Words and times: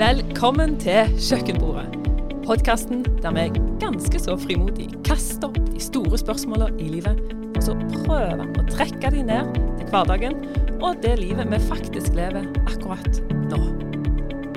Velkommen 0.00 0.78
til 0.80 1.10
Kjøkkenbordet. 1.20 1.98
Podkasten 2.46 3.02
der 3.20 3.34
vi 3.36 3.42
ganske 3.82 4.16
så 4.22 4.32
frimodig 4.40 4.86
kaster 5.04 5.50
opp 5.50 5.58
de 5.66 5.82
store 5.84 6.16
spørsmåla 6.16 6.70
i 6.80 6.86
livet, 6.88 7.18
og 7.52 7.58
så 7.66 7.74
prøver 8.06 8.46
å 8.48 8.64
trekke 8.70 9.10
de 9.12 9.26
ned 9.28 9.50
til 9.76 9.90
hverdagen 9.90 10.38
og 10.78 11.02
det 11.04 11.18
livet 11.20 11.50
vi 11.52 11.58
faktisk 11.66 12.16
lever 12.16 12.48
akkurat 12.62 13.20
nå. 13.50 13.58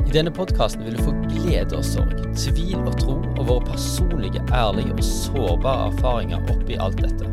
I 0.06 0.14
denne 0.16 0.32
podkasten 0.32 0.86
vil 0.88 0.96
du 0.96 1.04
få 1.10 1.16
glede 1.26 1.76
og 1.76 1.84
sorg, 1.90 2.24
tvil 2.40 2.80
og 2.80 2.96
tro, 3.02 3.18
og 3.34 3.44
våre 3.50 3.66
personlige, 3.74 4.46
ærlige 4.56 4.96
og 4.96 5.04
sårbare 5.10 5.90
erfaringer 5.90 6.54
oppi 6.56 6.80
alt 6.80 7.04
dette. 7.04 7.28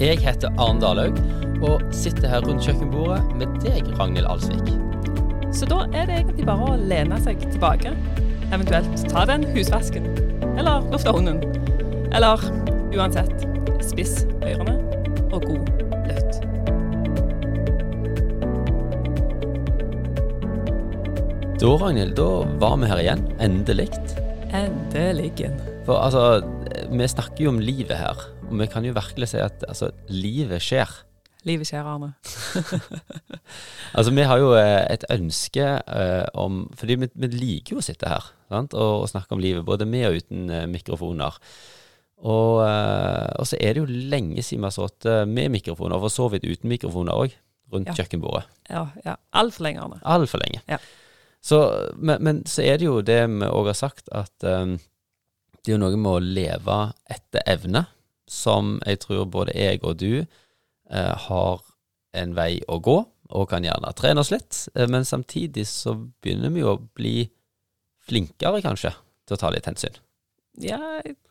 Jeg 0.00 0.16
heter 0.24 0.56
Arne 0.56 0.80
Dalhaug, 0.80 1.20
og 1.60 1.84
sitter 1.92 2.32
her 2.32 2.48
rundt 2.48 2.64
kjøkkenbordet 2.64 3.20
med 3.36 3.60
deg, 3.66 3.92
Ragnhild 4.00 4.32
Alsvik. 4.32 4.72
Så 5.52 5.66
da 5.68 5.82
er 5.92 6.06
det 6.08 6.14
egentlig 6.16 6.46
bare 6.48 6.64
å 6.64 6.76
lene 6.80 7.18
seg 7.20 7.42
tilbake, 7.44 7.92
eventuelt 8.52 9.02
ta 9.12 9.26
den 9.28 9.44
husvasken, 9.52 10.06
eller 10.56 10.86
lufte 10.88 11.12
hunden, 11.12 11.42
eller 12.16 12.40
uansett, 12.96 13.44
spiss 13.84 14.22
ørene 14.40 14.78
og 15.28 15.44
god 15.44 15.68
lytt. 16.08 16.40
Da, 21.60 21.76
Ragnhild, 21.84 22.16
da 22.16 22.30
var 22.58 22.80
vi 22.80 22.88
her 22.90 23.04
igjen. 23.04 23.28
Endelig. 23.44 23.90
Endelig. 24.56 25.30
For 25.84 26.00
altså, 26.00 26.40
vi 26.88 27.12
snakker 27.12 27.44
jo 27.44 27.52
om 27.52 27.60
livet 27.60 28.00
her, 28.00 28.24
og 28.48 28.56
vi 28.56 28.72
kan 28.72 28.88
jo 28.88 28.96
virkelig 28.96 29.34
si 29.34 29.44
at 29.44 29.68
altså, 29.68 29.92
livet 30.08 30.64
skjer. 30.64 31.02
Livet 31.44 31.66
skjer, 31.66 31.86
Arne. 31.86 32.12
Altså, 33.92 34.12
vi 34.16 34.24
har 34.28 34.40
jo 34.40 34.54
eh, 34.56 34.86
et 34.92 35.04
ønske 35.12 35.66
uh, 35.82 36.26
om 36.38 36.64
Fordi 36.78 36.96
vi, 37.02 37.08
vi 37.14 37.30
liker 37.32 37.76
jo 37.76 37.82
å 37.82 37.84
sitte 37.84 38.08
her? 38.08 38.30
Og, 38.52 38.72
og 38.74 39.08
snakke 39.10 39.36
om 39.36 39.40
livet, 39.42 39.64
både 39.64 39.86
med 39.88 40.08
og 40.10 40.18
uten 40.22 40.50
uh, 40.52 40.64
mikrofoner. 40.70 41.38
Og, 42.22 42.60
og 42.62 43.46
så 43.50 43.56
er 43.58 43.74
det 43.74 43.80
jo 43.80 43.88
lenge 44.12 44.44
siden 44.46 44.62
vi 44.62 44.68
har 44.68 44.74
sittet 44.76 45.26
med 45.26 45.48
mikrofoner, 45.50 45.96
og 45.96 46.04
for 46.04 46.14
så 46.14 46.28
vidt 46.30 46.44
uten 46.46 46.70
mikrofoner 46.70 47.16
òg, 47.18 47.32
rundt 47.72 47.88
Ja. 47.90 47.96
kjøkkenbordet. 47.98 48.44
Ja, 48.70 48.84
ja. 49.02 49.16
Altfor 49.34 49.66
lenge, 49.66 49.82
Arne. 49.82 49.98
Altfor 50.06 50.38
lenge. 50.38 50.60
Ja. 50.70 50.78
Så, 51.42 51.58
men, 51.98 52.22
men 52.22 52.44
så 52.46 52.62
er 52.62 52.78
det 52.78 52.86
jo 52.86 53.00
det 53.02 53.18
vi 53.26 53.48
òg 53.48 53.72
har 53.72 53.78
sagt, 53.80 54.06
at 54.14 54.46
um, 54.46 54.76
det 55.62 55.72
er 55.72 55.76
jo 55.76 55.82
noe 55.82 55.98
med 55.98 56.12
å 56.12 56.22
leve 56.22 56.78
etter 57.10 57.42
evne, 57.50 57.84
som 58.30 58.76
jeg 58.86 59.02
tror 59.02 59.26
både 59.30 59.54
jeg 59.54 59.82
og 59.82 59.98
du 60.00 60.22
eh, 60.22 61.14
har 61.26 61.60
en 62.18 62.32
vei 62.34 62.56
å 62.70 62.78
gå, 62.82 62.96
og 63.32 63.48
kan 63.50 63.64
gjerne 63.64 63.92
trene 63.98 64.22
oss 64.22 64.32
litt. 64.32 64.66
eh, 64.74 64.88
men 64.90 65.04
samtidig 65.08 65.66
så 65.68 65.94
begynner 66.22 66.52
vi 66.52 66.62
jo 66.62 66.74
å 66.74 66.80
bli 66.98 67.16
flinkere, 68.06 68.62
kanskje, 68.64 68.92
til 69.26 69.36
å 69.36 69.40
ta 69.40 69.50
litt 69.54 69.68
hensyn. 69.68 69.96
Ja, 70.60 70.78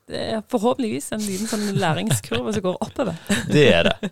det 0.10 0.22
er 0.34 0.44
forhåpentligvis 0.50 1.12
en 1.14 1.22
liten 1.22 1.50
sånn 1.50 1.78
læringskurve 1.78 2.54
som 2.56 2.64
går 2.66 2.80
oppover. 2.82 3.18
Det 3.54 3.68
er 3.70 3.90
det. 3.92 4.12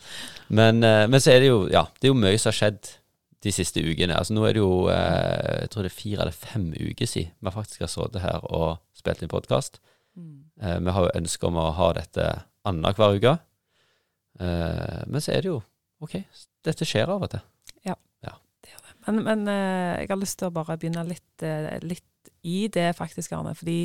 Men, 0.53 0.83
eh, 0.85 1.07
men 1.09 1.21
så 1.23 1.33
er 1.33 1.43
det 1.43 1.49
jo 1.49 1.63
ja, 1.71 1.85
det 1.99 2.09
er 2.09 2.13
jo 2.13 2.19
mye 2.19 2.37
som 2.37 2.51
har 2.51 2.59
skjedd 2.59 2.91
de 3.45 3.53
siste 3.55 3.81
ukene. 3.81 4.17
Altså 4.19 4.35
Nå 4.35 4.43
er 4.45 4.57
det 4.57 4.61
jo 4.61 4.89
eh, 4.91 5.63
jeg 5.63 5.71
tror 5.73 5.85
det 5.87 5.91
er 5.93 5.97
fire 5.97 6.25
eller 6.25 6.35
fem 6.35 6.67
uker 6.75 7.07
siden 7.07 7.31
vi 7.39 7.53
faktisk 7.55 7.85
har 7.85 7.91
sittet 7.91 8.21
her 8.25 8.43
og 8.51 8.81
spilt 8.97 9.23
inn 9.23 9.31
podkast. 9.31 9.79
Mm. 10.19 10.49
vi 10.83 10.91
har 10.91 11.05
jo 11.05 11.11
ønske 11.15 11.47
om 11.47 11.55
å 11.61 11.69
ha 11.77 11.85
dette 11.95 12.23
annenhver 12.67 13.15
uke. 13.15 13.33
Men 14.41 15.23
så 15.23 15.31
er 15.31 15.45
det 15.45 15.51
jo 15.53 15.61
OK, 16.03 16.17
dette 16.67 16.87
skjer 16.87 17.07
av 17.13 17.23
og 17.23 17.31
til. 17.31 17.43
Men, 19.09 19.23
men 19.25 19.47
eh, 19.49 20.03
jeg 20.03 20.11
har 20.11 20.21
lyst 20.21 20.37
til 20.39 20.49
å 20.49 20.53
bare 20.53 20.77
begynne 20.77 21.03
litt, 21.07 21.43
eh, 21.45 21.79
litt 21.81 22.31
i 22.45 22.67
det 22.71 22.91
faktisk, 22.97 23.33
Arne. 23.33 23.55
Fordi 23.57 23.79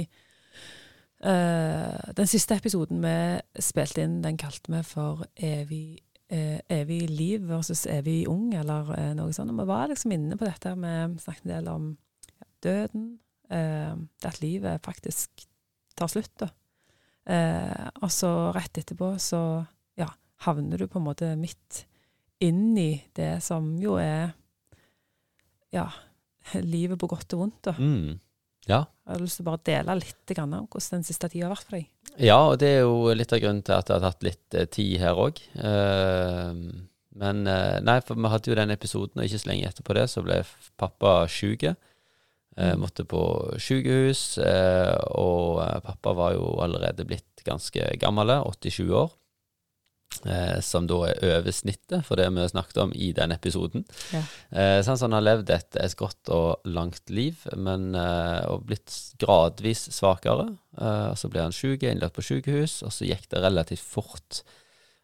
eh, 1.24 2.10
den 2.18 2.30
siste 2.30 2.58
episoden 2.60 3.00
vi 3.04 3.16
spilte 3.64 4.04
inn, 4.04 4.20
den 4.24 4.38
kalte 4.40 4.72
vi 4.74 4.82
for 4.86 5.24
evig, 5.34 6.02
eh, 6.28 6.60
evig 6.68 7.08
liv 7.10 7.48
versus 7.48 7.86
evig 7.90 8.24
ung, 8.30 8.52
eller 8.54 8.92
eh, 8.98 9.12
noe 9.16 9.32
sånt. 9.34 9.54
Og 9.54 9.62
vi 9.62 9.68
var 9.70 9.88
liksom 9.92 10.14
inne 10.16 10.38
på 10.40 10.48
dette, 10.48 10.74
vi 10.76 11.24
snakket 11.24 11.46
en 11.46 11.54
del 11.56 11.72
om 11.72 11.92
døden. 12.64 13.12
det 13.44 14.26
at 14.26 14.40
livet 14.40 14.80
faktisk 14.82 15.42
tar 15.94 16.08
slutt, 16.08 16.32
da. 16.40 16.48
Og 18.02 18.10
så 18.10 18.30
rett 18.56 18.78
etterpå 18.80 19.10
så 19.20 19.62
ja, 20.00 20.08
havner 20.46 20.80
du 20.80 20.86
på 20.88 20.98
en 20.98 21.04
måte 21.04 21.28
midt 21.36 21.84
inn 22.42 22.72
i 22.80 23.04
det 23.14 23.44
som 23.44 23.68
jo 23.78 23.98
er 24.00 24.32
ja, 25.74 25.88
livet 26.74 27.00
på 27.00 27.10
godt 27.10 27.36
og 27.36 27.44
vondt. 27.44 27.60
Da. 27.70 27.76
Mm. 27.78 28.20
Ja. 28.68 28.84
Jeg 29.04 29.12
har 29.12 29.20
lyst 29.20 29.40
til 29.40 29.44
å 29.44 29.50
bare 29.50 29.64
dele 29.68 29.98
litt 30.00 30.32
grann 30.32 30.56
om 30.56 30.68
hvordan 30.70 31.02
den 31.02 31.06
siste 31.06 31.28
tida 31.28 31.48
har 31.48 31.52
vært 31.52 31.68
for 31.68 31.76
deg. 31.76 31.88
ja, 32.24 32.38
og 32.48 32.58
det 32.62 32.70
er 32.78 32.84
jo 32.86 33.12
litt 33.12 33.34
av 33.36 33.42
grunnen 33.42 33.64
til 33.66 33.76
at 33.76 33.90
jeg 33.90 33.98
har 33.98 34.04
tatt 34.06 34.24
litt 34.24 34.56
eh, 34.56 34.68
tid 34.72 34.94
her 35.02 35.20
òg. 35.20 35.42
men 37.24 37.46
eh, 37.50 37.80
nei, 37.84 37.98
for 38.06 38.16
vi 38.16 38.30
hadde 38.32 38.50
jo 38.50 38.56
den 38.58 38.72
episoden, 38.74 39.20
og 39.20 39.26
ikke 39.26 39.42
så 39.42 39.50
lenge 39.50 39.68
etterpå 39.68 39.98
det 39.98 40.06
så 40.12 40.24
ble 40.24 40.40
pappa 40.80 41.16
sjuk. 41.28 41.66
Eh, 42.56 42.74
måtte 42.78 43.04
på 43.04 43.20
sykehus, 43.58 44.38
eh, 44.38 44.94
og 45.18 45.58
pappa 45.82 46.14
var 46.14 46.36
jo 46.36 46.54
allerede 46.62 47.06
blitt 47.08 47.42
ganske 47.44 47.96
gammel, 47.98 48.30
87 48.46 48.92
år. 48.94 49.10
Eh, 50.24 50.60
som 50.64 50.86
da 50.88 51.02
er 51.10 51.18
over 51.36 51.52
snittet 51.52 52.06
for 52.06 52.16
det 52.16 52.30
vi 52.32 52.46
snakket 52.48 52.78
om 52.80 52.92
i 52.96 53.10
den 53.12 53.34
episoden. 53.34 53.84
Ja. 54.14 54.22
Eh, 54.56 54.78
sånn, 54.84 54.96
så 54.96 55.04
han 55.04 55.16
har 55.18 55.26
levd 55.26 55.52
et, 55.52 55.76
et 55.76 55.96
godt 56.00 56.30
og 56.32 56.64
langt 56.64 57.12
liv, 57.12 57.42
men 57.60 57.90
eh, 57.98 58.40
og 58.48 58.64
blitt 58.70 58.94
gradvis 59.20 59.90
svakere. 59.92 60.48
Eh, 60.78 61.10
og 61.12 61.18
så 61.20 61.28
ble 61.28 61.44
han 61.44 61.52
syk, 61.52 61.84
innlagt 61.84 62.16
på 62.16 62.24
sykehus, 62.24 62.80
og 62.86 62.94
så 62.96 63.08
gikk 63.10 63.28
det 63.34 63.44
relativt 63.44 63.84
fort 63.84 64.40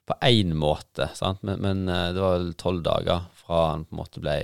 på 0.08 0.16
én 0.24 0.56
måte. 0.56 1.10
Sant? 1.18 1.44
Men, 1.44 1.60
men 1.60 1.84
eh, 1.88 2.10
det 2.16 2.24
var 2.24 2.38
vel 2.38 2.52
tolv 2.60 2.84
dager 2.88 3.28
fra 3.42 3.62
han 3.74 3.84
på 3.84 3.96
en 3.96 4.00
måte 4.00 4.24
ble 4.24 4.38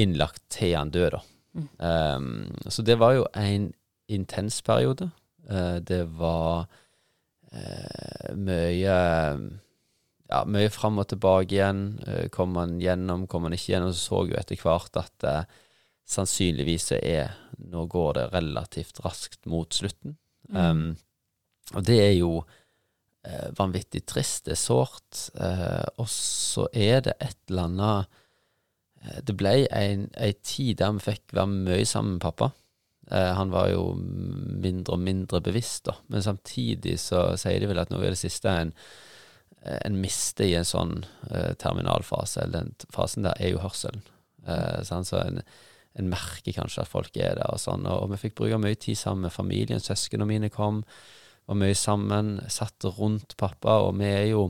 innlagt 0.00 0.46
til 0.56 0.72
han 0.78 0.92
døde. 0.94 1.20
Mm. 1.52 1.66
Um, 1.84 2.70
så 2.72 2.80
det 2.80 2.96
var 2.96 3.12
jo 3.18 3.26
en 3.36 3.74
intens 4.08 4.62
periode. 4.64 5.10
Uh, 5.44 5.76
det 5.84 6.06
var 6.16 6.64
uh, 7.52 8.30
mye 8.40 8.96
ja, 10.32 10.40
mye 10.48 10.70
fram 10.72 11.00
og 11.02 11.10
tilbake 11.12 11.56
igjen. 11.56 11.84
Eh, 12.06 12.26
kom 12.32 12.54
man 12.56 12.78
gjennom, 12.82 13.26
kom 13.30 13.46
man 13.46 13.56
ikke 13.56 13.74
gjennom, 13.74 13.92
så 13.94 14.08
så 14.08 14.24
jo 14.30 14.38
etter 14.40 14.60
hvert 14.60 14.98
at 15.00 15.28
eh, 15.28 15.60
sannsynligvis 16.08 16.92
er 16.98 17.38
Nå 17.72 17.84
går 17.86 18.16
det 18.16 18.24
relativt 18.32 18.98
raskt 19.04 19.46
mot 19.46 19.70
slutten. 19.70 20.16
Um, 20.50 20.96
og 21.76 21.84
det 21.86 21.98
er 22.02 22.14
jo 22.16 22.40
eh, 23.22 23.52
vanvittig 23.58 24.02
trist, 24.08 24.46
det 24.48 24.56
er 24.56 24.60
sårt. 24.60 25.28
Eh, 25.38 25.84
og 26.02 26.08
så 26.10 26.66
er 26.72 27.04
det 27.06 27.14
et 27.22 27.38
eller 27.50 27.68
annet 27.68 28.18
eh, 29.04 29.20
Det 29.28 29.36
ble 29.38 29.54
en, 29.70 30.08
ei 30.18 30.32
tid 30.42 30.80
der 30.82 30.96
vi 30.98 31.06
fikk 31.06 31.36
være 31.38 31.52
mye 31.52 31.86
sammen 31.88 32.16
med 32.16 32.24
pappa. 32.26 32.50
Eh, 33.10 33.30
han 33.38 33.54
var 33.54 33.70
jo 33.72 33.92
mindre 33.96 34.96
og 34.96 35.06
mindre 35.06 35.42
bevisst, 35.44 35.86
da. 35.88 35.96
Men 36.12 36.24
samtidig 36.24 36.98
så 37.02 37.30
sier 37.40 37.62
de 37.62 37.70
vel 37.70 37.82
at 37.82 37.94
noe 37.94 38.04
er 38.04 38.16
det 38.16 38.22
siste 38.24 38.50
en, 38.50 38.74
en 39.62 39.98
mister 40.02 40.48
i 40.48 40.56
en 40.58 40.66
sånn 40.66 41.02
eh, 41.30 41.52
terminalfase, 41.60 42.42
eller 42.42 42.64
den 42.64 42.90
fasen 42.94 43.26
der, 43.26 43.38
er 43.38 43.54
jo 43.54 43.62
hørselen. 43.62 44.02
Eh, 44.46 44.80
sånn, 44.86 45.06
Så 45.06 45.20
en, 45.22 45.42
en 45.98 46.10
merker 46.10 46.56
kanskje 46.56 46.82
at 46.82 46.90
folk 46.90 47.16
er 47.16 47.38
der 47.38 47.52
og 47.52 47.62
sånn. 47.62 47.86
Og, 47.86 48.04
og 48.04 48.14
vi 48.14 48.22
fikk 48.24 48.38
bruke 48.40 48.60
mye 48.62 48.78
tid 48.78 48.98
sammen 48.98 49.28
med 49.28 49.34
familien. 49.34 49.82
Søsknene 49.82 50.26
mine 50.28 50.50
kom, 50.52 50.82
var 51.46 51.58
mye 51.58 51.78
sammen. 51.78 52.40
Satt 52.50 52.88
rundt 52.98 53.36
pappa, 53.40 53.78
og 53.86 53.96
vi 54.00 54.10
er 54.10 54.26
jo 54.32 54.48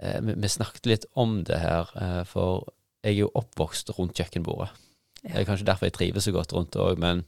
eh, 0.00 0.20
vi, 0.20 0.36
vi 0.36 0.52
snakket 0.52 0.90
litt 0.90 1.08
om 1.20 1.40
det 1.48 1.62
her, 1.62 1.92
eh, 1.96 2.22
for 2.28 2.68
jeg 3.00 3.14
er 3.14 3.22
jo 3.22 3.34
oppvokst 3.40 3.94
rundt 3.96 4.18
kjøkkenbordet. 4.20 4.72
Det 5.20 5.36
er 5.36 5.48
kanskje 5.48 5.68
derfor 5.68 5.88
jeg 5.88 5.96
trives 5.96 6.26
så 6.28 6.32
godt 6.32 6.52
rundt 6.56 6.72
det 6.74 6.80
òg, 6.80 7.00
men 7.00 7.24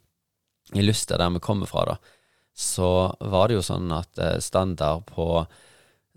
i 0.77 0.85
Luster, 0.85 1.19
der 1.21 1.33
vi 1.33 1.41
kommer 1.45 1.69
fra, 1.69 1.85
da, 1.89 1.97
så 2.53 3.13
var 3.21 3.49
det 3.49 3.59
jo 3.59 3.65
sånn 3.65 3.93
at 3.97 4.21
eh, 4.21 4.39
standard 4.45 5.07
på 5.09 5.45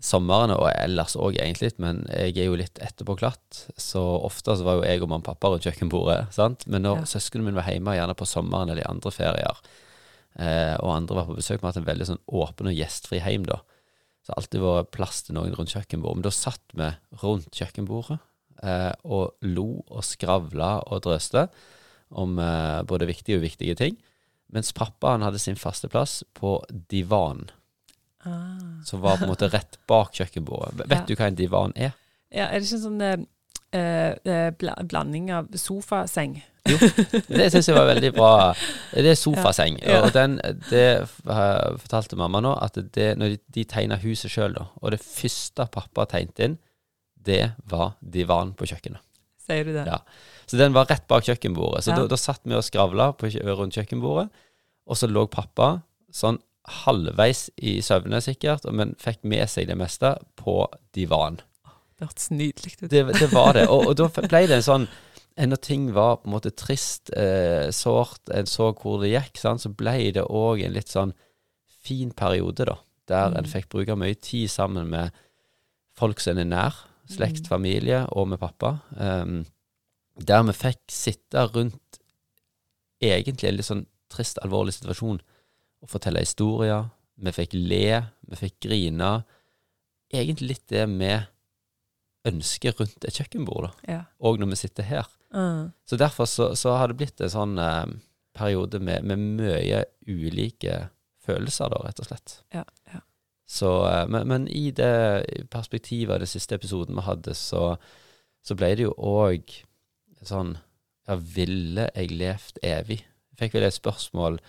somrene, 0.02 0.54
og 0.60 0.68
ellers 0.76 1.14
òg 1.16 1.38
egentlig, 1.40 1.72
men 1.80 2.02
jeg 2.12 2.34
er 2.36 2.50
jo 2.50 2.56
litt 2.60 2.78
etterpåklatt, 2.84 3.62
så 3.80 4.02
ofte 4.26 4.56
så 4.58 4.66
var 4.66 4.78
jo 4.80 4.84
jeg 4.84 5.00
og 5.02 5.08
mamma 5.08 5.22
og 5.24 5.28
pappa 5.30 5.48
rundt 5.54 5.64
kjøkkenbordet, 5.64 6.32
sant? 6.36 6.66
men 6.68 6.82
når 6.84 6.98
Ja. 7.00 7.04
søsknene 7.16 7.44
mine 7.48 7.56
var 7.56 7.70
hjemme, 7.70 7.94
gjerne 7.96 8.14
på 8.14 8.28
sommeren 8.28 8.68
eller 8.70 8.82
i 8.84 8.90
andre 8.90 9.10
ferier, 9.10 9.56
eh, 10.38 10.76
og 10.82 10.92
andre 10.96 11.14
var 11.16 11.26
på 11.26 11.36
besøk, 11.38 11.60
vi 11.60 11.66
har 11.66 11.72
hatt 11.72 11.80
en 11.80 11.88
veldig 11.88 12.06
sånn 12.10 12.22
åpen 12.28 12.68
og 12.68 12.76
gjestfri 12.76 13.20
heim 13.24 13.44
da, 13.48 13.56
så 14.22 14.28
det 14.28 14.34
har 14.34 14.42
alltid 14.42 14.60
vært 14.60 14.90
plass 14.92 15.22
til 15.22 15.34
noen 15.38 15.54
rundt 15.56 15.72
kjøkkenbordet, 15.72 16.16
men 16.16 16.22
da 16.28 16.34
satt 16.34 16.60
vi 16.74 16.90
rundt 17.22 17.50
kjøkkenbordet, 17.56 18.18
eh, 18.62 18.92
og 19.04 19.32
lo 19.42 19.82
og 19.88 20.04
skravla 20.04 20.82
og 20.92 21.02
drøste 21.02 21.48
om 22.12 22.38
eh, 22.38 22.82
både 22.82 23.06
viktige 23.08 23.36
og 23.40 23.42
viktige 23.48 23.74
ting, 23.76 23.96
mens 24.52 24.72
pappa 24.72 25.16
han 25.16 25.22
hadde 25.22 25.40
sin 25.42 25.56
faste 25.56 25.88
plass 25.88 26.22
på 26.34 26.60
divan, 26.92 27.48
Ah. 28.26 28.82
som 28.84 29.00
var 29.00 29.16
på 29.20 29.24
en 29.24 29.30
måte 29.30 29.48
rett 29.52 29.78
bak 29.86 30.12
kjøkkenbordet. 30.18 30.76
Vet 30.88 30.98
Ja. 30.98 31.04
du 31.06 31.14
hva 31.14 31.26
en 31.30 31.34
divan 31.38 31.72
er? 31.76 31.92
Ja, 32.32 32.48
er 32.50 32.58
det 32.58 32.66
ikke 32.66 32.74
en 32.80 32.86
sånn 32.86 33.02
eh, 33.06 34.16
eh, 34.26 34.50
bla- 34.58 34.82
blanding 34.82 35.30
av 35.30 35.48
sofaseng 35.54 36.42
Det 36.66 37.46
syns 37.52 37.68
jeg 37.68 37.76
var 37.76 37.86
veldig 37.86 38.12
bra. 38.16 38.52
Det 38.92 39.06
er 39.06 39.14
sofaseng. 39.14 39.76
Ja. 39.86 40.00
Og 40.02 40.12
den, 40.16 40.40
det 40.70 40.82
eh, 40.98 41.76
fortalte 41.78 42.16
mamma 42.18 42.40
nå, 42.42 42.56
at 42.60 42.74
det, 42.96 43.12
når 43.20 43.36
de, 43.36 43.38
de 43.54 43.64
tegna 43.70 43.98
huset 44.02 44.32
sjøl, 44.34 44.56
da, 44.58 44.64
og 44.82 44.90
det 44.90 44.98
første 45.00 45.68
pappa 45.70 46.08
tegnte 46.10 46.42
inn, 46.48 46.56
det 47.26 47.52
var 47.70 47.94
divan 48.02 48.50
på 48.58 48.66
kjøkkenet. 48.66 48.98
Sier 49.46 49.62
du 49.64 49.72
det? 49.76 49.86
Ja. 49.86 50.00
Så 50.46 50.58
den 50.58 50.74
var 50.74 50.86
rett 50.90 51.06
bak 51.06 51.22
kjøkkenbordet. 51.26 51.84
Så 51.86 51.92
Ja. 51.94 52.00
da, 52.02 52.06
da 52.10 52.16
satt 52.18 52.40
vi 52.42 52.54
og 52.58 52.64
skravla 52.66 53.12
på 53.14 53.30
rundt 53.30 53.78
kjøkkenbordet, 53.78 54.28
og 54.86 54.96
så 54.98 55.06
lå 55.10 55.26
pappa 55.30 55.82
sånn 56.14 56.38
halvveis 56.66 57.50
i 57.62 57.80
søvne 57.84 58.20
sikkert, 58.24 58.64
men 58.72 58.94
fikk 58.98 59.22
med 59.24 59.48
seg 59.48 59.68
det 59.68 59.76
meste 59.78 60.14
på 60.36 60.66
divan. 60.96 61.38
Det 61.96 62.06
hørtes 62.08 62.30
nydelig 62.30 62.74
ut. 62.76 62.90
Det, 62.90 63.02
det 63.20 63.28
var 63.32 63.52
det. 63.56 63.68
Og, 63.72 63.86
og 63.92 63.94
da 63.96 64.08
ble 64.12 64.42
det 64.46 64.58
en 64.58 64.66
sånn 64.66 64.88
Når 65.36 65.60
ting 65.60 65.90
var 65.92 66.16
på 66.22 66.28
en 66.30 66.32
måte 66.32 66.50
trist, 66.56 67.10
eh, 67.12 67.68
sårt, 67.70 68.22
en 68.32 68.46
så 68.48 68.70
hvor 68.72 69.02
det 69.02 69.10
gikk, 69.12 69.36
sant, 69.36 69.60
så 69.60 69.68
ble 69.68 70.10
det 70.16 70.22
òg 70.24 70.62
en 70.64 70.72
litt 70.72 70.88
sånn 70.88 71.12
fin 71.84 72.10
periode, 72.16 72.64
da. 72.64 72.78
Der 73.06 73.26
en 73.36 73.44
Mm. 73.44 73.50
fikk 73.52 73.68
bruke 73.68 73.96
mye 74.00 74.14
tid 74.16 74.48
sammen 74.48 74.88
med 74.88 75.12
folk 75.94 76.20
som 76.20 76.38
er 76.38 76.44
nær. 76.48 76.72
Slekt, 77.06 77.42
Mm. 77.44 77.48
familie 77.48 78.06
og 78.16 78.28
med 78.28 78.40
pappa. 78.40 78.80
Um, 78.96 79.44
der 80.18 80.42
vi 80.42 80.52
fikk 80.52 80.80
sitte 80.88 81.44
rundt 81.52 82.00
egentlig 83.02 83.48
en 83.50 83.56
litt 83.58 83.68
sånn 83.68 83.86
trist, 84.12 84.38
alvorlig 84.42 84.72
situasjon 84.72 85.20
og 85.82 85.90
fortelle 85.92 86.22
historier. 86.24 86.88
Vi 87.16 87.32
fikk 87.32 87.56
le, 87.56 88.02
vi 88.28 88.38
fikk 88.40 88.58
grine. 88.68 89.10
Egentlig 90.12 90.54
litt 90.54 90.66
det 90.72 90.84
vi 90.92 91.12
ønsker 92.26 92.74
rundt 92.78 93.06
et 93.06 93.16
kjøkkenbord, 93.20 93.68
da. 93.68 93.92
Ja. 93.92 94.02
Og 94.20 94.40
når 94.40 94.52
vi 94.52 94.60
sitter 94.64 94.86
her. 94.86 95.08
Mm. 95.34 95.72
Så 95.86 95.98
derfor 96.00 96.28
så, 96.30 96.52
så 96.58 96.76
har 96.76 96.90
det 96.90 96.98
blitt 97.00 97.22
en 97.22 97.32
sånn 97.32 97.58
eh, 97.62 97.96
periode 98.36 98.80
med, 98.82 99.06
med 99.06 99.22
mye 99.40 99.84
ulike 100.06 100.86
følelser, 101.26 101.70
da, 101.72 101.82
rett 101.86 102.02
og 102.02 102.08
slett. 102.10 102.40
Ja, 102.54 102.64
ja. 102.92 103.02
Så, 103.46 103.70
eh, 103.88 104.04
men, 104.10 104.26
men 104.28 104.48
i 104.50 104.70
det 104.74 105.46
perspektivet 105.52 106.16
av 106.16 106.22
den 106.24 106.30
siste 106.30 106.58
episoden 106.58 106.98
vi 106.98 107.06
hadde, 107.06 107.34
så, 107.38 107.76
så 108.42 108.58
ble 108.58 108.74
det 108.74 108.88
jo 108.88 108.94
òg 108.98 109.60
sånn 110.26 110.56
Ja, 111.06 111.14
ville 111.14 111.84
jeg 111.94 112.16
levd 112.18 112.56
evig? 112.66 112.96
Jeg 113.30 113.38
fikk 113.38 113.52
vel 113.54 113.68
et 113.68 113.76
spørsmål 113.76 114.40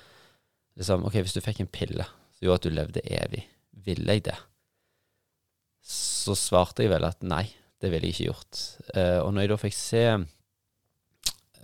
liksom 0.77 1.05
OK, 1.07 1.15
hvis 1.23 1.35
du 1.37 1.41
fikk 1.43 1.59
en 1.63 1.71
pille 1.73 2.05
som 2.05 2.45
gjorde 2.45 2.59
at 2.61 2.67
du 2.67 2.75
levde 2.75 3.01
evig, 3.05 3.43
ville 3.85 4.17
jeg 4.17 4.27
det? 4.29 4.37
Så 5.87 6.35
svarte 6.37 6.83
jeg 6.83 6.91
vel 6.91 7.05
at 7.07 7.23
nei, 7.25 7.45
det 7.81 7.91
ville 7.93 8.09
jeg 8.09 8.15
ikke 8.15 8.29
gjort. 8.31 8.53
Eh, 8.97 9.19
og 9.21 9.29
når 9.33 9.41
jeg 9.45 9.51
da 9.51 9.57
fikk 9.61 9.77
se 9.77 10.03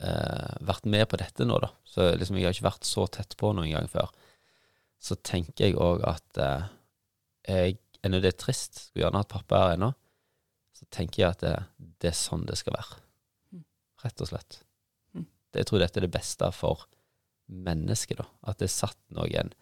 eh, 0.04 0.54
Vært 0.64 0.86
med 0.90 1.06
på 1.10 1.20
dette 1.20 1.48
nå, 1.48 1.56
da, 1.62 1.70
så 1.88 2.00
liksom 2.18 2.38
jeg 2.40 2.48
har 2.48 2.56
ikke 2.56 2.70
vært 2.70 2.88
så 2.88 3.04
tett 3.12 3.34
på 3.40 3.48
noen 3.56 3.74
gang 3.74 3.88
før, 3.92 4.10
så 5.04 5.14
tenker 5.20 5.68
jeg 5.68 5.80
òg 5.82 6.06
at 6.08 6.40
eh, 6.40 6.64
jeg, 7.50 7.78
ennå 8.06 8.22
det 8.24 8.34
er 8.34 8.40
trist, 8.40 8.74
skulle 8.88 9.04
gjerne 9.06 9.22
hatt 9.24 9.34
pappa 9.34 9.56
her 9.66 9.76
ennå, 9.76 9.90
så 10.74 10.84
tenker 10.94 11.18
jeg 11.22 11.36
at 11.36 11.42
det, 11.44 11.56
det 12.02 12.10
er 12.14 12.18
sånn 12.18 12.48
det 12.48 12.58
skal 12.60 12.78
være. 12.78 12.94
Mm. 13.54 13.66
Rett 14.06 14.24
og 14.24 14.30
slett. 14.32 14.52
Mm. 15.14 15.28
Jeg 15.60 15.68
tror 15.70 15.84
dette 15.84 16.00
er 16.00 16.08
det 16.08 16.16
beste 16.16 16.50
for 16.56 16.88
mennesket, 17.48 18.20
da. 18.22 18.28
At 18.48 18.60
det 18.60 18.70
er 18.70 18.76
satt 18.76 19.00
noen 19.16 19.54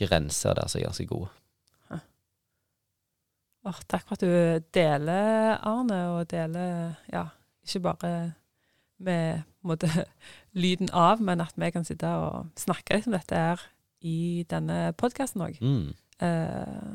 grenser 0.00 0.56
der 0.58 0.68
som 0.70 0.80
er 0.80 0.88
ganske 0.88 1.06
gode. 1.10 1.30
Oh, 3.62 3.78
takk 3.86 4.08
for 4.08 4.16
at 4.16 4.22
du 4.24 4.70
deler, 4.74 5.52
Arne, 5.62 5.98
og 6.16 6.26
deler 6.32 6.96
ja, 7.12 7.28
ikke 7.62 7.80
bare 7.84 8.10
med 9.02 9.44
måte, 9.62 9.86
lyden 10.62 10.90
av, 10.90 11.22
men 11.22 11.42
at 11.44 11.54
vi 11.54 11.70
kan 11.70 11.86
sitte 11.86 12.10
og 12.10 12.50
snakke 12.58 12.98
litt 12.98 13.06
om 13.06 13.14
dette 13.14 13.38
her 13.38 13.62
i 14.02 14.42
denne 14.50 14.90
podkasten 14.98 15.44
òg. 15.46 15.60
Mm. 15.62 15.92
Eh, 16.26 16.88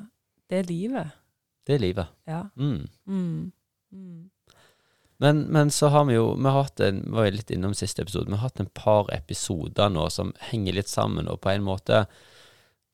det 0.51 0.59
er 0.59 0.67
livet. 0.67 1.15
Det 1.67 1.77
er 1.77 1.83
livet. 1.83 2.11
Ja. 2.27 2.43
Mm. 2.55 2.89
Mm. 3.05 4.27
Men, 5.23 5.45
men 5.53 5.71
så 5.73 5.89
har 5.89 6.03
vi 6.05 6.13
jo 6.13 6.35
Vi 6.37 6.45
har 6.45 6.63
hatt 6.67 6.81
en, 6.85 6.99
var 7.09 7.31
litt 7.33 7.49
innom 7.49 7.73
siste 7.73 8.03
episode, 8.03 8.29
vi 8.29 8.37
har 8.37 8.49
hatt 8.49 8.61
en 8.61 8.73
par 8.73 9.09
episoder 9.15 9.89
nå 9.89 10.09
som 10.13 10.33
henger 10.51 10.77
litt 10.77 10.91
sammen, 10.91 11.29
og 11.29 11.41
på 11.41 11.53
en 11.53 11.65
måte 11.65 12.05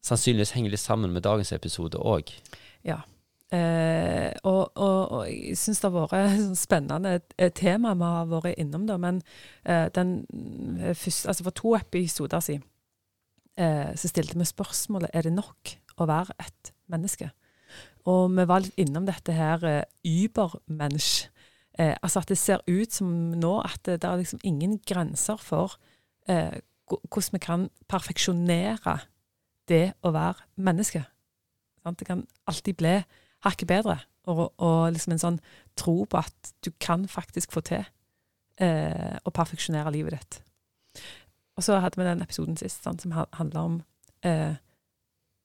sannsynligvis 0.03 0.53
henger 0.55 0.73
litt 0.73 0.83
sammen 0.83 1.11
med 1.15 1.23
dagens 1.23 1.51
episode 1.55 1.99
òg. 1.99 2.31
Eh, 3.53 4.31
og, 4.49 4.71
og, 4.81 4.99
og 5.13 5.23
jeg 5.29 5.57
syns 5.59 5.83
det 5.83 5.91
har 5.91 5.93
vært 5.93 6.15
et 6.17 6.57
spennende 6.57 7.11
tema 7.53 7.93
vi 7.99 8.09
har 8.15 8.31
vært 8.31 8.59
innom, 8.59 8.87
da. 8.89 8.97
Men 8.97 9.21
eh, 9.63 9.87
den 9.93 10.23
eh, 10.79 10.95
første, 10.97 11.29
altså 11.29 11.45
for 11.45 11.59
to 11.59 11.75
episoder 11.77 12.41
siden 12.43 12.65
eh, 13.59 13.93
så 13.95 14.09
stilte 14.09 14.39
vi 14.39 14.47
spørsmålet 14.49 15.13
er 15.13 15.27
det 15.27 15.35
nok 15.35 15.75
å 16.01 16.09
være 16.09 16.35
et 16.41 16.73
menneske. 16.89 17.29
Og 18.09 18.33
vi 18.33 18.47
var 18.49 18.63
litt 18.63 18.79
innom 18.81 19.05
dette 19.07 19.35
her 19.37 19.63
eh, 19.69 19.85
übermensch. 20.01 21.29
Eh, 21.79 21.95
altså 22.01 22.21
at 22.21 22.29
det 22.29 22.37
ser 22.37 22.61
ut 22.67 22.93
som 22.93 23.09
nå 23.39 23.55
at 23.63 23.79
det, 23.85 24.01
det 24.03 24.09
er 24.09 24.21
liksom 24.21 24.43
ingen 24.43 24.77
grenser 24.85 25.39
for 25.41 25.77
eh, 26.29 26.59
hvordan 26.85 27.33
vi 27.33 27.41
kan 27.41 27.67
perfeksjonere 27.89 28.99
det 29.71 29.93
å 30.03 30.11
være 30.13 30.45
menneske. 30.55 31.03
Sant? 31.83 31.99
Det 31.99 32.07
kan 32.07 32.25
alltid 32.49 32.77
bli 32.77 32.97
hakket 33.45 33.67
bedre. 33.67 33.97
Og, 34.29 34.53
og 34.61 34.93
liksom 34.93 35.15
en 35.15 35.23
sånn 35.23 35.39
tro 35.79 36.03
på 36.07 36.21
at 36.21 36.53
du 36.63 36.71
kan 36.79 37.07
faktisk 37.11 37.51
få 37.55 37.63
til 37.67 37.83
eh, 38.61 39.15
å 39.19 39.33
perfeksjonere 39.35 39.91
livet 39.91 40.15
ditt. 40.15 40.37
Og 41.57 41.65
så 41.65 41.79
hadde 41.83 41.99
vi 41.99 42.07
den 42.07 42.23
episoden 42.23 42.57
sist 42.57 42.85
sant, 42.85 43.03
som 43.03 43.13
handla 43.13 43.65
om 43.69 43.81
eh, 44.25 44.55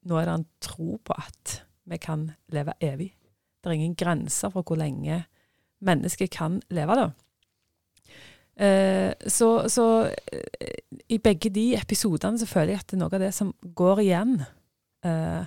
Nå 0.08 0.14
er 0.16 0.28
det 0.28 0.34
en 0.38 0.46
tro 0.62 0.94
på 1.04 1.14
at 1.18 1.56
vi 1.90 1.98
kan 2.00 2.28
leve 2.54 2.76
evig. 2.80 3.10
Det 3.58 3.68
er 3.68 3.74
ingen 3.74 3.96
grenser 3.98 4.52
for 4.54 4.62
hvor 4.62 4.78
lenge 4.78 5.24
mennesket 5.84 6.30
kan 6.34 6.60
leve, 6.74 6.96
da. 6.98 7.08
Eh, 8.58 9.12
så 9.30 9.68
så 9.70 9.84
eh, 10.32 10.80
i 11.08 11.18
begge 11.22 11.50
de 11.54 11.76
episodene 11.78 12.38
så 12.40 12.46
føler 12.50 12.72
jeg 12.72 12.80
at 12.82 12.88
det 12.90 12.96
er 12.96 13.02
noe 13.04 13.14
av 13.14 13.22
det 13.22 13.30
som 13.36 13.52
går 13.62 14.02
igjen. 14.02 14.34
Eh, 15.06 15.44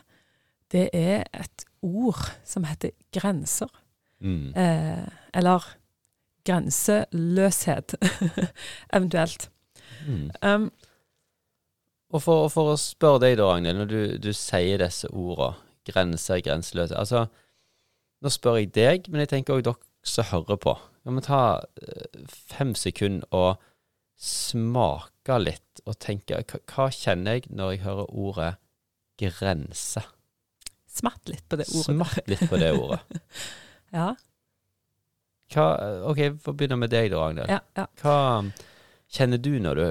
det 0.72 0.86
er 0.96 1.26
et 1.36 1.66
ord 1.84 2.22
som 2.48 2.64
heter 2.64 2.94
grenser. 3.12 3.68
Mm. 4.24 4.54
Eh, 4.56 5.08
eller 5.34 5.66
grenseløshet, 6.48 7.96
eventuelt. 8.96 9.50
Mm. 10.08 10.32
Um, 10.42 10.72
Og 12.12 12.22
for, 12.24 12.48
for 12.52 12.74
å 12.74 12.80
spørre 12.80 13.22
deg 13.24 13.38
da, 13.40 13.52
Ragnhild, 13.52 13.78
når 13.78 13.92
du, 13.92 14.00
du 14.20 14.32
sier 14.36 14.82
disse 14.82 15.08
ordene, 15.12 15.60
grenser, 15.88 16.42
grenseløshet 16.46 16.98
Altså, 16.98 17.26
nå 18.22 18.30
spør 18.30 18.60
jeg 18.60 18.72
deg, 18.76 19.08
men 19.10 19.24
jeg 19.24 19.32
tenker 19.32 19.56
òg 19.58 19.64
dere 19.66 19.80
som 20.04 20.28
hører 20.32 20.58
på. 20.62 20.76
Kan 21.04 21.18
vi 21.18 21.26
ta 21.26 21.42
eh, 21.82 22.24
fem 22.30 22.74
sekunder 22.78 23.28
og 23.36 23.62
smake 24.22 25.38
litt 25.42 25.82
og 25.86 25.98
tenke 26.02 26.44
hva, 26.46 26.90
kjenner 26.94 27.40
jeg 27.40 27.50
når 27.50 27.76
jeg 27.76 27.86
hører 27.86 28.18
ordet 28.26 28.52
grense? 29.22 30.04
smatt 30.92 31.30
litt 31.32 31.46
på 31.50 31.56
det 31.60 31.68
ordet. 31.72 31.86
Smatt 31.88 32.28
litt 32.28 32.50
på 32.50 32.60
det 32.62 32.74
ordet. 32.78 33.02
Ja, 33.92 34.14
Hva, 35.52 35.64
OK, 36.08 36.20
får 36.40 36.54
begynne 36.56 36.78
med 36.80 36.94
deg 36.94 37.10
da, 37.12 37.26
Ragnhild. 37.26 37.50
ja, 37.52 37.58
ja. 37.76 37.84
Hva 38.00 38.14
kjenner 39.12 39.42
du 39.44 39.50
når 39.60 39.80
du 39.82 39.88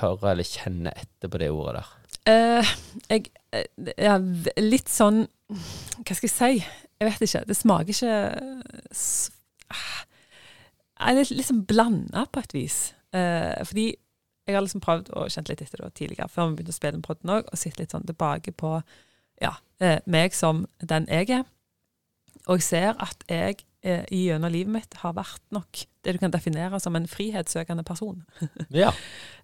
hører 0.00 0.32
eller 0.32 0.48
kjenner 0.48 0.96
etter 0.98 1.30
på 1.30 1.38
det 1.38 1.52
ordet 1.54 1.76
der? 1.76 1.92
Uh, 2.26 2.72
jeg 3.06 3.28
eh, 3.54 3.92
ja, 3.94 4.16
Litt 4.58 4.90
sånn 4.90 5.28
Hva 5.48 6.14
skal 6.16 6.26
jeg 6.28 6.34
si? 6.34 6.66
Jeg 7.00 7.08
vet 7.10 7.22
ikke. 7.26 7.44
Det 7.46 7.56
smaker 7.56 7.92
ikke 7.92 8.14
s- 8.94 9.30
ah, 9.70 10.04
er 11.10 11.14
litt 11.22 11.46
sånn 11.46 11.66
blanda 11.68 12.26
på 12.32 12.40
et 12.42 12.52
vis. 12.56 12.78
Eh, 13.12 13.64
fordi 13.64 13.94
jeg 14.46 14.54
har 14.54 14.62
liksom 14.62 14.80
prøvd 14.80 15.10
å 15.14 15.26
kjenne 15.28 15.48
litt 15.52 15.62
etter 15.62 15.82
det 15.84 15.94
tidligere, 15.94 16.28
før 16.30 16.48
vi 16.50 16.56
begynte 16.56 16.74
å 16.74 16.78
spille 16.78 16.92
den 16.96 17.02
podden 17.06 17.30
òg, 17.30 17.48
og 17.52 17.58
sitte 17.58 17.80
litt 17.82 17.90
sånn 17.94 18.06
tilbake 18.06 18.52
på 18.56 18.82
ja, 19.42 19.52
eh, 19.80 19.98
meg 20.06 20.32
som 20.34 20.66
den 20.80 21.06
jeg 21.10 21.30
er. 21.30 21.44
Og 22.46 22.58
jeg 22.60 22.62
ser 22.62 22.94
at 23.02 23.24
jeg 23.28 23.64
eh, 23.82 24.04
gjennom 24.10 24.50
livet 24.52 24.72
mitt 24.72 24.94
har 25.02 25.12
vært 25.18 25.42
nok 25.54 25.84
det 26.06 26.14
du 26.14 26.20
kan 26.22 26.32
definere 26.32 26.78
som 26.82 26.96
en 26.96 27.08
frihetssøkende 27.10 27.84
person. 27.86 28.22
Ja. 28.70 28.92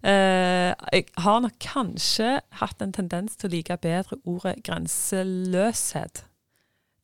Eh, 0.03 0.71
jeg 0.93 1.07
har 1.23 1.41
nok 1.43 1.57
kanskje 1.63 2.37
hatt 2.59 2.81
en 2.83 2.95
tendens 2.95 3.37
til 3.39 3.49
å 3.49 3.53
like 3.53 3.77
bedre 3.83 4.19
ordet 4.27 4.57
grenseløshet 4.65 6.25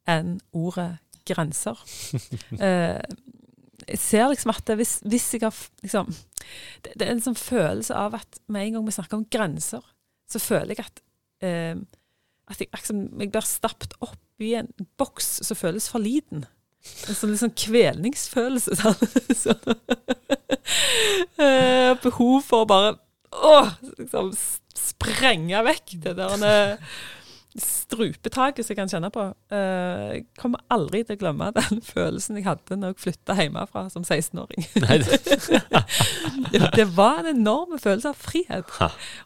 enn 0.10 0.39
ordet 0.56 0.96
grenser. 1.28 1.80
Eh, 2.60 3.01
jeg 3.89 4.00
ser 4.01 4.28
liksom 4.30 4.51
at 4.51 4.70
hvis, 4.78 5.00
hvis 5.08 5.28
jeg 5.34 5.42
har 5.42 5.56
liksom, 5.82 6.10
det, 6.84 6.92
det 7.00 7.06
er 7.06 7.13
en 7.13 7.24
sånn 7.24 7.38
følelse 7.39 7.96
av 7.96 8.18
at 8.20 8.42
med 8.51 8.68
en 8.68 8.75
gang 8.75 8.86
vi 8.86 8.94
snakker 8.94 9.18
om 9.18 9.25
grenser, 9.32 9.86
så 10.30 10.42
føler 10.42 10.75
jeg 10.75 10.84
at, 10.84 11.01
eh, 11.46 11.80
at 12.51 12.62
jeg, 12.62 12.70
liksom, 12.75 13.06
jeg 13.22 13.32
blir 13.34 13.48
stappet 13.48 13.96
opp 14.06 14.44
i 14.44 14.54
en 14.60 14.70
boks 15.00 15.39
som 15.48 15.58
føles 15.58 15.89
for 15.92 16.04
liten. 16.04 16.46
En 17.09 17.17
sånn 17.17 17.33
litt 17.33 17.41
sånn 17.43 17.57
kvelningsfølelse. 17.59 18.93
Så, 19.43 19.55
Eh, 21.39 21.93
behov 22.03 22.43
for 22.45 22.65
å 22.65 22.69
bare 22.69 22.98
å, 23.29 23.53
liksom 23.98 24.33
sprenge 24.77 25.62
vekk 25.65 25.95
det 26.03 26.13
der 26.17 26.43
eh, 26.45 26.98
strupetaket 27.59 28.65
som 28.65 28.74
jeg 28.74 28.79
kan 28.79 28.91
kjenne 28.91 29.12
på. 29.13 29.25
Eh, 29.53 30.03
jeg 30.13 30.25
kommer 30.39 30.63
aldri 30.74 31.03
til 31.05 31.17
å 31.17 31.21
glemme 31.24 31.51
den 31.55 31.81
følelsen 31.93 32.39
jeg 32.39 32.48
hadde 32.50 32.79
når 32.79 32.93
jeg 32.93 33.03
flytta 33.05 33.38
hjemmefra 33.39 33.86
som 33.93 34.05
16-åring. 34.05 34.67
Det, 36.50 36.55
det, 36.55 36.69
det 36.74 36.86
var 36.95 37.19
en 37.21 37.36
enorm 37.36 37.75
følelse 37.77 38.09
av 38.09 38.17
frihet. 38.17 38.71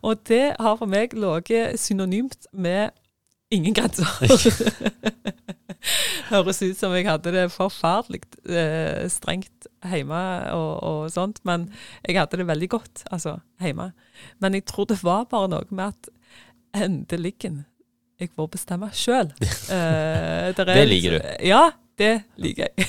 Og 0.03 0.23
det 0.27 0.55
har 0.59 0.79
for 0.79 0.89
meg 0.89 1.13
ligget 1.15 1.79
synonymt 1.79 2.49
med 2.51 2.91
ingen 3.53 3.75
grenser. 3.77 4.07
Høres 6.31 6.61
ut 6.63 6.77
som 6.79 6.93
jeg 6.95 7.05
hadde 7.09 7.33
det 7.35 7.43
forferdelig 7.51 8.21
eh, 8.47 9.03
strengt 9.11 9.67
hjemme 9.83 10.21
og, 10.55 10.73
og 10.87 11.01
sånt, 11.13 11.41
men 11.47 11.67
jeg 12.07 12.15
hadde 12.21 12.39
det 12.39 12.47
veldig 12.49 12.69
godt 12.71 13.03
altså, 13.11 13.37
hjemme. 13.61 13.89
Men 14.43 14.55
jeg 14.57 14.63
tror 14.69 14.85
det 14.89 14.99
var 15.03 15.27
bare 15.31 15.49
noe 15.51 15.67
med 15.75 15.87
at 15.91 16.03
endelig 16.83 17.33
jeg 17.43 18.29
får 18.35 18.47
bestemme 18.57 18.87
sjøl. 18.95 19.29
Eh, 19.73 20.53
Det 20.53 20.85
liker 20.87 21.11
du? 21.17 21.21
Ja, 21.47 21.63
det 21.99 22.13
liker 22.37 22.69
jeg. 22.69 22.73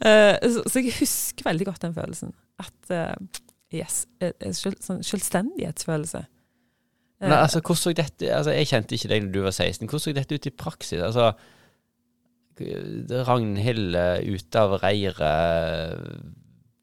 Eh, 0.00 0.32
så, 0.48 0.62
så 0.64 0.80
jeg 0.80 0.94
husker 0.96 1.44
veldig 1.44 1.66
godt 1.68 1.82
den 1.84 1.92
følelsen. 1.92 2.30
At 2.56 2.88
eh, 2.94 3.12
yes, 3.76 4.06
eh, 4.24 4.32
eh, 4.40 4.54
selv, 4.56 4.78
sånn 4.80 5.02
selvstendighetsfølelse. 5.04 6.22
Eh, 7.20 7.28
men 7.28 7.36
altså, 7.38 7.60
hvordan 7.60 7.76
så 7.76 7.92
dette 7.92 8.30
altså, 8.32 8.50
Jeg 8.56 8.66
kjente 8.70 8.94
ikke 8.96 9.08
deg 9.12 9.26
da 9.26 9.32
du 9.34 9.42
var 9.44 9.52
16. 9.52 9.86
Hvordan 9.88 10.00
så 10.06 10.12
dette 10.16 10.34
ut 10.38 10.46
i 10.46 10.50
praksis? 10.50 11.02
Altså, 11.04 11.32
Ragnhild 12.60 13.94
eh, 13.96 14.34
ute 14.34 14.60
av 14.60 14.74
reiret, 14.82 16.22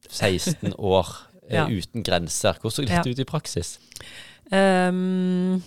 16 0.10 0.74
år, 0.96 1.10
eh, 1.50 1.56
Ja. 1.58 1.66
uten 1.70 2.04
grenser. 2.04 2.54
Hvordan 2.62 2.72
så 2.76 2.82
dette 2.86 3.04
Ja. 3.06 3.12
ut 3.12 3.20
i 3.20 3.24
praksis? 3.30 3.80
Um, 4.52 5.62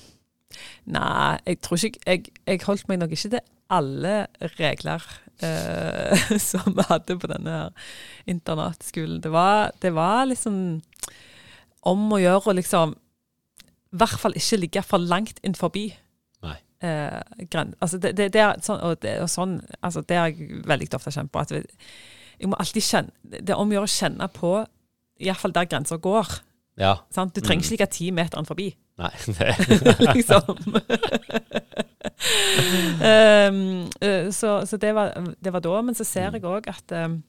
nei, 0.86 1.38
jeg 1.46 1.60
tror 1.60 1.76
ikke 1.84 2.00
jeg, 2.06 2.24
jeg 2.46 2.60
holdt 2.64 2.88
meg 2.88 2.98
nok 2.98 3.10
ikke 3.12 3.30
til 3.36 3.40
alle 3.70 4.26
regler 4.58 5.04
uh, 5.44 6.38
som 6.50 6.74
vi 6.74 6.82
hadde 6.88 7.18
på 7.20 7.28
denne 7.30 7.50
her 7.50 7.70
internatskolen. 8.26 9.20
Det 9.22 9.30
var, 9.32 9.70
det 9.82 9.92
var 9.94 10.24
liksom 10.24 10.80
om 11.82 12.08
å 12.12 12.18
gjøre 12.20 12.50
å 12.50 12.56
liksom 12.56 12.96
hvert 13.92 14.20
fall 14.22 14.36
ikke 14.38 14.56
ligge 14.60 14.82
for 14.86 14.98
langt 15.02 15.40
inn 15.46 15.54
forbi. 15.58 15.90
Eh, 16.80 17.20
gren, 17.52 17.74
altså 17.84 17.98
det, 18.00 18.14
det, 18.16 18.30
det 18.32 18.40
er 18.40 18.54
sånn, 18.64 18.78
og 18.80 18.94
det, 19.02 19.10
og 19.20 19.28
sånn 19.28 19.58
altså 19.84 20.00
det 20.08 20.16
har 20.16 20.30
jeg 20.30 20.62
veldig 20.64 20.86
ofte 20.96 21.12
kjent 21.12 21.28
på. 21.28 21.42
At 21.42 21.50
vi, 21.52 21.58
jeg 22.40 22.48
må 22.48 22.56
alltid 22.56 22.86
kjenne 22.86 23.10
Det 23.44 23.52
er 23.52 23.60
om 23.60 23.68
å 23.68 23.74
gjøre 23.76 23.88
å 23.90 23.92
kjenne 23.92 24.28
på 24.32 24.52
iallfall 25.20 25.52
der 25.52 25.68
grensa 25.68 25.98
går. 26.00 26.30
Ja. 26.80 26.94
Sant? 27.12 27.34
Du 27.36 27.42
trenger 27.44 27.60
Mm. 27.60 27.66
ikke 27.66 27.74
ligge 27.74 27.90
ti 27.92 28.08
meter 28.16 28.44
forbi. 28.48 28.70
Nei. 28.96 29.12
Liksom. 30.08 30.56
um, 33.04 34.32
så 34.32 34.64
så 34.64 34.76
det, 34.80 34.94
var, 34.96 35.12
det 35.44 35.52
var 35.52 35.60
da. 35.60 35.80
Men 35.82 35.94
så 35.94 36.04
ser 36.08 36.32
jeg 36.32 36.44
òg 36.48 36.68
at 36.72 36.96
um, 37.04 37.22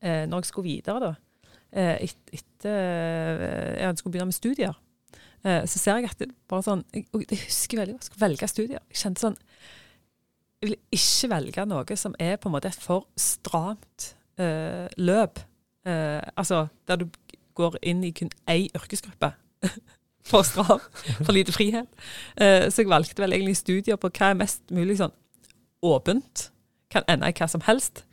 når 0.00 0.40
jeg 0.40 0.44
skulle 0.48 0.70
videre, 0.72 1.00
da 1.00 1.12
eh, 1.72 2.08
et, 2.08 2.64
eh, 2.64 3.82
jeg 3.82 3.98
skulle 3.98 4.12
begynne 4.12 4.30
med 4.30 4.36
studier, 4.36 4.72
så 5.40 5.78
ser 5.80 6.00
jeg 6.00 6.10
at 6.10 6.18
det 6.20 6.26
bare 6.50 6.64
sånn 6.66 6.82
jeg, 6.92 7.06
Jeg 7.16 7.38
husker 7.46 7.80
veldig 7.80 7.94
godt 7.94 8.02
jeg 8.04 8.10
skulle 8.10 8.24
velge 8.26 8.48
studier. 8.50 8.82
Jeg 8.90 9.00
kjente 9.02 9.22
sånn 9.22 9.38
Jeg 10.60 10.66
vil 10.66 10.76
ikke 10.98 11.30
velge 11.32 11.64
noe 11.70 11.96
som 11.96 12.16
er 12.20 12.34
på 12.36 12.50
en 12.50 12.56
måte 12.58 12.68
et 12.68 12.82
for 12.82 13.06
stramt 13.16 14.10
eh, 14.36 14.84
løp. 15.00 15.40
Eh, 15.88 16.20
altså 16.36 16.66
der 16.88 17.00
du 17.00 17.06
går 17.56 17.78
inn 17.82 18.04
i 18.04 18.12
kun 18.12 18.32
én 18.44 18.68
yrkesgruppe. 18.76 19.32
for 20.30 20.42
stram, 20.42 20.80
for 21.24 21.32
lite 21.32 21.52
frihet. 21.52 21.88
Eh, 22.36 22.68
så 22.70 22.82
jeg 22.82 22.90
valgte 22.90 23.22
vel 23.22 23.32
egentlig 23.32 23.56
studier 23.56 23.98
på 24.00 24.10
hva 24.12 24.30
er 24.30 24.38
mest 24.38 24.62
mulig 24.74 24.98
sånn 25.00 25.14
åpent, 25.82 26.50
kan 26.92 27.06
ende 27.08 27.30
i 27.30 27.36
hva 27.36 27.48
som 27.48 27.64
helst, 27.64 28.04
eh, 28.04 28.09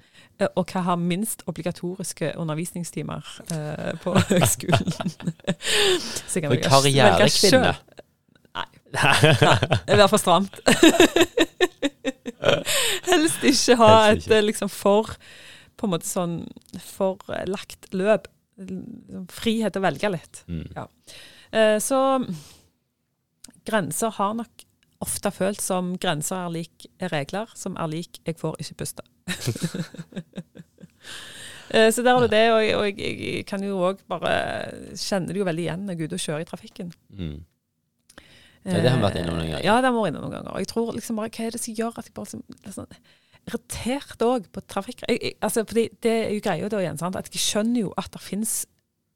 og 0.56 0.66
hva 0.70 0.82
har 0.86 1.00
minst 1.02 1.42
obligatoriske 1.50 2.34
undervisningstimer 2.38 3.26
eh, 3.52 3.94
på 4.04 4.14
høgskolen. 4.30 4.92
så 6.28 6.38
jeg 6.40 6.44
kan 6.46 6.54
karrierekvinne? 6.68 7.74
Nei. 8.58 8.68
Det 9.88 9.98
blir 9.98 10.08
for 10.12 10.22
stramt. 10.22 10.60
Helst 13.08 13.44
ikke 13.46 13.78
ha 13.82 13.92
Helst 14.12 14.28
ikke. 14.28 14.38
et 14.40 14.48
liksom 14.52 14.70
for 14.72 15.14
på 15.78 15.86
en 15.88 15.94
måte 15.94 16.10
sånn 16.10 16.38
for 16.82 17.22
eh, 17.34 17.44
løp. 17.94 18.30
Liksom 18.58 19.28
Frihet 19.30 19.76
til 19.76 19.84
å 19.84 19.86
velge 19.86 20.10
litt. 20.14 20.40
Mm. 20.50 20.64
Eh, 21.54 21.76
Så 21.84 22.00
grenser 23.68 24.14
har 24.18 24.34
nok 24.40 24.66
ofte 25.04 25.32
følt 25.32 25.62
som 25.62 25.96
grenser 26.02 26.40
er 26.40 26.54
lik 26.54 26.88
regler, 27.12 27.52
som 27.56 27.78
er 27.78 27.88
lik 27.92 28.20
'jeg 28.26 28.40
får 28.40 28.56
ikke 28.60 28.80
puste'. 28.84 29.06
Eh, 31.70 31.92
Så 31.92 32.02
der 32.02 32.14
har 32.14 32.22
du 32.22 32.28
det, 32.28 32.52
og 32.52 32.64
jeg, 32.64 32.76
og 32.76 33.00
jeg, 33.00 33.46
kan 33.46 33.64
jo 33.64 33.78
òg 33.92 34.00
bare 34.08 34.72
kjenne 34.96 35.28
det 35.28 35.36
jo 35.36 35.44
veldig 35.44 35.64
igjen 35.64 35.84
når 35.84 35.94
jeg 35.94 36.00
er 36.00 36.08
ute 36.08 36.16
og 36.16 36.24
kjører 36.24 36.40
i 36.40 36.48
trafikken. 36.48 36.94
Mm. 37.10 37.44
Ja, 38.66 38.82
det 38.82 38.90
har 38.90 38.98
vi 38.98 39.04
vært 39.04 39.20
innom 39.20 39.36
noen 39.36 39.50
ganger. 39.50 39.66
Ja, 39.66 39.76
det 39.76 39.90
har 39.90 39.92
vi 39.92 40.00
vært 40.00 40.12
innom 40.14 40.24
noen 40.24 40.36
ganger. 40.36 40.52
Og 40.54 40.60
jeg 40.64 40.70
tror 40.72 40.94
liksom 40.96 41.20
bare, 41.20 41.32
hva 41.32 41.46
er 41.46 41.52
det 41.52 41.62
som 41.64 41.76
gjør 41.76 42.00
at 42.00 42.08
jeg 42.08 42.14
bare 42.14 42.26
liksom, 42.26 42.44
er 42.64 42.76
sånn 42.76 42.96
irritert 43.48 44.24
òg 44.28 44.48
på 44.52 44.64
trafikk... 44.68 45.04
Jeg, 45.08 45.20
jeg, 45.24 45.36
altså, 45.42 45.64
fordi 45.68 45.86
det 46.04 46.14
er 46.14 46.32
jo 46.36 46.44
greia 46.44 46.72
da 46.72 46.82
igjen, 46.84 47.00
sant? 47.00 47.16
at 47.16 47.30
jeg 47.32 47.44
skjønner 47.44 47.86
jo 47.86 47.94
at 48.00 48.12
det 48.12 48.24
finnes 48.24 48.56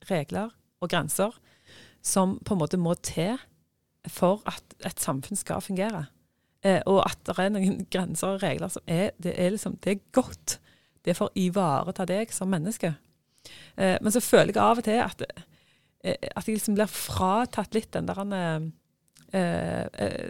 regler 0.10 0.54
og 0.82 0.92
grenser 0.92 1.36
som 2.02 2.38
på 2.46 2.56
en 2.56 2.62
måte 2.62 2.80
må 2.82 2.96
til 3.04 3.40
for 4.10 4.42
at 4.50 4.76
et 4.86 5.00
samfunn 5.02 5.38
skal 5.38 5.62
fungere. 5.62 6.06
Eh, 6.66 6.82
og 6.86 7.02
at 7.06 7.22
det 7.26 7.38
er 7.38 7.54
noen 7.54 7.86
grenser 7.94 8.36
og 8.36 8.44
regler 8.44 8.70
som 8.70 8.84
er 8.86 9.12
Det 9.22 9.34
er 9.38 9.54
liksom, 9.54 9.78
det 9.84 9.92
er 9.92 10.04
godt. 10.14 10.60
Det 11.02 11.14
er 11.14 11.18
for 11.18 11.32
å 11.32 11.40
ivareta 11.40 12.06
deg 12.06 12.34
som 12.34 12.52
menneske. 12.54 12.94
Eh, 13.78 13.98
men 14.02 14.14
så 14.14 14.22
føler 14.22 14.54
jeg 14.54 14.62
av 14.62 14.82
og 14.82 14.86
til 14.86 15.02
at, 15.02 15.24
eh, 16.04 16.30
at 16.36 16.46
jeg 16.48 16.60
liksom 16.60 16.78
blir 16.78 16.92
fratatt 16.92 17.74
litt 17.78 17.92
den 17.94 18.10
der 18.10 18.22
eh, 19.34 19.98
eh, 20.06 20.30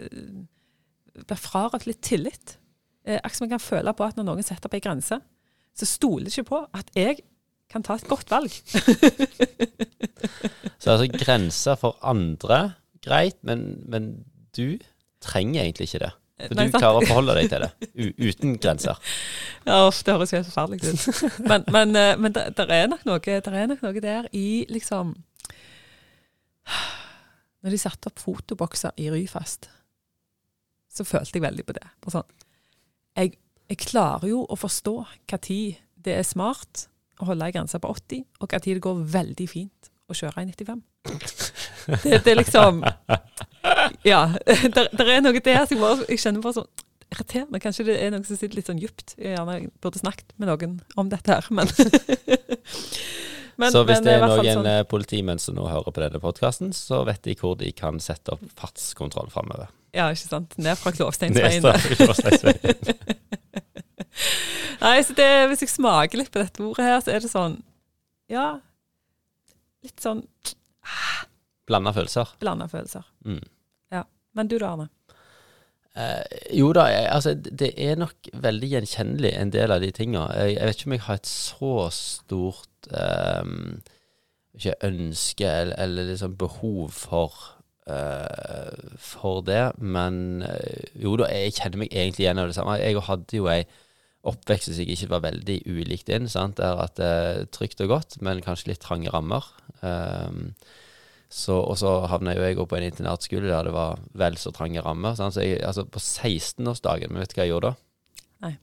Blir 1.12 1.36
frarøvet 1.36 1.84
litt 1.86 2.00
tillit. 2.00 2.56
Eh, 3.04 3.18
Akkurat 3.18 3.36
som 3.36 3.44
jeg 3.44 3.52
kan 3.52 3.60
føle 3.60 3.92
på 3.92 4.06
at 4.06 4.16
når 4.16 4.24
noen 4.30 4.46
setter 4.46 4.70
opp 4.70 4.78
ei 4.78 4.80
grense, 4.80 5.18
så 5.76 5.88
stoler 5.88 6.28
jeg 6.28 6.40
ikke 6.40 6.52
på 6.54 6.60
at 6.78 6.88
jeg 6.96 7.20
kan 7.72 7.84
ta 7.84 7.96
et 7.96 8.08
godt 8.08 8.32
valg. 8.32 8.52
Så 10.82 10.92
altså 10.92 11.06
grenser 11.08 11.76
for 11.80 11.96
andre, 12.04 12.74
greit, 13.04 13.38
men, 13.46 13.82
men 13.90 14.10
du 14.56 14.78
trenger 15.22 15.62
egentlig 15.64 15.88
ikke 15.90 16.04
det. 16.04 16.12
For 16.42 16.58
Nei, 16.58 16.66
du 16.70 16.74
klarer 16.74 16.98
å 16.98 17.06
forholde 17.06 17.34
deg 17.38 17.50
til 17.52 17.62
det, 17.62 17.70
uten 18.18 18.56
grenser. 18.62 18.98
Ja, 19.62 19.84
uff, 19.86 20.00
det 20.02 20.16
høres 20.16 20.32
helt 20.34 20.48
forferdelig 20.48 20.90
ut. 20.90 21.36
Men, 21.46 21.62
men, 21.70 21.92
eh, 21.94 22.16
men 22.18 22.32
det, 22.34 22.64
er 22.66 22.88
nok 22.90 23.04
noe, 23.06 23.20
er 23.22 23.68
nok 23.70 23.84
noe 23.84 24.00
der 24.02 24.26
i 24.34 24.64
liksom 24.66 25.12
Når 27.62 27.70
de 27.70 27.78
satte 27.78 28.10
opp 28.10 28.18
fotobokser 28.18 28.90
i 28.98 29.06
Ryfast, 29.12 29.68
så 30.90 31.06
følte 31.06 31.38
jeg 31.38 31.44
veldig 31.44 31.66
på 31.68 31.76
det. 31.76 31.84
På 32.02 32.10
sånn, 32.10 32.26
jeg, 33.14 33.36
jeg 33.70 33.78
klarer 33.84 34.26
jo 34.32 34.42
å 34.50 34.58
forstå 34.58 34.96
hva 34.98 35.38
tid 35.38 35.78
det 36.02 36.18
er 36.18 36.26
smart 36.26 36.88
å 37.22 37.28
holde 37.30 37.46
ei 37.46 37.54
grense 37.54 37.78
på 37.78 37.92
80, 37.94 38.26
og 38.42 38.50
hva 38.50 38.58
tid 38.58 38.80
det 38.80 38.84
går 38.88 39.04
veldig 39.14 39.46
fint 39.46 39.92
å 40.10 40.16
kjøre 40.18 40.42
i 40.42 40.50
95. 40.50 40.82
Det, 41.06 42.24
det 42.24 42.30
er 42.32 42.36
liksom 42.38 42.82
Ja. 44.06 44.20
Der, 44.46 44.88
der 44.92 45.06
er 45.16 45.20
noe 45.24 45.40
der 45.42 45.66
som 45.66 45.76
jeg, 45.76 45.80
bare, 45.82 46.04
jeg 46.08 46.18
kjenner 46.22 46.40
bare 46.44 46.54
sånn 46.60 46.68
irriterende. 47.12 47.58
Kanskje 47.60 47.84
det 47.90 47.96
er 48.00 48.10
noe 48.14 48.24
som 48.24 48.36
sitter 48.38 48.56
litt 48.56 48.68
sånn 48.70 48.78
djupt. 48.80 49.12
Jeg 49.20 49.34
gjerne 49.36 49.56
burde 49.84 50.00
snakket 50.00 50.30
med 50.40 50.48
noen 50.48 50.78
om 50.96 51.10
dette 51.12 51.28
her, 51.34 51.44
men 51.50 51.68
Men- 53.60 53.68
så 53.70 53.82
hvis 53.84 53.98
men 54.00 54.04
det 54.06 54.12
er 54.16 54.22
noen 54.24 54.46
sånn- 54.48 54.66
eh, 54.70 54.82
politimenn 54.88 55.38
som 55.38 55.54
nå 55.58 55.66
hører 55.68 55.92
på 55.92 56.00
denne 56.00 56.18
podkasten, 56.22 56.70
så 56.72 57.02
vet 57.04 57.20
de 57.26 57.34
hvor 57.36 57.52
de 57.60 57.68
kan 57.76 57.98
sette 58.00 58.32
opp 58.32 58.40
fartskontroll 58.58 59.28
framover. 59.30 59.68
Ja, 59.92 60.06
ikke 60.08 60.24
sant. 60.30 60.56
Ned 60.56 60.78
fra 60.80 60.88
Klovsteinsveien. 60.96 61.62
Nei, 64.82 64.96
så 65.06 65.14
det, 65.16 65.28
hvis 65.52 65.62
jeg 65.66 65.72
smaker 65.76 66.20
litt 66.22 66.32
på 66.34 66.42
dette 66.42 66.64
ordet 66.64 66.86
her, 66.88 66.98
så 67.04 67.12
er 67.14 67.22
det 67.22 67.30
sånn 67.30 67.58
Ja, 68.32 68.46
litt 69.84 70.00
sånn 70.02 70.24
Blanda 71.66 71.92
følelser. 71.94 72.36
blanda 72.40 72.66
følelser. 72.68 73.06
Mm. 73.24 73.42
Men 74.34 74.48
du 74.48 74.58
da, 74.58 74.72
Arne? 74.72 74.88
Eh, 75.92 76.36
jo 76.56 76.70
da, 76.72 76.86
jeg, 76.88 77.08
altså 77.12 77.34
det 77.36 77.72
er 77.76 77.98
nok 78.00 78.30
veldig 78.40 78.68
gjenkjennelig 78.70 79.32
en 79.36 79.52
del 79.52 79.74
av 79.74 79.82
de 79.84 79.90
tinga. 79.92 80.26
Jeg, 80.38 80.54
jeg 80.56 80.68
vet 80.68 80.78
ikke 80.78 80.88
om 80.88 80.94
jeg 80.96 81.06
har 81.06 81.20
et 81.20 81.32
så 81.32 81.72
stort 81.96 82.92
eh, 82.96 83.50
ikke 84.56 84.78
ønske 84.88 85.48
eller, 85.48 85.76
eller 85.84 86.08
liksom 86.12 86.38
behov 86.40 86.96
for 86.96 87.36
eh, 87.84 88.96
for 88.96 89.44
det, 89.44 89.64
men 89.78 90.42
eh, 90.48 90.88
jo 91.02 91.18
da, 91.20 91.28
jeg 91.28 91.58
kjenner 91.58 91.84
meg 91.84 91.92
egentlig 91.92 92.26
igjen 92.26 92.40
av 92.40 92.48
det 92.48 92.56
samme. 92.56 92.80
Jeg 92.80 93.08
hadde 93.10 93.42
jo 93.42 93.50
ei 93.52 93.62
oppvekst 94.22 94.70
som 94.70 94.86
ikke 94.94 95.10
var 95.10 95.24
veldig 95.24 95.58
ulikt 95.66 96.06
din. 96.06 96.28
sant? 96.30 96.60
Det 96.60 97.06
er 97.06 97.44
trygt 97.54 97.82
og 97.82 97.90
godt, 97.96 98.20
men 98.22 98.42
kanskje 98.44 98.72
litt 98.72 98.82
trange 98.84 99.10
rammer. 99.10 99.46
Um, 99.82 100.52
så, 101.32 101.56
og 101.56 101.78
så 101.80 101.94
havna 102.12 102.34
jo 102.36 102.44
jeg 102.44 102.58
på 102.60 102.76
en 102.76 102.86
internatskole 102.86 103.48
der 103.48 103.66
det 103.66 103.72
var 103.74 104.02
vel 104.20 104.36
så 104.38 104.52
trange 104.54 104.82
rammer. 104.84 105.16
Sant? 105.18 105.34
Så 105.34 105.46
jeg, 105.46 105.62
altså 105.64 105.86
på 105.88 105.98
16-årsdagen, 106.02 107.10
men 107.10 107.24
vet 107.24 107.32
du 107.32 107.38
hva 107.38 107.46
jeg 107.46 107.54
gjorde 107.54 107.72
da? 107.72 108.22
Nei. 108.46 108.54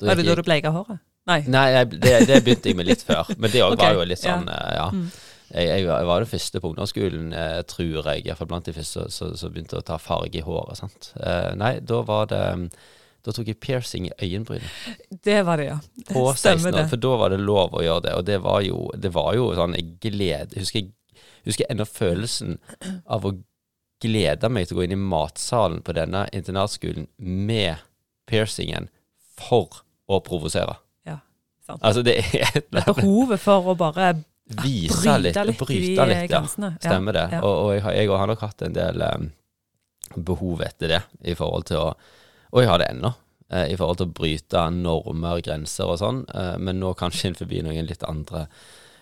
Da 0.00 0.10
Var 0.10 0.20
det 0.20 0.26
da 0.28 0.36
du 0.36 0.44
bleika 0.44 0.74
håret? 0.74 1.00
Nei. 1.30 1.40
Nei, 1.46 1.66
jeg, 1.76 1.90
det, 2.02 2.14
det 2.26 2.38
begynte 2.44 2.72
jeg 2.72 2.78
med 2.80 2.88
litt 2.90 3.04
før. 3.06 3.30
Men 3.38 3.52
det 3.52 3.62
òg 3.66 3.76
okay. 3.76 3.92
var 3.92 4.00
jo 4.00 4.08
litt 4.10 4.22
sånn, 4.22 4.48
ja. 4.50 4.62
ja. 4.76 4.86
Mm. 4.90 5.10
Jeg, 5.50 5.66
jeg, 5.66 5.86
var- 5.88 6.02
jeg 6.02 6.08
var 6.10 6.22
det 6.24 6.30
første 6.30 6.62
på 6.62 6.70
ungdomsskolen, 6.70 7.32
eh, 7.34 7.58
tror 7.70 8.10
jeg, 8.12 8.26
iallfall 8.26 8.50
blant 8.52 8.68
de 8.68 8.74
første 8.76 9.06
som 9.10 9.54
begynte 9.54 9.80
å 9.80 9.86
ta 9.86 9.96
farge 10.02 10.42
i 10.42 10.44
håret. 10.46 10.78
sant? 10.82 11.12
Eh, 11.18 11.52
nei, 11.58 11.76
da 11.82 12.02
var 12.06 12.28
det 12.30 12.44
Da 13.24 13.32
tok 13.36 13.48
jeg 13.50 13.58
piercing 13.60 14.06
i 14.08 14.12
øyenbrynet 14.24 15.18
Det 15.24 15.42
var 15.44 15.60
det, 15.60 15.66
ja. 15.68 15.78
på 16.08 16.22
16 16.32 16.72
år, 16.74 16.86
for 16.88 16.96
da 17.04 17.10
var 17.20 17.34
det 17.34 17.40
lov 17.44 17.74
å 17.76 17.82
gjøre 17.84 18.04
det. 18.06 18.14
Og 18.16 18.24
det 18.28 18.38
var 18.44 18.62
jo, 18.64 18.78
det 18.96 19.10
var 19.12 19.34
jo 19.36 19.50
sånn 19.58 19.76
jeg 19.76 19.90
glede 20.06 20.56
Husker 20.62 20.88
husker 21.44 21.64
ennå 21.72 21.86
følelsen 21.88 22.58
av 23.08 23.24
å 23.24 23.30
glede 24.04 24.48
meg 24.52 24.66
til 24.68 24.76
å 24.76 24.80
gå 24.80 24.84
inn 24.86 24.92
i 24.96 24.98
matsalen 25.00 25.78
på 25.84 25.94
denne 25.96 26.26
internatskolen 26.36 27.06
med 27.16 27.80
piercingen 28.28 28.88
for 29.40 29.82
å 30.10 30.18
provosere. 30.24 30.74
Ja, 31.08 31.18
sant. 31.64 31.80
Altså, 31.80 32.02
det 32.04 32.18
er 32.36 32.58
et 32.60 32.68
behovet 32.72 33.40
for 33.40 33.72
å 33.72 33.76
bare 33.80 34.12
Vise 34.64 35.14
litt, 35.22 35.36
litt, 35.46 35.60
bryte 35.60 36.04
litt, 36.10 36.24
ja. 36.24 36.28
grensene. 36.28 36.72
Ja. 36.80 36.88
Stemmer 36.90 37.14
det. 37.14 37.24
ja. 37.36 37.40
Og, 37.46 37.56
og 37.64 37.72
jeg, 37.76 37.82
har- 37.86 37.96
jeg 38.00 38.08
har 38.20 38.30
nok 38.32 38.40
hatt 38.44 38.64
en 38.66 38.74
del 38.74 39.04
um, 39.06 39.28
behov 40.26 40.64
etter 40.66 40.90
det, 40.96 41.00
i 41.30 41.36
forhold 41.38 41.68
til 41.70 41.78
å 41.84 41.90
Og 42.50 42.62
jeg 42.62 42.70
har 42.70 42.82
det 42.82 42.90
ennå, 42.90 43.12
eh, 43.50 43.70
i 43.72 43.78
forhold 43.78 44.00
til 44.00 44.10
å 44.10 44.14
bryte 44.18 44.64
normer, 44.74 45.42
grenser 45.46 45.90
og 45.90 46.00
sånn, 46.02 46.24
eh, 46.34 46.56
men 46.58 46.80
nå 46.82 46.94
kanskje 46.98 47.34
forbi 47.38 47.62
noen 47.66 47.88
litt 47.88 48.04
andre 48.08 48.46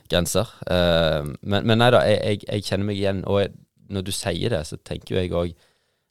grenser. 0.08 0.48
Eh, 0.68 1.24
men, 1.42 1.66
men 1.68 1.80
nei 1.80 1.90
da, 1.94 2.04
jeg, 2.08 2.20
jeg, 2.24 2.46
jeg 2.48 2.68
kjenner 2.68 2.90
meg 2.90 3.00
igjen, 3.00 3.24
og 3.26 3.42
jeg, 3.42 3.54
når 3.88 4.04
du 4.04 4.12
sier 4.12 4.52
det, 4.52 4.64
så 4.68 4.76
tenker 4.84 5.22
jeg 5.22 5.32
òg 5.32 5.56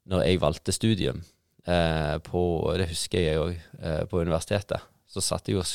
Når 0.08 0.22
jeg 0.24 0.40
valgte 0.40 0.72
studium 0.72 1.18
på 2.24 2.42
Det 2.80 2.86
husker 2.88 3.20
jeg 3.20 3.40
òg, 3.42 3.58
på 4.08 4.22
universitetet, 4.24 4.86
så 5.06 5.22
satt 5.22 5.50
jeg 5.52 5.60
og 5.60 5.68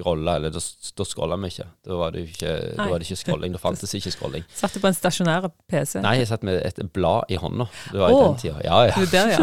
scrolla, 0.00 0.36
eller 0.36 0.50
da, 0.50 0.60
da 0.96 1.04
scrolla 1.04 1.36
vi 1.36 1.50
ikke. 1.52 1.66
Da 1.86 1.98
var 2.00 2.14
det 2.14 2.24
ikke, 2.28 2.54
da 2.76 2.86
var 2.88 3.00
det 3.00 3.08
ikke 3.08 3.20
scrolling. 3.20 3.52
Da 3.54 3.60
fantes 3.60 3.94
ikke 3.98 4.12
scrolling. 4.14 4.46
Satt 4.54 4.74
du 4.74 4.80
på 4.82 4.88
en 4.90 4.96
stasjonær 4.96 5.48
PC? 5.70 6.00
Nei, 6.04 6.16
jeg 6.20 6.30
satt 6.30 6.46
med 6.46 6.60
et 6.64 6.80
blad 6.94 7.30
i 7.30 7.38
hånda. 7.40 7.68
Det 7.92 8.00
var 8.00 8.14
i 8.14 8.20
den 8.22 8.38
tida. 8.40 8.56
Ja, 8.64 8.80
ja. 8.88 8.94
Du 8.96 9.06
der, 9.12 9.34
ja. 9.34 9.40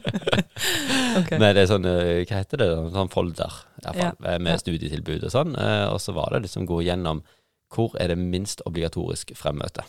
okay. 1.20 1.38
Med 1.42 1.56
det 1.58 1.66
sånn, 1.70 1.88
eh, 1.88 2.22
hva 2.24 2.40
heter 2.40 2.64
det, 2.64 2.70
sånn 2.96 3.12
folder, 3.12 3.60
i 3.80 3.86
hvert 3.86 4.00
fall, 4.00 4.28
eh, 4.32 4.40
med 4.40 4.56
ja. 4.56 4.62
studietilbud 4.64 5.28
og 5.28 5.34
sånn. 5.34 5.56
Eh, 5.60 5.86
Og 5.90 6.00
så 6.02 6.16
var 6.16 6.34
det 6.34 6.46
liksom 6.48 6.68
gå 6.68 6.82
gjennom 6.86 7.24
hvor 7.70 7.94
er 8.02 8.10
det 8.10 8.18
minst 8.18 8.64
obligatorisk 8.66 9.30
fremmøte. 9.38 9.84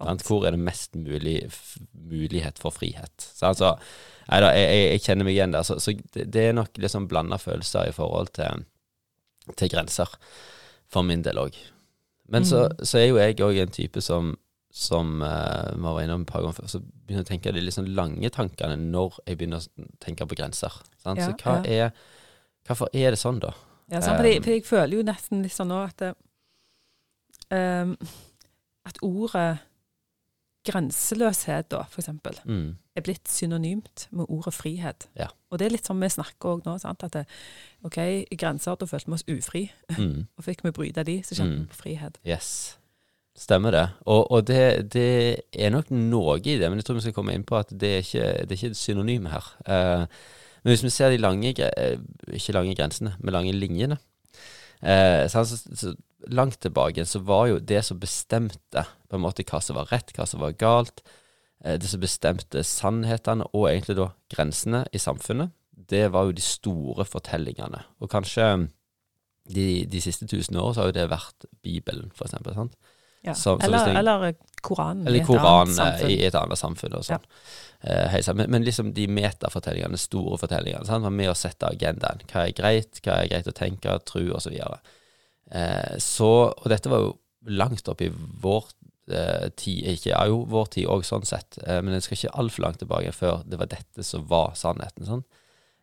Sant? 0.00 0.24
Hvor 0.24 0.46
er 0.48 0.56
det 0.56 0.62
mest 0.64 0.96
mulig 0.96 1.44
mulighet 1.92 2.58
for 2.58 2.72
frihet? 2.72 3.12
Så 3.20 3.50
altså, 3.50 3.74
jeg, 4.30 4.46
jeg, 4.56 4.84
jeg 4.94 5.02
kjenner 5.04 5.28
meg 5.28 5.36
igjen 5.36 5.54
der. 5.54 5.66
Så, 5.66 5.76
så 5.82 5.94
det, 6.14 6.26
det 6.32 6.46
er 6.48 6.56
nok 6.56 6.80
liksom 6.80 7.08
blanda 7.10 7.38
følelser 7.40 7.90
i 7.90 7.94
forhold 7.94 8.32
til, 8.38 8.64
til 9.56 9.68
grenser, 9.72 10.08
for 10.90 11.02
min 11.06 11.22
del 11.22 11.38
òg. 11.38 11.56
Men 12.28 12.44
så, 12.44 12.68
Mm. 12.68 12.84
så 12.86 12.98
er 12.98 13.06
jo 13.08 13.16
jeg 13.18 13.36
òg 13.36 13.58
en 13.62 13.68
type 13.74 14.00
som 14.02 14.36
som 14.72 15.20
uh, 15.20 15.72
vi 15.74 15.80
var 15.82 15.96
innom 16.04 16.20
et 16.22 16.28
par 16.28 16.42
ganger 16.44 16.54
før, 16.54 16.68
så 16.70 16.78
begynner 16.78 17.24
jeg 17.24 17.26
å 17.26 17.30
tenke 17.32 17.52
de 17.52 17.70
sånn 17.74 17.88
lange 17.92 18.30
tankene 18.30 18.76
når 18.78 19.16
jeg 19.26 19.36
begynner 19.40 19.58
å 19.58 19.86
tenke 19.98 20.26
på 20.30 20.36
grenser. 20.38 20.70
Sant? 21.02 21.18
Ja, 21.18 21.26
så 21.26 21.34
hva 21.42 21.64
ja. 21.66 21.88
er 21.88 21.90
Hvorfor 22.68 22.86
er 22.94 23.10
det 23.10 23.18
sånn, 23.18 23.40
da? 23.42 23.50
Ja, 23.90 23.98
sant, 24.00 24.16
fordi, 24.20 24.36
fordi, 24.36 24.44
for 24.44 24.52
jeg 24.52 24.64
føler 24.68 24.96
jo 24.96 25.02
nesten 25.02 25.42
litt 25.42 25.50
sånn 25.56 25.72
nå 25.72 25.80
at 25.88 25.96
det, 25.98 26.12
um, 27.50 27.96
At 28.86 28.98
ordet 29.02 29.58
grenseløshet, 30.64 31.68
da, 31.70 31.82
for 31.90 32.00
eksempel, 32.02 32.38
Mm. 32.46 32.76
er 32.96 33.02
blitt 33.02 33.24
synonymt 33.28 34.06
med 34.12 34.26
ordet 34.28 34.54
frihet. 34.54 35.08
Ja. 35.16 35.28
Og 35.50 35.58
det 35.58 35.66
er 35.66 35.72
litt 35.74 35.86
sånn 35.88 36.00
vi 36.02 36.08
snakker 36.12 36.52
òg 36.54 36.66
nå, 36.66 36.76
sant? 36.78 37.02
at 37.02 37.12
det, 37.16 37.24
OK, 37.86 37.96
i 38.30 38.36
grenser, 38.38 38.76
da 38.78 38.86
følte 38.86 39.10
vi 39.10 39.16
oss 39.18 39.26
ufri, 39.28 39.64
Mm. 39.98 40.26
og 40.38 40.44
fikk 40.46 40.62
vi 40.64 40.70
bryte 40.76 41.04
de, 41.04 41.16
så 41.26 41.34
kjente 41.34 41.56
Mm. 41.56 41.64
vi 41.64 41.72
på 41.72 41.80
frihet. 41.82 42.20
Yes. 42.26 42.50
Stemmer 43.40 43.70
det. 43.72 43.86
Og, 44.06 44.26
og 44.30 44.44
det, 44.46 44.90
det 44.92 45.40
er 45.56 45.70
nok 45.72 45.90
noe 45.90 46.36
i 46.38 46.58
det, 46.60 46.68
men 46.68 46.78
jeg 46.78 46.84
tror 46.84 46.98
vi 46.98 47.06
skal 47.06 47.14
komme 47.16 47.32
inn 47.34 47.44
på 47.46 47.56
at 47.56 47.70
det 47.72 47.90
er 47.96 48.02
ikke 48.04 48.28
det 48.44 48.52
er 48.52 48.58
ikke 48.58 48.70
et 48.74 48.76
synonym 48.76 49.26
her. 49.32 49.46
Uh, 49.64 50.06
men 50.62 50.74
hvis 50.74 50.82
vi 50.84 50.90
ser 50.92 51.10
de 51.10 51.16
lange, 51.22 51.54
eh, 51.56 51.96
ikke 52.36 52.52
lange 52.52 52.74
grensene, 52.76 53.14
men 53.18 53.32
lange 53.32 53.54
linjene 53.56 53.96
uh, 54.82 55.24
så, 55.30 55.44
så, 55.48 55.56
så 55.74 55.94
Langt 56.28 56.58
tilbake 56.60 57.06
så 57.08 57.22
var 57.24 57.46
jo 57.48 57.58
det 57.64 57.78
som 57.86 57.96
bestemte 57.96 58.82
på 59.08 59.16
en 59.16 59.22
måte 59.24 59.40
hva 59.48 59.56
som 59.64 59.78
var 59.78 59.88
rett, 59.88 60.10
hva 60.12 60.26
som 60.28 60.42
var 60.42 60.52
galt, 60.60 61.00
eh, 61.64 61.78
som 61.80 62.00
bestemte 62.00 62.62
sannhetene 62.64 63.44
og 63.52 63.68
egentlig 63.70 63.96
da 63.96 64.10
grensene 64.32 64.84
i 64.92 64.98
samfunnet, 64.98 65.50
det 65.90 66.12
var 66.12 66.24
jo 66.28 66.32
de 66.36 66.42
store 66.44 67.04
fortellingene. 67.04 67.82
Og 68.00 68.10
kanskje 68.12 68.68
de, 69.50 69.84
de 69.90 70.00
siste 70.04 70.26
tusen 70.30 70.56
årene 70.60 70.74
så 70.76 70.80
har 70.84 70.90
jo 70.92 70.96
det 71.00 71.08
vært 71.10 71.46
Bibelen, 71.64 72.10
for 72.14 72.28
eksempel. 72.28 72.54
Sant? 72.54 72.76
Ja. 73.24 73.32
Så- 73.34 73.58
så 73.58 73.64
eller, 73.66 73.86
jeg- 73.86 73.96
eller 73.98 74.34
Koranen. 74.62 75.06
Eller 75.06 75.24
Koranen 75.26 75.74
i 76.08 76.22
et 76.24 76.34
annet 76.34 76.58
samfunn 76.58 76.94
og 76.94 77.04
sånn. 77.04 77.24
Eh, 77.82 78.34
men, 78.34 78.50
men 78.50 78.62
liksom 78.64 78.92
de 78.94 79.06
metafortellingene, 79.08 79.98
store 79.98 80.38
fortellingene, 80.38 80.86
sant? 80.86 81.02
var 81.02 81.10
med 81.10 81.28
å 81.28 81.34
sette 81.36 81.66
agendaen. 81.68 82.20
Hva 82.28 82.46
er 82.46 82.52
greit, 82.52 83.00
hva 83.02 83.18
er 83.24 83.28
greit 83.28 83.46
å 83.48 83.52
tenke, 83.56 83.98
tro, 84.04 84.20
osv. 84.36 84.52
Eh, 85.50 85.96
så, 85.98 86.52
og 86.54 86.68
dette 86.68 86.88
var 86.88 87.00
jo 87.00 87.18
langt 87.48 87.88
opp 87.88 88.00
i 88.02 88.10
vår 88.12 88.64
eh, 88.68 88.79
tid, 89.58 89.84
ikke 89.94 90.12
ja, 90.12 90.22
jo, 90.30 90.44
vår 90.50 90.70
tid 90.76 90.88
òg 90.92 91.04
sånn 91.06 91.26
sett, 91.28 91.58
eh, 91.66 91.80
men 91.84 91.96
jeg 91.96 92.06
skal 92.06 92.18
ikke 92.18 92.38
altfor 92.42 92.66
langt 92.66 92.80
tilbake 92.82 93.12
før 93.16 93.42
det 93.48 93.58
var 93.60 93.70
dette 93.72 94.06
som 94.06 94.26
var 94.30 94.54
sannheten. 94.58 95.08
Sånn. 95.08 95.26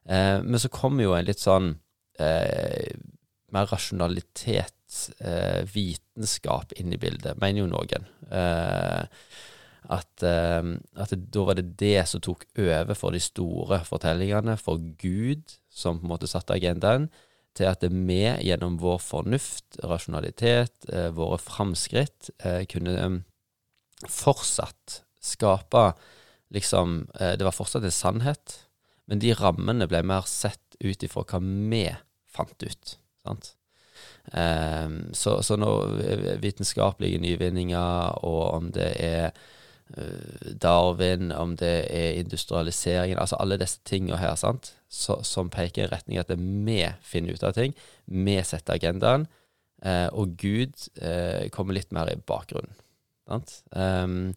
Eh, 0.07 0.39
men 0.43 0.61
så 0.61 0.71
kom 0.73 0.99
jo 1.03 1.15
en 1.17 1.27
litt 1.27 1.43
sånn 1.43 1.75
eh, 2.21 2.95
mer 3.55 3.69
rasjonalitet, 3.71 4.73
eh, 5.19 5.61
vitenskap 5.73 6.73
inn 6.79 6.95
i 6.95 6.99
bildet, 7.01 7.39
mener 7.41 7.63
jo 7.63 7.69
noen. 7.71 8.07
Eh, 8.31 9.05
at, 9.87 10.23
eh, 10.23 10.73
at 10.99 11.13
da 11.15 11.45
var 11.47 11.59
det 11.59 11.77
det 11.79 12.01
som 12.09 12.23
tok 12.23 12.45
over 12.57 12.97
for 12.97 13.15
de 13.15 13.21
store 13.23 13.83
fortellingene, 13.87 14.57
for 14.59 14.81
Gud, 14.99 15.57
som 15.71 15.99
på 15.99 16.07
en 16.07 16.15
måte 16.15 16.27
satte 16.27 16.55
agendaen, 16.55 17.09
til 17.57 17.69
at 17.69 17.83
vi 17.83 18.21
gjennom 18.45 18.77
vår 18.81 18.99
fornuft, 19.03 19.79
rasjonalitet, 19.85 20.87
eh, 20.91 21.09
våre 21.15 21.39
framskritt, 21.41 22.29
eh, 22.39 22.63
kunne 22.69 22.95
eh, 22.97 23.17
fortsatt 24.07 25.01
skape 25.21 25.91
liksom 26.53 27.09
Det 27.17 27.43
var 27.43 27.51
fortsatt 27.51 27.83
en 27.83 27.91
sannhet, 27.91 28.53
men 29.05 29.19
de 29.19 29.33
rammene 29.35 29.83
ble 29.89 29.99
mer 30.07 30.23
sett 30.31 30.77
ut 30.79 31.01
ifra 31.03 31.25
hva 31.27 31.41
vi 31.43 31.81
fant 32.31 32.63
ut. 32.63 32.93
Sant? 33.25 33.49
Så, 35.11 35.33
så 35.43 35.57
når 35.59 36.37
vitenskapelige 36.39 37.19
nyvinninger, 37.19 38.23
og 38.23 38.43
om 38.53 38.71
det 38.71 38.87
er 38.95 39.35
Darwin, 40.61 41.31
om 41.31 41.55
det 41.59 41.87
er 41.93 42.19
industrialiseringen, 42.19 43.19
altså 43.19 43.39
alle 43.39 43.59
disse 43.61 43.79
tingene 43.87 44.19
her, 44.19 44.35
sant, 44.35 44.73
så, 44.89 45.19
som 45.23 45.51
peker 45.53 45.85
i 45.85 45.91
retning 45.91 46.19
at 46.19 46.31
det 46.31 46.39
vi 46.39 46.81
finner 47.03 47.35
ut 47.35 47.45
av 47.47 47.55
ting, 47.57 47.75
vi 48.05 48.37
setter 48.43 48.77
agendaen, 48.77 49.27
eh, 49.83 50.07
og 50.11 50.35
Gud 50.39 50.89
eh, 51.01 51.47
kommer 51.53 51.77
litt 51.77 51.95
mer 51.95 52.11
i 52.11 52.19
bakgrunnen. 52.19 52.75
Ehm, 53.75 54.35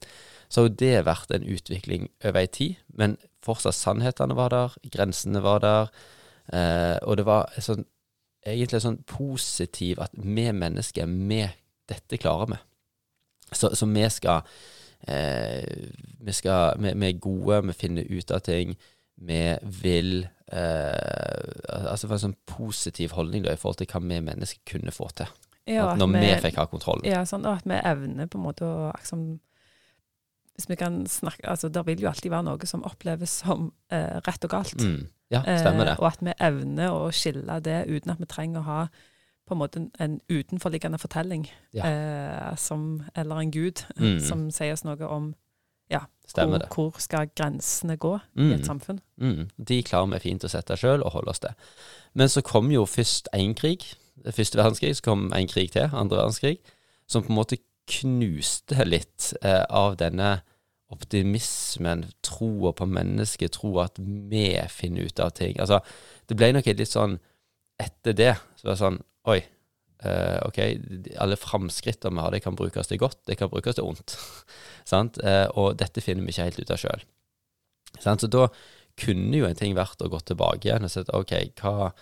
så 0.51 0.67
har 0.67 1.07
vært 1.07 1.31
en 1.35 1.47
utvikling 1.47 2.09
over 2.25 2.41
ei 2.41 2.49
tid, 2.51 2.81
men 2.99 3.17
fortsatt 3.45 3.79
sannhetene 3.79 4.35
var 4.37 4.51
der, 4.51 4.75
grensene 4.91 5.43
var 5.45 5.63
der, 5.63 5.93
eh, 6.53 6.99
og 7.07 7.21
det 7.21 7.27
var 7.29 7.55
sånn, 7.59 7.87
egentlig 8.47 8.83
sånn 8.83 9.03
positiv 9.07 10.01
at 10.03 10.15
vi 10.17 10.51
mennesker, 10.51 11.07
vi, 11.07 11.45
dette 11.91 12.19
klarer 12.19 12.55
vi. 12.55 12.61
Så, 13.53 13.73
så 13.75 13.87
vi 13.87 14.07
skal 14.11 14.43
eh, 14.43 14.80
vi, 15.07 16.33
skal 16.37 16.77
vi, 16.79 16.93
vi 16.93 17.09
er 17.09 17.21
gode, 17.23 17.63
vi 17.71 17.77
finner 17.77 18.09
ut 18.11 18.31
av 18.35 18.43
ting, 18.45 18.75
vi 19.21 19.41
vil 19.83 20.29
eh, 20.53 21.87
Altså 21.91 22.09
få 22.09 22.17
en 22.17 22.25
sånn 22.25 22.39
positiv 22.49 23.15
holdning 23.17 23.45
da, 23.45 23.53
i 23.53 23.61
forhold 23.61 23.81
til 23.83 23.91
hva 23.91 24.01
vi 24.05 24.21
mennesker 24.25 24.63
kunne 24.69 24.95
få 24.95 25.11
til. 25.17 25.29
Ja, 25.69 25.93
når 25.99 26.15
vi, 26.17 26.33
fikk 26.47 26.59
ha 26.59 26.67
kontrollen. 26.71 27.07
Ja, 27.07 27.21
sånn 27.29 27.45
og 27.45 27.61
at 27.61 27.69
vi 27.69 27.77
evner 27.77 28.31
på 28.31 28.41
en 28.41 28.47
måte 28.47 28.67
å 28.67 28.91
liksom, 28.97 29.25
Hvis 30.57 30.69
vi 30.71 30.79
kan 30.81 31.03
snakke 31.07 31.45
altså 31.53 31.69
Det 31.69 31.85
vil 31.87 32.03
jo 32.03 32.09
alltid 32.11 32.33
være 32.33 32.49
noe 32.49 32.67
som 32.67 32.83
oppleves 32.89 33.37
som 33.45 33.71
eh, 33.93 34.19
rett 34.27 34.49
og 34.49 34.55
galt. 34.57 34.81
Mm. 34.81 35.05
Ja, 35.31 35.45
stemmer 35.45 35.87
det. 35.87 35.95
Eh, 35.95 36.01
og 36.01 36.09
at 36.11 36.25
vi 36.27 36.35
evner 36.49 36.97
å 36.97 37.11
skille 37.15 37.61
det 37.63 37.85
uten 37.87 38.17
at 38.17 38.23
vi 38.23 38.31
trenger 38.31 38.65
å 38.65 38.67
ha 38.67 38.81
på 39.51 39.57
en 39.57 39.61
måte 39.61 39.81
en, 39.83 39.91
en 40.01 40.21
utenforliggende 40.31 40.99
fortelling 41.03 41.49
Ja. 41.75 41.85
eh, 41.91 42.57
som, 42.57 43.03
eller 43.15 43.43
en 43.43 43.51
gud 43.53 43.83
Mm. 43.99 44.21
som 44.29 44.51
sier 44.55 44.73
oss 44.79 44.85
noe 44.87 45.07
om 45.11 45.33
Ja, 45.91 46.05
hvor, 46.35 46.61
hvor 46.71 47.01
skal 47.03 47.27
grensene 47.35 47.97
gå 47.99 48.13
i 48.37 48.41
Mm. 48.41 48.53
et 48.55 48.67
samfunn? 48.67 49.01
Mm, 49.19 49.49
de 49.59 49.83
klarer 49.83 50.13
vi 50.13 50.21
fint 50.29 50.45
å 50.47 50.49
sette 50.53 50.77
sjøl 50.79 51.03
og 51.03 51.13
holde 51.17 51.31
oss 51.35 51.41
til. 51.43 51.51
Men 52.15 52.29
så 52.31 52.43
kom 52.47 52.71
jo 52.71 52.85
først 52.87 53.27
én 53.35 53.55
krig, 53.59 53.83
første 54.31 54.57
verdenskrig, 54.61 54.95
så 54.97 55.03
kom 55.03 55.33
en 55.35 55.49
krig 55.51 55.73
til, 55.73 55.91
andre 55.93 56.17
verdenskrig, 56.21 56.59
som 57.09 57.23
på 57.27 57.33
en 57.33 57.41
måte 57.41 57.59
knuste 57.91 58.85
litt 58.87 59.33
eh, 59.43 59.65
av 59.69 59.97
denne 59.99 60.43
optimismen, 61.11 62.05
troa 62.23 62.73
på 62.77 62.87
mennesket, 62.87 63.53
troa 63.59 63.89
at 63.89 63.99
vi 63.99 64.45
finner 64.71 65.09
ut 65.11 65.21
av 65.23 65.31
ting. 65.37 65.59
Altså, 65.61 65.81
det 66.29 66.37
ble 66.39 66.53
nok 66.55 66.67
litt 66.71 66.91
sånn 66.93 67.19
etter 67.81 68.13
det, 68.15 68.35
så 68.61 68.69
var 68.69 68.77
det 68.77 68.83
sånn 68.85 69.01
Oi, 69.29 69.41
Uh, 70.01 70.41
OK, 70.47 70.59
alle 71.21 71.37
framskrittene 71.37 72.17
vi 72.17 72.23
har, 72.25 72.33
det 72.33 72.41
kan 72.41 72.57
brukes 72.57 72.89
til 72.89 72.97
godt, 73.03 73.19
det 73.29 73.35
kan 73.37 73.51
brukes 73.53 73.77
til 73.77 73.85
ondt. 73.85 74.17
Eh, 74.91 75.47
og 75.55 75.77
dette 75.79 76.03
finner 76.03 76.25
vi 76.27 76.33
ikke 76.33 76.45
helt 76.49 76.57
ut 76.59 76.71
av 76.75 76.79
sjøl. 76.81 77.03
Så 78.03 78.27
da 78.27 78.47
kunne 78.99 79.39
jo 79.39 79.47
en 79.47 79.59
ting 79.59 79.77
vært 79.77 80.01
å 80.03 80.09
gå 80.11 80.19
tilbake 80.27 80.67
igjen 80.67 80.83
og 80.83 80.91
sett 80.91 81.13
OK, 81.15 81.31
hva 81.61 81.93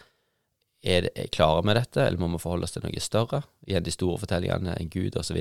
er 0.81 1.04
det, 1.04 1.11
er 1.12 1.28
klarer 1.35 1.66
vi 1.66 1.74
dette, 1.76 2.00
eller 2.00 2.22
må 2.22 2.31
vi 2.33 2.40
forholde 2.40 2.64
oss 2.64 2.72
til 2.72 2.87
noe 2.87 3.02
større? 3.04 3.42
Igjen 3.68 3.85
de 3.85 3.92
store 3.92 4.22
fortellingene, 4.22 4.78
en 4.78 4.88
gud 4.94 5.18
osv. 5.20 5.37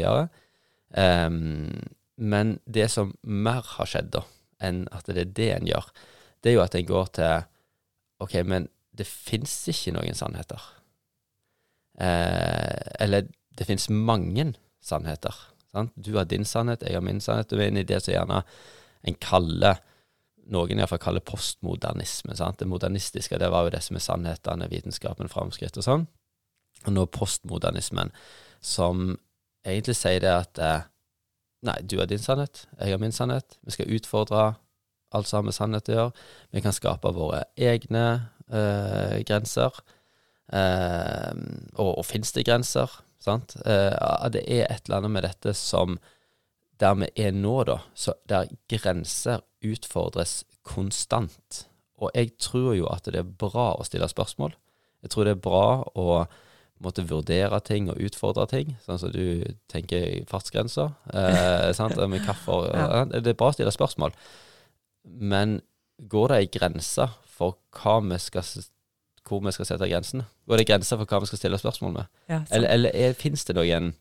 Um, 0.91 1.71
men 2.19 2.57
det 2.65 2.89
som 2.91 3.13
mer 3.23 3.63
har 3.77 3.87
skjedd, 3.93 4.11
da, 4.17 4.25
enn 4.59 4.83
at 4.91 5.07
det 5.07 5.23
er 5.23 5.33
det 5.39 5.49
en 5.53 5.71
gjør, 5.71 5.87
det 6.43 6.51
er 6.51 6.57
jo 6.57 6.65
at 6.65 6.75
en 6.75 6.91
går 6.91 7.13
til 7.21 7.47
OK, 8.27 8.41
men 8.43 8.67
det 8.91 9.07
fins 9.07 9.55
ikke 9.71 9.95
noen 9.95 10.19
sannheter. 10.19 10.73
Eh, 12.01 13.03
eller 13.03 13.27
det 13.57 13.67
fins 13.67 13.89
mange 13.89 14.51
sannheter. 14.83 15.35
Sant? 15.71 15.93
Du 15.95 16.15
har 16.17 16.25
din 16.29 16.45
sannhet, 16.45 16.85
jeg 16.85 16.97
har 16.97 17.05
min 17.05 17.21
sannhet. 17.21 17.49
Du 17.49 17.59
er 17.59 17.71
inne 17.71 17.83
i 17.83 17.89
det 17.89 18.01
som 18.03 18.13
gjerne 18.13 18.43
en 19.07 19.21
kaller 19.21 19.81
noen 20.51 20.79
iallfall 20.79 21.01
kaller 21.03 21.23
postmodernisme. 21.27 22.35
Sant? 22.37 22.59
Det 22.61 22.69
modernistiske 22.69 23.39
det 23.39 23.49
var 23.51 23.67
jo 23.67 23.73
det 23.73 23.81
som 23.85 23.97
er 23.99 24.05
sannhetene, 24.05 24.69
vitenskapen, 24.71 25.31
framskritt 25.31 25.79
og 25.79 25.85
sånn. 25.85 26.05
Og 26.85 26.93
nå 26.93 27.07
postmodernismen, 27.11 28.13
som 28.63 29.17
egentlig 29.67 29.97
sier 29.97 30.21
det 30.23 30.31
at 30.31 30.61
eh, 30.61 30.87
nei, 31.67 31.75
du 31.83 31.97
har 31.99 32.07
din 32.09 32.21
sannhet, 32.23 32.65
jeg 32.77 32.93
har 32.93 33.01
min 33.01 33.15
sannhet. 33.15 33.57
Vi 33.65 33.75
skal 33.75 33.91
utfordre 33.97 34.45
alt 35.15 35.29
som 35.29 35.47
med 35.47 35.55
sannhet 35.55 35.89
å 35.91 35.97
gjøre. 35.97 36.25
Vi 36.55 36.63
kan 36.63 36.75
skape 36.75 37.11
våre 37.15 37.43
egne 37.55 38.05
eh, 38.47 39.19
grenser. 39.27 39.75
Eh, 40.53 41.33
og 41.75 41.97
og 41.97 42.05
fins 42.07 42.31
det 42.35 42.45
grenser? 42.47 42.91
Sant? 43.19 43.57
Eh, 43.65 44.29
det 44.31 44.45
er 44.45 44.67
et 44.69 44.87
eller 44.87 45.01
annet 45.01 45.15
med 45.17 45.27
dette 45.27 45.53
som 45.57 45.97
der 46.77 46.93
vi 46.99 47.07
er 47.17 47.33
nå, 47.33 47.63
da, 47.65 47.79
så 47.97 48.13
der 48.29 48.51
grenser 48.69 49.41
utfordres 49.65 50.43
konstant. 50.67 51.65
Og 51.97 52.11
jeg 52.13 52.35
tror 52.37 52.75
jo 52.77 52.89
at 52.93 53.09
det 53.09 53.23
er 53.23 53.31
bra 53.45 53.71
å 53.73 53.85
stille 53.87 54.07
spørsmål. 54.09 54.53
Jeg 55.01 55.13
tror 55.13 55.25
det 55.25 55.33
er 55.33 55.41
bra 55.41 55.67
å 55.97 56.25
måtte 56.83 57.05
vurdere 57.09 57.57
ting 57.65 57.87
og 57.89 58.01
utfordre 58.05 58.45
ting, 58.51 58.75
sånn 58.85 58.99
som 59.01 59.13
du 59.13 59.45
tenker 59.71 60.03
i 60.05 60.19
fartsgrenser. 60.29 60.93
Eh. 61.09 62.07
Med 62.13 62.25
kaffe 62.25 62.53
og, 62.53 62.67
Ja. 62.69 63.05
Det 63.09 63.33
er 63.33 63.39
bra 63.39 63.49
å 63.49 63.57
stille 63.57 63.73
spørsmål. 63.73 64.13
Men 65.03 65.61
går 65.97 66.29
det 66.29 66.37
ei 66.37 66.49
grense 66.59 67.09
for 67.37 67.57
hva 67.79 67.97
vi 68.05 68.19
skal, 68.21 68.45
hvor 69.27 69.43
vi 69.43 69.53
skal 69.55 69.67
sette 69.69 69.89
grensene? 69.89 70.25
Går 70.47 70.61
det 70.61 70.67
grenser 70.69 70.99
for 70.99 71.09
hva 71.09 71.21
vi 71.23 71.29
skal 71.29 71.41
stille 71.41 71.59
spørsmål 71.61 71.95
med? 71.99 72.11
Ja. 72.31 72.41
Eller, 72.55 72.73
eller 72.75 73.17
fins 73.17 73.45
det 73.47 73.57
noen 73.57 73.93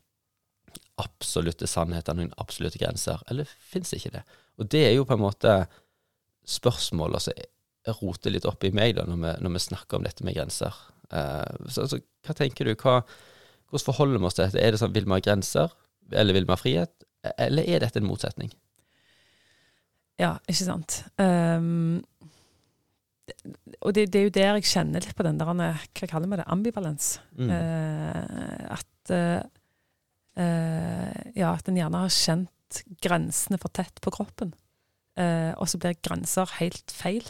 absolutte 1.01 1.69
sannheter, 1.69 2.17
noen 2.17 2.33
absolutte 2.41 2.81
grenser, 2.81 3.21
eller 3.31 3.49
det 3.73 3.99
ikke 3.99 4.15
det? 4.15 4.25
Og 4.57 4.71
det 4.73 4.83
er 4.87 4.95
jo 4.97 5.05
på 5.09 5.17
en 5.17 5.25
måte 5.25 5.55
spørsmål 6.49 7.19
som 7.21 7.37
roter 8.01 8.33
litt 8.35 8.47
opp 8.49 8.65
i 8.67 8.73
meg 8.75 8.97
da, 8.97 9.05
når 9.07 9.19
vi, 9.23 9.33
når 9.45 9.57
vi 9.57 9.65
snakker 9.67 9.99
om 9.99 10.07
dette 10.07 10.25
med 10.27 10.37
grenser. 10.39 10.75
Uh, 11.13 11.69
så, 11.69 11.85
altså, 11.85 12.01
hva 12.27 12.35
tenker 12.39 12.67
du? 12.67 12.75
Hva, 12.81 13.01
hvordan 13.71 13.87
forholder 13.87 14.23
vi 14.23 14.29
oss 14.29 14.39
til 14.39 14.47
dette? 14.47 14.63
Er 14.63 14.75
det 14.75 14.81
sånn, 14.83 14.95
Vil 14.97 15.07
vi 15.07 15.15
ha 15.15 15.23
grenser, 15.23 15.75
eller 16.13 16.37
vil 16.37 16.49
vi 16.49 16.55
ha 16.55 16.61
frihet? 16.61 17.07
Eller 17.37 17.67
er 17.67 17.83
dette 17.83 18.01
en 18.01 18.09
motsetning? 18.09 18.53
Ja, 20.19 20.37
ikke 20.49 20.65
sant. 20.65 21.03
Det- 21.19 22.03
og 23.83 23.95
det, 23.97 24.07
det 24.13 24.21
er 24.21 24.27
jo 24.27 24.35
der 24.35 24.59
jeg 24.59 24.69
kjenner 24.71 25.03
litt 25.03 25.17
på 25.19 25.25
den 25.27 25.39
der 25.41 25.49
Hva 25.51 26.09
kaller 26.11 26.31
vi 26.31 26.39
det? 26.39 26.47
Ambivalens. 26.53 27.09
Mm. 27.39 27.51
Eh, 27.57 28.77
at 28.77 29.15
eh, 29.15 29.41
eh, 30.43 31.33
Ja, 31.39 31.55
at 31.55 31.69
en 31.69 31.79
gjerne 31.79 32.05
har 32.05 32.15
kjent 32.15 32.83
grensene 33.03 33.59
for 33.63 33.73
tett 33.75 34.01
på 34.03 34.13
kroppen. 34.15 34.53
Eh, 35.19 35.53
og 35.57 35.69
så 35.71 35.81
blir 35.81 35.99
grenser 36.03 36.51
helt 36.61 36.93
feil. 36.95 37.27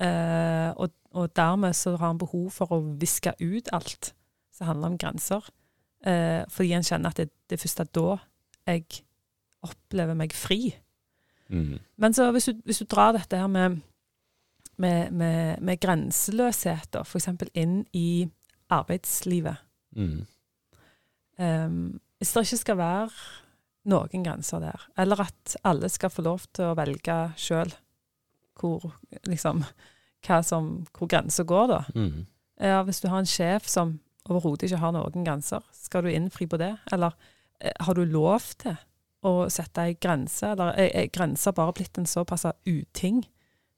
Eh, 0.00 0.70
og, 0.76 0.92
og 1.16 1.32
dermed 1.36 1.76
så 1.76 1.96
har 1.96 2.12
en 2.12 2.20
behov 2.20 2.50
for 2.54 2.72
å 2.76 2.82
viske 3.00 3.32
ut 3.40 3.72
alt 3.76 4.12
som 4.54 4.70
handler 4.70 4.94
om 4.94 5.00
grenser. 5.00 5.44
Eh, 6.06 6.42
fordi 6.52 6.74
en 6.76 6.86
kjenner 6.86 7.12
at 7.12 7.20
det, 7.20 7.30
det 7.48 7.56
er 7.56 7.62
først 7.64 7.84
da 7.96 8.18
jeg 8.66 9.02
opplever 9.66 10.16
meg 10.18 10.34
fri. 10.36 10.76
Mm. 11.48 11.78
Men 12.02 12.14
så 12.14 12.28
hvis 12.34 12.50
du, 12.50 12.60
hvis 12.66 12.82
du 12.82 12.88
drar 12.90 13.14
dette 13.16 13.38
her 13.38 13.50
med, 13.50 13.80
med, 14.82 15.12
med, 15.12 15.62
med 15.64 15.80
grenseløshet, 15.80 16.98
f.eks. 17.02 17.28
inn 17.54 17.80
i 17.96 18.26
arbeidslivet 18.72 19.62
Mm. 19.96 20.26
Um, 21.38 22.00
Hvis 22.18 22.32
det 22.32 22.42
ikke 22.46 22.56
skal 22.60 22.76
være 22.76 23.10
noen 23.86 24.24
grenser 24.24 24.60
der, 24.60 24.86
eller 24.98 25.26
at 25.26 25.56
alle 25.64 25.88
skal 25.92 26.10
få 26.10 26.24
lov 26.26 26.46
til 26.56 26.70
å 26.70 26.76
velge 26.78 27.16
sjøl 27.38 27.72
hvor, 28.56 28.88
liksom, 29.28 29.62
hvor 30.26 31.08
grensa 31.12 31.44
går, 31.44 31.66
da. 31.70 31.80
Mm. 31.94 32.26
Ja, 32.60 32.80
hvis 32.82 33.02
du 33.04 33.08
har 33.12 33.20
en 33.20 33.28
sjef 33.28 33.68
som 33.68 33.98
overhodet 34.26 34.70
ikke 34.70 34.80
har 34.80 34.94
noen 34.96 35.26
grenser, 35.26 35.64
skal 35.76 36.06
du 36.06 36.10
innfri 36.10 36.48
på 36.48 36.58
det? 36.58 36.72
Eller 36.92 37.12
eh, 37.60 37.76
har 37.84 37.94
du 37.94 38.04
lov 38.08 38.48
til 38.58 38.78
å 39.26 39.34
sette 39.52 39.84
ei 39.84 39.98
grense, 40.00 40.54
eller 40.54 40.72
er, 40.80 41.10
grenser 41.12 41.54
bare 41.56 41.76
blitt 41.76 42.00
en 42.00 42.08
såpass 42.08 42.46
uting 42.64 43.20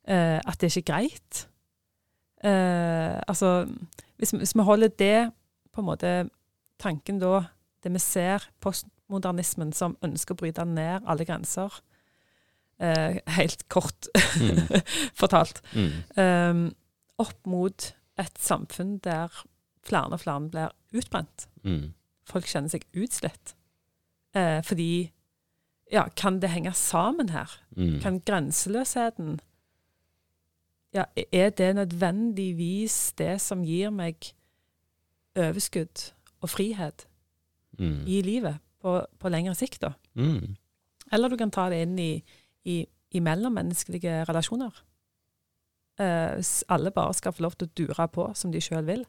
eh, 0.08 0.38
at 0.46 0.58
det 0.60 0.68
er 0.70 0.80
ikke 0.80 0.92
greit? 0.92 1.44
Eh, 2.44 3.20
altså, 3.28 3.66
hvis, 4.18 4.32
vi- 4.32 4.38
hvis 4.38 4.54
vi 4.56 4.62
holder 4.62 4.88
det 4.88 5.32
på 5.72 5.80
en 5.80 5.86
måte 5.86 6.30
tanken 6.78 7.18
da, 7.18 7.40
det 7.82 7.92
vi 7.92 7.98
ser, 7.98 8.44
postmodernismen 8.60 9.72
som 9.72 9.96
ønsker 10.02 10.34
å 10.34 10.38
bryte 10.38 10.64
ned 10.66 11.02
alle 11.06 11.24
grenser, 11.26 11.80
eh, 12.80 13.18
helt 13.26 13.68
kort 13.68 14.08
Mm. 14.38 14.82
fortalt, 15.20 15.62
Mm. 15.74 15.92
um, 16.16 16.74
opp 17.18 17.46
mot 17.46 17.92
et 18.18 18.38
samfunn 18.38 18.98
der 19.02 19.28
flere 19.82 20.12
og 20.12 20.20
flere 20.20 20.48
blir 20.50 20.70
utbrent. 20.94 21.46
Mm. 21.64 21.92
Folk 22.24 22.44
kjenner 22.46 22.68
seg 22.70 22.84
utslitt. 22.94 23.54
Eh, 24.34 24.60
fordi 24.62 25.10
Ja, 25.90 26.02
kan 26.16 26.38
det 26.40 26.50
henge 26.50 26.74
sammen 26.74 27.30
her? 27.30 27.48
Mm. 27.74 28.00
Kan 28.02 28.20
grenseløsheten 28.20 29.40
Ja, 30.96 31.04
er 31.32 31.50
det 31.52 31.74
nødvendigvis 31.76 33.12
det 33.18 33.34
som 33.44 33.60
gir 33.66 33.90
meg 33.92 34.30
overskudd 35.38 36.10
og 36.42 36.48
frihet 36.54 37.06
Mm. 37.78 38.06
i 38.10 38.22
livet 38.26 38.56
på, 38.82 38.96
på 39.20 39.30
lengre 39.30 39.54
sikt, 39.54 39.82
da? 39.84 39.92
Mm. 40.18 40.56
Eller 41.12 41.28
du 41.30 41.36
kan 41.38 41.50
ta 41.54 41.68
det 41.70 41.82
inn 41.84 41.98
i, 42.02 42.24
i, 42.66 42.80
i 43.14 43.20
mellommenneskelige 43.22 44.24
relasjoner. 44.26 44.80
Eh, 46.00 46.40
alle 46.74 46.90
bare 46.90 47.14
skal 47.14 47.32
få 47.36 47.44
lov 47.44 47.54
til 47.54 47.68
å 47.68 47.74
dure 47.78 48.08
på 48.10 48.26
som 48.34 48.50
de 48.50 48.58
sjøl 48.64 48.82
vil. 48.88 49.04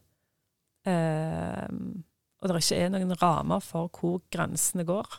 Eh, 0.86 1.66
og 1.66 2.46
det 2.52 2.62
ikke 2.62 2.78
er 2.78 2.94
noen 2.94 3.16
rammer 3.24 3.66
for 3.66 3.90
hvor 3.90 4.22
grensene 4.30 4.86
går. 4.86 5.18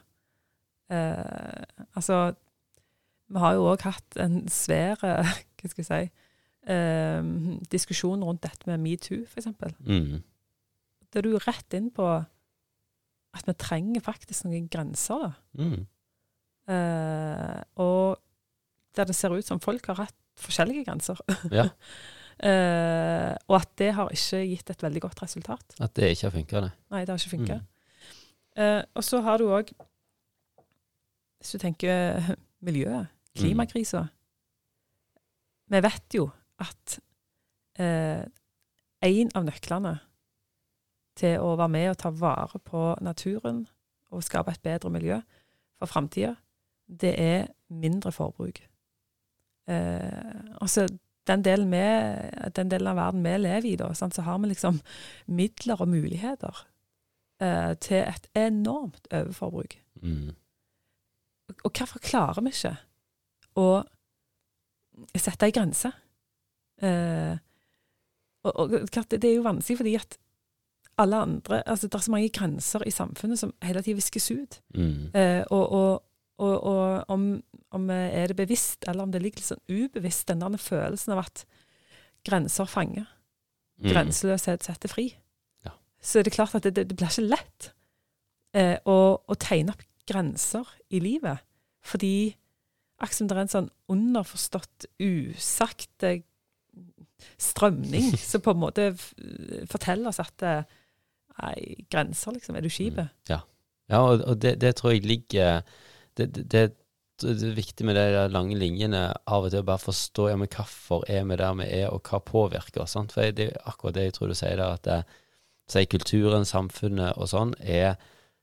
Eh, 0.95 1.65
altså 1.99 2.21
Vi 3.31 3.39
har 3.39 3.55
jo 3.59 3.67
òg 3.73 3.83
hatt 3.89 4.17
en 4.23 4.45
svær 4.51 4.95
hva 5.03 5.25
skal 5.67 5.83
jeg 5.83 5.91
si, 5.91 6.20
eh, 6.67 7.23
diskusjon 7.73 8.25
rundt 8.25 8.43
dette 8.45 8.69
med 8.71 8.83
metoo, 8.83 9.25
f.eks. 9.25 9.51
Mm. 9.81 10.21
Da 11.11 11.21
er 11.21 11.27
du 11.27 11.39
rett 11.41 11.77
inn 11.77 11.91
på 11.95 12.07
at 13.31 13.47
vi 13.47 13.55
trenger 13.59 14.03
faktisk 14.05 14.47
noen 14.47 14.67
grenser. 14.71 15.29
da. 15.29 15.65
Mm. 15.65 15.87
Eh, 16.71 17.61
og 17.83 18.21
der 18.97 19.07
det 19.07 19.17
ser 19.17 19.35
ut 19.35 19.47
som 19.47 19.63
folk 19.63 19.87
har 19.91 20.03
hatt 20.05 20.17
forskjellige 20.41 20.89
grenser. 20.89 21.21
Ja. 21.53 21.69
Eh, 22.41 23.35
og 23.53 23.59
at 23.59 23.69
det 23.77 23.91
har 23.93 24.09
ikke 24.09 24.39
gitt 24.49 24.71
et 24.73 24.83
veldig 24.83 25.01
godt 25.05 25.19
resultat. 25.21 25.75
At 25.77 25.93
det 25.93 26.07
ikke 26.15 26.25
har 26.25 26.33
funka, 26.33 26.61
det. 26.65 26.71
Nei, 26.89 27.01
det 27.05 27.13
har 27.13 27.21
ikke 27.21 27.33
funka. 27.35 27.57
Mm. 27.61 28.63
Eh, 28.65 28.81
og 28.97 29.05
så 29.05 29.21
har 29.27 29.37
du 29.37 29.51
òg, 29.53 29.73
hvis 31.37 31.53
du 31.53 31.61
tenker 31.61 32.31
miljøet, 32.65 33.13
klimakrisa 33.37 34.07
Vi 35.69 35.83
vet 35.85 36.17
jo 36.17 36.31
at 36.61 36.99
eh, 37.81 38.23
en 39.01 39.35
av 39.35 39.47
nøklene 39.47 39.97
til 41.21 41.43
å 41.43 41.55
være 41.59 41.73
med 41.73 41.91
og 41.93 42.01
ta 42.01 42.13
vare 42.15 42.61
på 42.65 42.95
naturen 43.05 43.65
og 44.11 44.25
skape 44.27 44.55
et 44.55 44.65
bedre 44.65 44.91
miljø 44.93 45.21
for 45.81 45.91
framtida, 45.91 46.35
det 46.87 47.13
er 47.21 47.47
mindre 47.69 48.13
forbruk. 48.13 48.61
Eh, 49.71 50.41
altså, 50.61 50.87
den 51.27 51.45
delen, 51.45 51.69
med, 51.71 52.31
den 52.57 52.71
delen, 52.71 52.91
av 52.91 52.99
verden 52.99 53.25
vi 53.25 53.37
lever 53.39 53.69
i, 53.71 53.77
da, 53.79 53.93
sant, 53.95 54.17
så 54.17 54.25
har 54.27 54.41
vi 54.43 54.51
liksom 54.51 54.81
midler 55.31 55.81
og 55.81 55.93
muligheter 55.93 56.65
eh, 57.43 57.73
til 57.79 58.03
et 58.03 58.29
enormt 58.35 59.07
overforbruk. 59.13 59.79
Mm. 60.03 60.35
Og 61.65 61.71
hvorfor 61.71 62.03
klarer 62.03 62.43
vi 62.45 62.53
ikke 62.55 62.77
å 63.59 63.67
sette 65.17 65.49
ei 65.49 65.55
grense? 65.55 65.93
Eh, 66.81 67.37
og, 68.45 68.53
og, 68.57 68.75
det 69.13 69.25
er 69.25 69.35
jo 69.37 69.45
vanskelig 69.45 69.81
fordi 69.83 69.95
at 69.99 70.19
alle 71.01 71.17
andre 71.17 71.63
altså 71.69 71.89
Det 71.89 71.95
er 71.95 72.05
så 72.05 72.13
mange 72.13 72.29
grenser 72.29 72.83
i 72.87 72.93
samfunnet 72.93 73.39
som 73.39 73.53
hele 73.65 73.83
tiden 73.83 73.97
viskes 73.97 74.31
ut. 74.31 74.61
Mm. 74.75 75.15
Eh, 75.15 75.43
og, 75.51 75.73
og, 75.73 76.03
og 76.39 77.05
om, 77.09 77.43
om 77.71 77.91
er 77.91 78.27
det 78.27 78.37
bevisst, 78.37 78.85
eller 78.89 79.03
om 79.03 79.13
det 79.13 79.23
ligger 79.23 79.41
litt 79.41 79.51
sånn 79.53 79.65
ubevisst, 79.69 80.29
den 80.29 80.45
der 80.45 80.61
følelsen 80.61 81.15
av 81.17 81.25
at 81.25 81.45
grenser 82.27 82.69
fanger. 82.69 83.09
Mm. 83.81 83.91
Grenseløshet 83.93 84.65
setter 84.67 84.93
fri. 84.93 85.07
Ja. 85.65 85.73
Så 86.01 86.21
er 86.21 86.29
det 86.29 86.35
klart 86.37 86.55
at 86.59 86.67
det, 86.67 86.75
det, 86.77 86.89
det 86.91 86.99
blir 86.99 87.09
ikke 87.09 87.29
lett 87.29 87.71
eh, 88.57 88.77
å, 88.85 88.99
å, 89.25 89.39
tegne 89.41 89.75
opp 89.75 89.85
grenser 90.09 90.69
i 90.93 91.01
livet. 91.01 91.41
Fordi 91.87 92.35
akkurat 93.01 93.17
som 93.17 93.31
det 93.31 93.37
er 93.37 93.45
en 93.47 93.55
sånn 93.55 93.71
underforstått, 93.93 94.91
usagte 95.01 96.13
eh, 96.13 96.27
strømning 97.41 98.13
som 98.31 98.43
på 98.45 98.55
en 98.55 98.63
måte 98.63 98.91
forteller 99.71 100.13
oss 100.13 100.23
at 100.23 100.47
eh, 100.47 100.77
Nei, 101.41 101.87
grenser, 101.89 102.35
liksom. 102.37 102.57
Er 102.59 102.67
du 102.67 102.69
skipet? 102.69 103.09
Mm. 103.09 103.31
Ja. 103.31 103.39
ja, 103.89 104.01
og, 104.03 104.35
det, 104.43 104.59
det, 104.61 104.75
tror 104.77 104.93
jeg 104.93 105.07
ligger 105.09 105.63
det, 106.19 106.27
det, 106.37 106.43
det, 106.53 106.65
er 107.31 107.55
viktig 107.57 107.87
med 107.89 107.97
de 107.97 108.27
lange 108.29 108.59
linjene 108.61 109.07
av 109.25 109.47
og 109.47 109.55
til 109.55 109.63
å 109.63 109.69
bare 109.71 109.81
forstå 109.81 110.27
ja, 110.29 110.37
men 110.37 110.51
hvorfor 110.53 111.07
er 111.09 111.25
vi 111.31 111.39
der 111.41 111.57
vi 111.63 111.69
er, 111.79 111.87
og 111.95 112.05
hva 112.05 112.21
påvirker 112.21 112.85
oss. 112.85 112.99
For 113.15 113.33
det 113.33 113.47
er 113.47 113.71
akkurat 113.71 113.97
det 113.97 114.11
jeg 114.11 114.17
tror 114.19 114.35
du 114.35 114.37
sier 114.37 114.61
der, 114.61 114.77
at 114.77 115.17
sier 115.71 115.89
kulturen, 115.91 116.45
samfunnet 116.49 117.17
og 117.17 117.31
sånn 117.31 117.55
er 117.61 117.95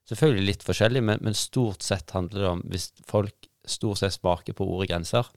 selvfølgelig 0.08 0.48
litt 0.48 0.66
forskjellig, 0.66 1.04
men, 1.04 1.22
men, 1.26 1.36
stort 1.38 1.86
sett 1.86 2.14
handler 2.16 2.44
det 2.44 2.52
om 2.54 2.64
Hvis 2.72 2.90
folk 3.08 3.50
stort 3.68 4.02
sett 4.02 4.16
smaker 4.16 4.56
på 4.56 4.68
ordet 4.68 4.90
grenser, 4.94 5.28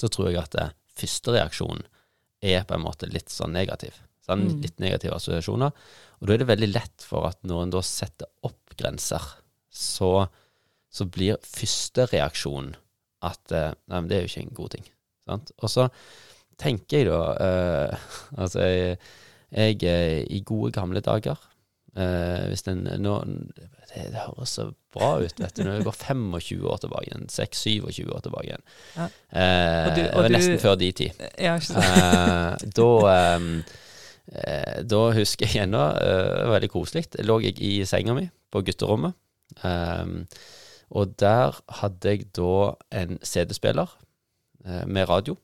så 0.00 0.10
tror 0.12 0.30
jeg 0.30 0.42
at 0.42 0.54
det 0.56 0.68
første 0.98 1.32
reaksjonen 1.32 1.86
er 2.42 2.64
på 2.66 2.76
en 2.76 2.84
måte 2.84 3.08
litt 3.10 3.30
sånn 3.32 3.54
negativ. 3.54 3.96
Sånn 4.26 4.46
mm. 4.46 4.58
Litt 4.64 4.82
negative 4.82 5.16
assosiasjoner. 5.16 5.72
Og 6.20 6.28
da 6.28 6.34
er 6.34 6.42
det 6.42 6.50
veldig 6.50 6.70
lett 6.72 7.06
for 7.06 7.28
at 7.30 7.40
når 7.46 7.66
en 7.66 7.74
da 7.76 7.82
setter 7.86 8.30
opp 8.46 8.76
grenser, 8.78 9.24
så, 9.72 10.26
så 10.92 11.06
blir 11.08 11.40
første 11.46 12.06
reaksjon 12.10 12.74
at 13.26 13.54
eh, 13.54 13.72
Nei, 13.88 13.98
men 13.98 14.10
det 14.10 14.18
er 14.18 14.24
jo 14.24 14.32
ikke 14.32 14.44
en 14.44 14.56
god 14.58 14.74
ting. 14.76 14.86
Sant? 15.28 15.52
Og 15.62 15.70
så 15.70 15.88
tenker 16.60 17.02
jeg 17.02 17.08
da 17.10 17.20
eh, 17.46 18.06
Altså, 18.42 18.66
jeg, 18.66 18.98
jeg, 19.52 19.78
eh, 19.86 20.20
i 20.26 20.42
gode 20.46 20.72
gamle 20.74 21.02
dager 21.04 21.38
uh, 21.98 22.48
Hvis 22.48 22.64
den, 22.68 22.86
nå 23.02 23.18
det, 23.26 23.68
det, 23.92 24.24
høres 24.24 24.56
så 24.58 24.70
bra 24.94 25.14
ut, 25.20 25.38
vet 25.40 25.56
du. 25.56 25.62
Når 25.66 25.80
det 25.80 25.86
går 25.88 25.98
25 26.00 26.66
år 26.72 26.82
tilbake 26.86 27.10
igjen, 27.10 27.28
6-27 27.32 28.12
år 28.12 28.26
tilbake 28.26 28.48
igjen. 28.50 28.66
Ja. 28.96 29.08
Uh, 29.32 29.86
og 29.86 29.96
du, 29.96 30.02
og 30.08 30.26
du, 30.26 30.34
nesten 30.36 30.60
før 30.62 30.76
de 30.80 30.92
tid. 31.04 31.24
Ja, 31.36 31.56
sant. 31.60 32.68
da 32.76 32.90
um, 33.36 33.62
Eh, 34.30 34.80
da 34.86 35.00
husker 35.16 35.48
jeg 35.50 35.66
ennå, 35.66 35.82
eh, 35.98 36.48
veldig 36.52 36.70
koselig, 36.70 37.08
lå 37.26 37.40
jeg 37.42 37.58
i 37.60 37.72
senga 37.88 38.14
mi 38.16 38.28
på 38.52 38.62
gutterommet. 38.64 39.16
Um, 39.62 40.24
og 40.96 41.12
der 41.20 41.58
hadde 41.80 42.08
jeg 42.08 42.30
da 42.32 42.72
en 43.02 43.18
CD-spiller 43.20 43.90
eh, 44.64 44.86
med 44.86 45.10
radio, 45.10 45.36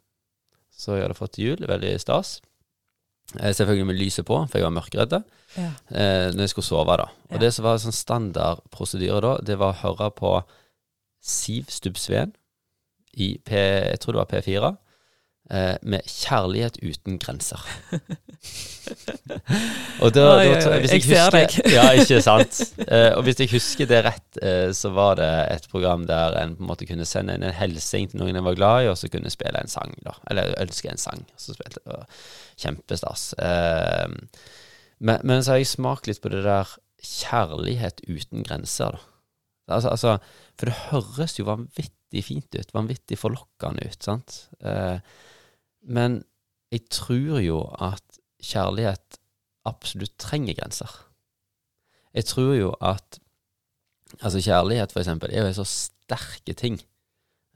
så 0.73 0.97
jeg 0.97 1.05
hadde 1.05 1.19
fått 1.19 1.35
til 1.37 1.51
jul. 1.51 1.67
Veldig 1.69 1.99
stas. 2.01 2.39
Eh, 3.37 3.53
selvfølgelig 3.53 3.87
med 3.87 3.99
lyset 3.99 4.25
på, 4.25 4.38
for 4.49 4.57
jeg 4.57 4.64
var 4.64 4.73
mørkredd 4.73 5.19
ja. 5.19 5.69
eh, 5.93 6.29
når 6.33 6.47
jeg 6.47 6.53
skulle 6.55 6.69
sove. 6.69 6.97
da. 6.97 7.09
Og 7.29 7.37
ja. 7.37 7.43
det 7.45 7.53
som 7.55 7.67
var 7.67 7.81
sånn 7.83 7.97
standard 7.97 8.62
prosedyre 8.73 9.21
da, 9.25 9.35
det 9.45 9.59
var 9.61 9.75
å 9.75 9.81
høre 9.83 10.11
på 10.17 10.33
Siv 11.21 11.69
Stubbsveen 11.69 12.33
i 13.19 13.35
P, 13.45 13.59
jeg 13.59 14.01
tror 14.01 14.17
det 14.17 14.23
var 14.23 14.31
P4 14.33 14.71
eh, 14.71 14.79
med 15.49 16.05
'Kjærlighet 16.05 16.77
uten 16.85 17.19
grenser'. 17.19 17.65
og 20.03 20.13
da, 20.15 20.25
oi, 20.39 20.49
da, 20.53 20.77
hvis 20.81 20.93
jeg, 20.95 21.03
jeg, 21.03 21.05
ser 21.07 21.35
deg. 21.35 21.55
ja, 21.77 21.85
ikke 21.99 22.21
sant. 22.25 22.61
Eh, 22.85 23.11
og 23.17 23.25
hvis 23.27 23.41
jeg 23.43 23.51
husker 23.53 23.89
det 23.91 24.01
rett, 24.07 24.41
eh, 24.43 24.71
så 24.77 24.93
var 24.95 25.19
det 25.21 25.29
et 25.55 25.69
program 25.73 26.07
der 26.09 26.37
en 26.41 26.55
på 26.57 26.65
en 26.65 26.71
måte 26.71 26.89
kunne 26.89 27.07
sende 27.09 27.37
inn 27.37 27.47
en 27.47 27.57
hilsen 27.57 28.09
til 28.11 28.23
noen 28.23 28.39
en 28.39 28.47
var 28.47 28.59
glad 28.59 28.87
i, 28.87 28.91
og 28.93 28.99
så 29.01 29.11
kunne 29.13 29.33
spille 29.33 29.61
en 29.61 29.73
sang, 29.73 29.95
da. 30.07 30.15
Eller 30.31 30.55
ønske 30.63 30.91
en 30.93 31.01
sang. 31.01 31.25
Så 31.41 31.57
spilte 31.57 31.83
det. 31.87 32.01
Kjempestas. 32.59 33.31
Eh, 33.43 34.09
men, 34.99 35.23
men, 35.23 35.43
så 35.43 35.55
har 35.55 35.63
jeg 35.63 35.73
smakt 35.75 36.11
litt 36.11 36.23
på 36.23 36.33
det 36.33 36.45
der 36.47 36.75
kjærlighet 37.05 38.03
uten 38.09 38.47
grenser, 38.47 38.99
da. 38.99 39.05
Altså, 39.69 39.91
altså, 39.93 40.15
for 40.57 40.71
det 40.71 40.79
høres 40.89 41.35
jo 41.37 41.45
vanvittig 41.45 42.23
fint 42.25 42.55
ut, 42.57 42.71
vanvittig 42.73 43.19
forlokkende 43.21 43.85
ut, 43.85 43.99
sant. 44.01 44.39
Eh, 44.65 44.97
men 45.88 46.22
jeg 46.72 46.85
tror 46.92 47.40
jo 47.40 47.62
at 47.81 48.20
kjærlighet 48.44 49.18
absolutt 49.68 50.14
trenger 50.20 50.57
grenser. 50.59 50.92
Jeg 52.14 52.29
tror 52.35 52.55
jo 52.59 52.74
at 52.81 53.20
Altså, 54.22 54.40
kjærlighet, 54.40 54.92
for 54.92 55.03
eksempel, 55.03 55.29
er 55.29 55.42
jo 55.42 55.51
en 55.51 55.55
så 55.59 55.64
sterke 55.68 56.55
ting 56.57 56.79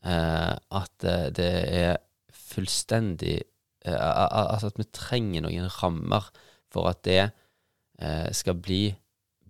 eh, 0.05 0.53
at 0.53 1.07
det 1.33 1.53
er 1.65 1.97
fullstendig 2.29 3.39
eh, 3.87 3.97
Altså 3.97 4.69
at 4.69 4.77
vi 4.77 4.85
trenger 4.93 5.47
noen 5.47 5.71
rammer 5.81 6.29
for 6.73 6.91
at 6.91 7.01
det 7.09 7.23
eh, 7.25 8.29
skal 8.37 8.61
bli 8.61 8.83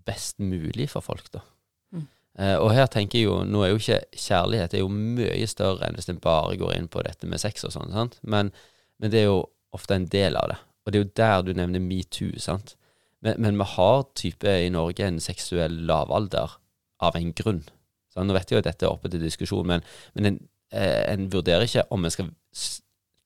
best 0.06 0.38
mulig 0.38 0.88
for 0.90 1.02
folk, 1.02 1.26
da. 1.34 1.42
Mm. 1.90 2.06
Eh, 2.38 2.56
og 2.56 2.70
her 2.74 2.86
tenker 2.86 3.18
jeg 3.18 3.26
jo 3.26 3.42
Nå 3.44 3.62
er 3.62 3.72
jo 3.72 3.82
ikke 3.82 4.00
kjærlighet 4.14 4.74
er 4.74 4.84
jo 4.84 4.88
mye 4.94 5.46
større 5.50 5.88
enn 5.88 5.98
hvis 5.98 6.10
en 6.12 6.22
bare 6.22 6.56
går 6.60 6.76
inn 6.76 6.88
på 6.90 7.02
dette 7.06 7.26
med 7.26 7.42
sex 7.42 7.66
og 7.66 7.74
sånn, 7.74 7.92
sant? 7.94 8.18
Men 8.22 8.54
men 9.02 9.10
det 9.10 9.24
er 9.24 9.28
jo 9.28 9.42
ofte 9.74 9.98
en 9.98 10.06
del 10.06 10.38
av 10.38 10.52
det. 10.52 10.58
Og 10.82 10.92
det 10.92 10.98
er 10.98 11.02
jo 11.02 11.12
der 11.18 11.44
du 11.46 11.52
nevner 11.58 11.82
metoo, 11.82 12.30
sant. 12.42 12.76
Men, 13.22 13.38
men, 13.42 13.58
vi 13.58 13.66
har 13.74 14.04
type 14.18 14.54
i 14.64 14.70
Norge 14.70 15.06
en 15.06 15.20
seksuell 15.22 15.74
lavalder 15.88 16.56
av 17.02 17.18
en 17.18 17.32
grunn. 17.38 17.62
Så 18.10 18.22
nå 18.22 18.34
vet 18.36 18.50
jeg 18.50 18.58
jo 18.58 18.62
at 18.62 18.68
dette 18.68 18.86
er 18.86 18.94
oppe 18.94 19.10
til 19.10 19.22
diskusjon, 19.22 19.66
men, 19.66 19.82
men 20.14 20.28
en, 20.28 20.38
eh, 20.74 21.02
en, 21.10 21.28
vurderer 21.32 21.66
ikke 21.66 21.86
om 21.94 22.04
en 22.04 22.14
skal 22.14 22.30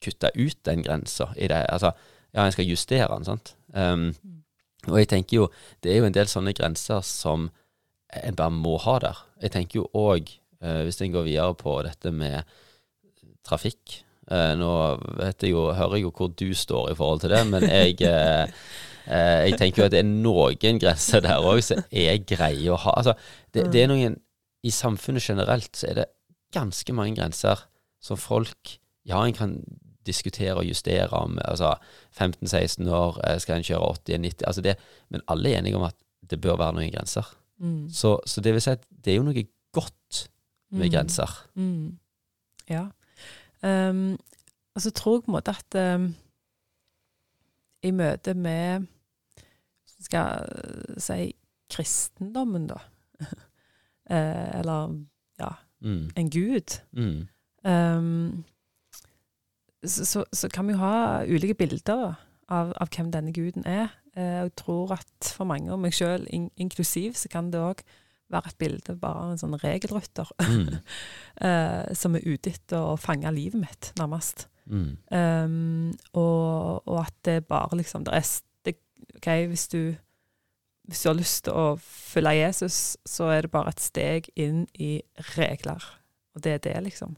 kutte 0.03 0.31
ut 0.37 0.59
den 0.69 0.85
grensa 0.85 1.31
i 1.35 1.49
det. 1.49 1.63
Altså, 1.73 1.93
ja, 2.33 2.45
en 2.45 2.53
skal 2.55 2.69
justere 2.69 3.09
den, 3.13 3.27
sant. 3.27 3.53
Um, 3.73 4.09
og 4.87 4.99
jeg 5.01 5.11
tenker 5.11 5.41
jo, 5.41 5.47
det 5.83 5.91
er 5.91 6.01
jo 6.01 6.09
en 6.09 6.15
del 6.15 6.29
sånne 6.29 6.53
grenser 6.57 7.01
som 7.05 7.49
en 8.13 8.37
bare 8.37 8.53
må 8.53 8.77
ha 8.85 8.97
der. 9.03 9.23
Jeg 9.43 9.53
tenker 9.57 9.81
jo 9.81 9.89
òg, 9.97 10.29
uh, 10.63 10.81
hvis 10.87 11.01
en 11.05 11.13
går 11.17 11.29
videre 11.29 11.57
på 11.57 11.79
dette 11.85 12.13
med 12.13 12.57
trafikk 13.45 14.01
Eh, 14.01 14.06
nå 14.59 14.73
vet 15.21 15.45
jeg 15.45 15.53
jo, 15.53 15.69
hører 15.75 15.97
jeg 15.97 16.07
jo 16.07 16.11
hvor 16.15 16.31
du 16.35 16.49
står 16.57 16.91
i 16.91 16.97
forhold 16.99 17.23
til 17.23 17.31
det, 17.31 17.41
men 17.47 17.63
jeg, 17.63 17.95
eh, 18.03 18.51
eh, 19.15 19.47
jeg 19.47 19.57
tenker 19.59 19.81
jo 19.81 19.87
at 19.87 19.95
det 19.95 20.01
er 20.03 20.09
noen 20.09 20.81
grenser 20.83 21.23
der 21.23 21.43
òg 21.43 21.63
som 21.63 21.83
er 21.87 22.19
greie 22.27 22.71
å 22.73 22.79
ha. 22.83 22.97
Altså, 22.99 23.15
det, 23.55 23.69
det, 23.73 23.85
er 23.85 23.91
noen 23.91 24.17
I 24.67 24.73
samfunnet 24.73 25.23
generelt 25.23 25.71
så 25.79 25.91
er 25.91 26.01
det 26.01 26.07
ganske 26.55 26.95
mange 26.95 27.17
grenser 27.19 27.67
som 28.03 28.19
folk 28.19 28.77
Ja, 29.07 29.21
en 29.23 29.35
kan 29.35 29.61
diskutere 30.07 30.59
og 30.59 30.67
justere 30.67 31.07
om 31.15 31.37
altså 31.43 31.73
15-16 32.15 32.87
år, 32.91 33.19
skal 33.43 33.59
en 33.59 33.67
kjøre 33.67 33.91
80-90 34.07 34.45
altså 34.47 34.63
det, 34.63 34.75
Men 35.11 35.23
alle 35.31 35.51
er 35.51 35.59
enige 35.59 35.79
om 35.79 35.83
at 35.87 35.95
det 36.27 36.39
bør 36.43 36.59
være 36.59 36.75
noen 36.75 36.91
grenser. 36.91 37.27
Mm. 37.59 37.87
Så, 37.91 38.17
så, 38.25 38.41
det 38.43 38.53
vil 38.53 38.63
si 38.63 38.73
at 38.75 38.83
det 38.91 39.13
er 39.13 39.19
jo 39.21 39.27
noe 39.27 39.43
godt 39.75 40.27
med 40.75 40.87
mm. 40.87 40.91
grenser. 40.91 41.35
Mm. 41.55 41.97
Ja. 42.69 42.85
Um, 43.63 44.17
og 44.75 44.81
så 44.81 44.91
tror 44.91 45.15
jeg 45.15 45.23
på 45.25 45.31
en 45.31 45.37
måte 45.37 45.55
at 45.57 45.95
um, 45.95 46.11
i 47.83 47.91
møte 47.91 48.33
med 48.33 48.85
skal 49.99 50.45
si 51.01 51.31
kristendommen, 51.73 52.67
da, 52.69 52.77
eh, 54.13 54.59
eller 54.59 54.93
ja, 55.39 55.49
mm. 55.79 56.11
en 56.15 56.29
gud, 56.29 56.77
mm. 56.91 57.27
um, 57.71 58.45
så, 59.83 60.05
så, 60.05 60.23
så, 60.33 60.49
kan 60.49 60.67
vi 60.67 60.73
jo 60.73 60.77
ha 60.77 61.23
ulike 61.27 61.53
bilder 61.53 62.13
av, 62.47 62.73
av 62.75 62.89
hvem 62.95 63.11
denne 63.11 63.33
guden 63.33 63.65
er. 63.65 63.89
Eh, 64.15 64.23
jeg 64.23 64.55
tror 64.55 64.93
at 64.95 65.33
for 65.35 65.49
mange, 65.49 65.71
og 65.73 65.79
meg 65.79 65.95
sjøl 65.95 66.27
in 66.29 66.49
inklusiv, 66.55 67.13
så 67.13 67.29
kan 67.29 67.51
det 67.53 67.61
òg 67.61 67.83
være 68.33 68.51
et 68.51 68.59
bilde 68.59 68.95
bare 68.99 69.31
en 69.31 69.39
sånn 69.39 69.55
regelrytter 69.61 70.29
mm. 70.41 70.79
uh, 71.43 71.83
som 71.99 72.17
er 72.17 72.27
ute 72.27 72.51
etter 72.53 72.81
å 72.81 72.97
fange 72.99 73.31
livet 73.35 73.61
mitt, 73.61 73.91
nærmest. 73.99 74.47
Mm. 74.67 74.97
Um, 75.15 75.93
og, 76.11 76.83
og, 76.83 76.97
at 77.05 77.15
det 77.23 77.45
bare 77.47 77.79
liksom 77.79 78.03
det 78.07 78.17
er, 78.17 78.31
det, 78.67 78.73
OK, 79.15 79.29
hvis 79.47 79.67
du, 79.71 79.81
hvis 80.87 81.03
du 81.03 81.09
har 81.09 81.19
lyst 81.19 81.45
til 81.47 81.55
å 81.55 81.67
følge 81.83 82.35
Jesus, 82.41 82.97
så 83.07 83.31
er 83.31 83.45
det 83.45 83.53
bare 83.53 83.71
et 83.71 83.83
steg 83.83 84.27
inn 84.35 84.65
i 84.75 84.97
regler. 85.37 85.83
og 86.35 86.43
det 86.43 86.57
er 86.57 86.65
det, 86.67 86.75
liksom. 86.89 87.15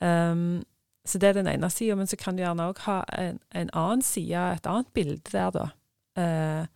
Um, 0.00 0.60
så 1.04 1.18
det 1.18 1.30
er 1.30 1.40
den 1.40 1.48
ene 1.48 1.70
sida, 1.72 1.96
men 1.96 2.06
så 2.06 2.16
kan 2.20 2.36
du 2.36 2.42
gjerne 2.42 2.68
òg 2.70 2.84
ha 2.84 3.00
en, 3.18 3.40
en, 3.56 3.70
annen 3.72 4.04
side, 4.04 4.36
et 4.36 4.68
annet 4.68 4.92
bilde 4.94 5.32
der, 5.32 5.50
da. 5.56 5.66
Uh, 6.20 6.66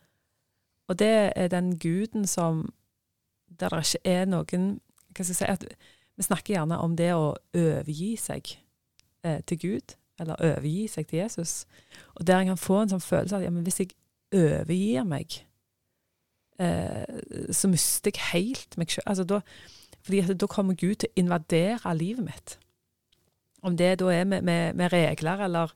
og 0.89 0.99
det 0.99 1.33
er 1.37 1.49
den 1.49 1.79
guden 1.79 2.27
som 2.29 2.73
Der 3.61 3.73
det 3.73 3.85
ikke 3.85 4.11
er 4.11 4.25
noen 4.29 4.71
Hva 5.15 5.25
skal 5.25 5.47
jeg 5.47 5.59
si 5.61 5.77
Vi 6.17 6.27
snakker 6.27 6.55
gjerne 6.55 6.79
om 6.83 6.97
det 6.99 7.11
å 7.15 7.35
overgi 7.55 8.15
seg 8.21 8.53
eh, 9.27 9.41
til 9.47 9.59
Gud, 9.59 9.95
eller 10.23 10.39
overgi 10.39 10.87
seg 10.93 11.09
til 11.11 11.25
Jesus. 11.25 11.65
Og 12.15 12.27
der 12.27 12.39
en 12.39 12.53
kan 12.53 12.61
få 12.61 12.83
en 12.83 12.93
sånn 12.93 13.03
følelse 13.03 13.35
av 13.35 13.43
at 13.43 13.49
ja, 13.49 13.55
hvis 13.67 13.81
jeg 13.83 13.97
overgir 14.35 15.09
meg, 15.11 15.41
eh, 16.63 17.19
så 17.51 17.71
mister 17.73 18.15
jeg 18.15 18.29
helt 18.31 18.79
meg 18.79 18.95
sjøl. 18.95 19.09
Altså, 19.11 19.41
fordi 20.07 20.37
da 20.39 20.51
kommer 20.51 20.79
Gud 20.79 21.01
til 21.03 21.11
å 21.11 21.19
invadere 21.25 21.97
livet 21.99 22.29
mitt. 22.29 22.59
Om 23.65 23.77
det 23.81 23.95
da 24.01 24.11
er 24.13 24.27
med, 24.29 24.43
med, 24.45 24.75
med 24.77 24.93
regler 24.93 25.41
eller 25.47 25.73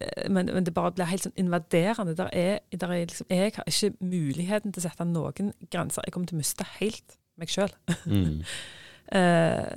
eh, 0.00 0.30
men, 0.30 0.48
men, 0.48 0.64
det 0.64 0.74
bare 0.74 0.94
blir 0.96 1.08
helt 1.10 1.26
sånn 1.26 1.36
invaderende. 1.36 2.16
Der 2.16 2.30
er, 2.32 2.58
der 2.72 2.94
er 2.94 3.04
liksom, 3.04 3.28
jeg 3.30 3.52
har 3.56 3.68
ikke 3.68 3.92
muligheten 4.00 4.72
til 4.72 4.80
å 4.80 4.86
sette 4.86 5.06
noen 5.08 5.52
grenser. 5.70 6.06
Jeg 6.06 6.14
kommer 6.14 6.30
til 6.30 6.38
å 6.38 6.42
miste 6.42 6.66
helt 6.78 7.18
meg 7.36 7.52
sjøl. 7.52 7.74
Mm. 8.08 8.40
uh, 9.12 9.76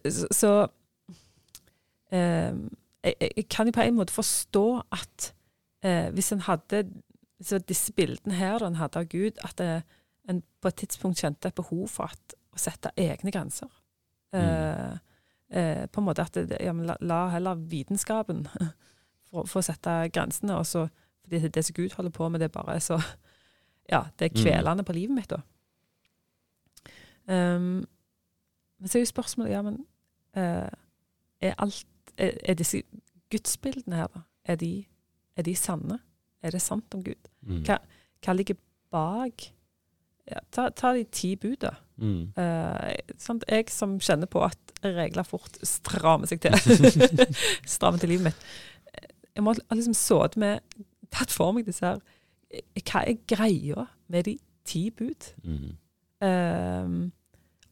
så 0.40 0.54
uh, 0.64 2.54
jeg, 3.04 3.14
jeg, 3.20 3.46
kan 3.52 3.68
jo 3.68 3.76
på 3.76 3.84
en 3.84 4.00
måte 4.00 4.16
forstå 4.16 4.64
at 4.96 5.30
uh, 5.84 6.08
hvis 6.16 6.32
en 6.32 6.46
hadde 6.48 6.86
hvis 7.40 7.54
disse 7.68 7.92
bildene 7.96 8.36
her 8.36 8.64
en 8.64 8.76
hadde 8.76 9.00
av 9.00 9.06
Gud, 9.08 9.38
at 9.44 9.60
en 10.28 10.42
på 10.60 10.68
et 10.68 10.76
tidspunkt 10.82 11.20
kjente 11.22 11.48
et 11.48 11.56
behov 11.56 11.86
for 11.88 12.12
at, 12.12 12.34
å 12.52 12.60
sette 12.60 12.92
egne 13.00 13.32
grenser. 13.32 13.70
Mm 14.36 14.98
eh, 15.50 15.86
på 15.86 16.00
en 16.00 16.06
måte 16.06 16.22
at 16.22 16.34
det, 16.34 16.58
ja, 16.60 16.72
la, 16.72 16.96
la, 17.00 17.20
heller 17.34 17.54
vitenskapen 17.54 18.46
få 19.30 19.46
for, 19.46 19.60
sette 19.66 20.08
grensene. 20.14 20.56
og 20.56 20.66
så, 20.66 20.88
fordi 21.24 21.48
det 21.48 21.64
som 21.64 21.74
Gud 21.74 21.96
holder 21.96 22.10
på 22.10 22.28
med, 22.28 22.40
det 22.40 22.50
er 22.56 22.78
så 22.78 23.00
Ja, 23.90 24.04
det 24.18 24.24
er 24.24 24.30
mm. 24.30 24.42
kvelende 24.42 24.82
mm. 24.82 24.86
på 24.86 24.92
livet 24.92 25.14
mitt, 25.14 25.30
da. 25.30 25.40
Um, 27.26 27.86
men 28.78 28.88
så 28.88 28.98
er 28.98 29.02
jo 29.02 29.06
spørsmålet 29.06 29.50
ja, 29.50 29.62
men 29.62 29.80
uh, 30.36 30.70
er, 31.40 31.54
alt, 31.58 31.86
er, 32.16 32.36
er 32.44 32.54
disse 32.54 32.82
gudsbildene 33.30 33.96
her, 33.96 34.06
da, 34.06 34.20
er 34.44 34.56
de, 34.56 34.84
er 35.36 35.42
de 35.42 35.56
sanne? 35.56 35.98
Er 36.42 36.50
det 36.50 36.62
sant 36.62 36.94
om 36.94 37.04
Gud? 37.04 37.28
Mm. 37.40 37.64
Hva, 37.66 37.78
hva, 38.24 38.34
ligger 38.34 38.56
bak 38.90 39.50
ja, 40.30 40.40
ta, 40.50 40.68
ta, 40.70 40.94
de 40.94 41.04
ti 41.04 41.34
buda. 41.36 41.74
Mm. 42.00 42.32
Uh, 42.36 43.40
jeg 43.48 43.68
som 43.68 43.98
kjenner 44.00 44.28
på 44.30 44.40
at 44.44 44.80
regler 44.84 45.26
fort 45.28 45.58
strammer 45.66 46.30
seg 46.30 46.40
til. 46.40 46.56
strammer 47.74 48.00
til 48.00 48.14
livet 48.14 48.30
mitt. 48.30 48.46
Jeg 49.34 49.44
må 49.44 49.54
ha 49.54 49.76
liksom 49.76 49.96
sittet 49.96 50.40
med 50.40 50.86
Tatt 51.10 51.32
for 51.34 51.50
meg 51.50 51.66
disse 51.66 51.82
her 51.82 51.98
Hva 52.78 53.00
er 53.02 53.16
greia 53.30 53.86
med 54.10 54.28
de 54.28 54.36
ti 54.66 54.88
bud? 54.94 55.32
Mm. 55.42 55.76
Uh, 56.22 57.10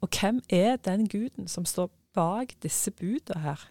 og 0.03 0.15
hvem 0.15 0.41
er 0.51 0.77
den 0.83 1.09
guden 1.11 1.49
som 1.51 1.67
står 1.67 1.91
bak 2.15 2.55
disse 2.63 2.91
budene 2.91 3.43
her? 3.43 3.65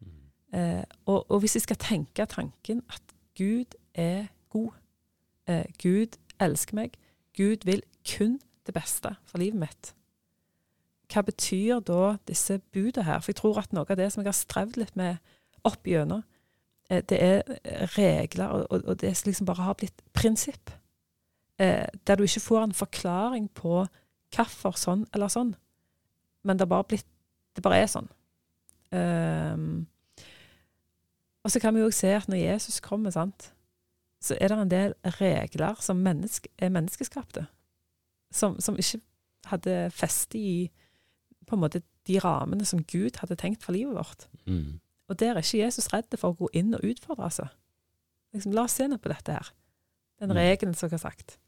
Mm. 0.00 0.18
Uh, 0.56 0.84
og, 1.06 1.30
og, 1.30 1.40
hvis 1.40 1.56
jeg 1.56 1.66
skal 1.68 1.80
tenke 1.80 2.26
tanken 2.26 2.82
at 2.88 3.16
Gud 3.38 3.76
er 3.94 4.26
god, 4.50 4.72
Gud 5.82 6.16
elsker 6.40 6.76
meg, 6.76 6.96
Gud 7.36 7.64
vil 7.64 7.82
kun 8.06 8.38
det 8.66 8.74
beste 8.74 9.14
for 9.26 9.38
livet 9.38 9.58
mitt, 9.60 9.94
hva 11.10 11.22
betyr 11.26 11.80
da 11.84 12.16
disse 12.28 12.60
budene 12.72 13.06
her? 13.06 13.20
For 13.20 13.32
jeg 13.32 13.40
tror 13.40 13.60
at 13.62 13.72
noe 13.74 13.88
av 13.88 13.98
det 13.98 14.10
som 14.12 14.22
jeg 14.22 14.30
har 14.30 14.38
strevd 14.38 14.78
litt 14.80 14.96
med 14.98 15.18
opp 15.66 15.86
gjennom, 15.86 16.22
eh, 16.88 17.02
det 17.02 17.18
er 17.18 17.42
eh, 17.64 17.86
regler, 17.96 18.66
og, 18.70 18.84
og 18.84 19.00
det 19.00 19.14
liksom 19.26 19.48
bare 19.48 19.66
har 19.66 19.78
blitt 19.80 20.04
prinsipp. 20.16 20.70
Eh, 21.60 21.86
der 22.06 22.16
du 22.16 22.24
ikke 22.24 22.46
får 22.46 22.62
en 22.64 22.76
forklaring 22.76 23.50
på 23.54 23.84
hvorfor 24.34 24.78
sånn 24.78 25.04
eller 25.14 25.28
sånn, 25.28 25.54
men 26.46 26.56
det 26.56 26.68
bare, 26.70 26.86
blitt, 26.88 27.08
det 27.56 27.64
bare 27.64 27.82
er 27.82 27.90
sånn. 27.90 28.08
Um, 28.90 29.86
og 31.44 31.52
så 31.52 31.60
kan 31.62 31.74
vi 31.74 31.82
jo 31.82 31.90
se 31.94 32.14
at 32.16 32.28
når 32.30 32.40
Jesus 32.40 32.80
kommer, 32.80 33.12
sant, 33.12 33.50
så 34.20 34.36
er 34.40 34.48
det 34.48 34.58
en 34.58 34.70
del 34.70 34.94
regler 35.20 35.76
som 35.80 36.00
menneske, 36.00 36.48
er 36.58 36.72
menneskeskapte, 36.72 37.46
som, 38.32 38.58
som 38.60 38.78
ikke 38.78 39.00
hadde 39.50 39.76
feste 39.94 40.38
i 40.38 40.54
på 41.50 41.58
en 41.58 41.64
måte 41.64 41.82
de 42.08 42.20
rammene 42.22 42.66
som 42.68 42.84
Gud 42.88 43.18
hadde 43.20 43.38
tenkt 43.40 43.66
for 43.66 43.76
livet 43.76 43.96
vårt. 43.98 44.26
Mm. 44.46 44.78
Og 45.10 45.18
der 45.18 45.34
er 45.34 45.42
ikke 45.42 45.64
Jesus 45.64 45.90
redd 45.92 46.14
for 46.16 46.32
å 46.32 46.38
gå 46.38 46.50
inn 46.56 46.74
og 46.76 46.84
utfordre, 46.86 47.30
seg. 47.34 47.50
Liksom, 48.34 48.54
la 48.54 48.66
oss 48.68 48.76
se 48.78 48.86
noe 48.86 49.02
på 49.02 49.10
dette 49.10 49.34
her. 49.34 49.48
Den 50.22 50.30
mm. 50.30 50.38
regelen 50.38 50.76
som 50.78 50.86
jeg 50.86 51.00
har 51.00 51.10
sagt. 51.10 51.38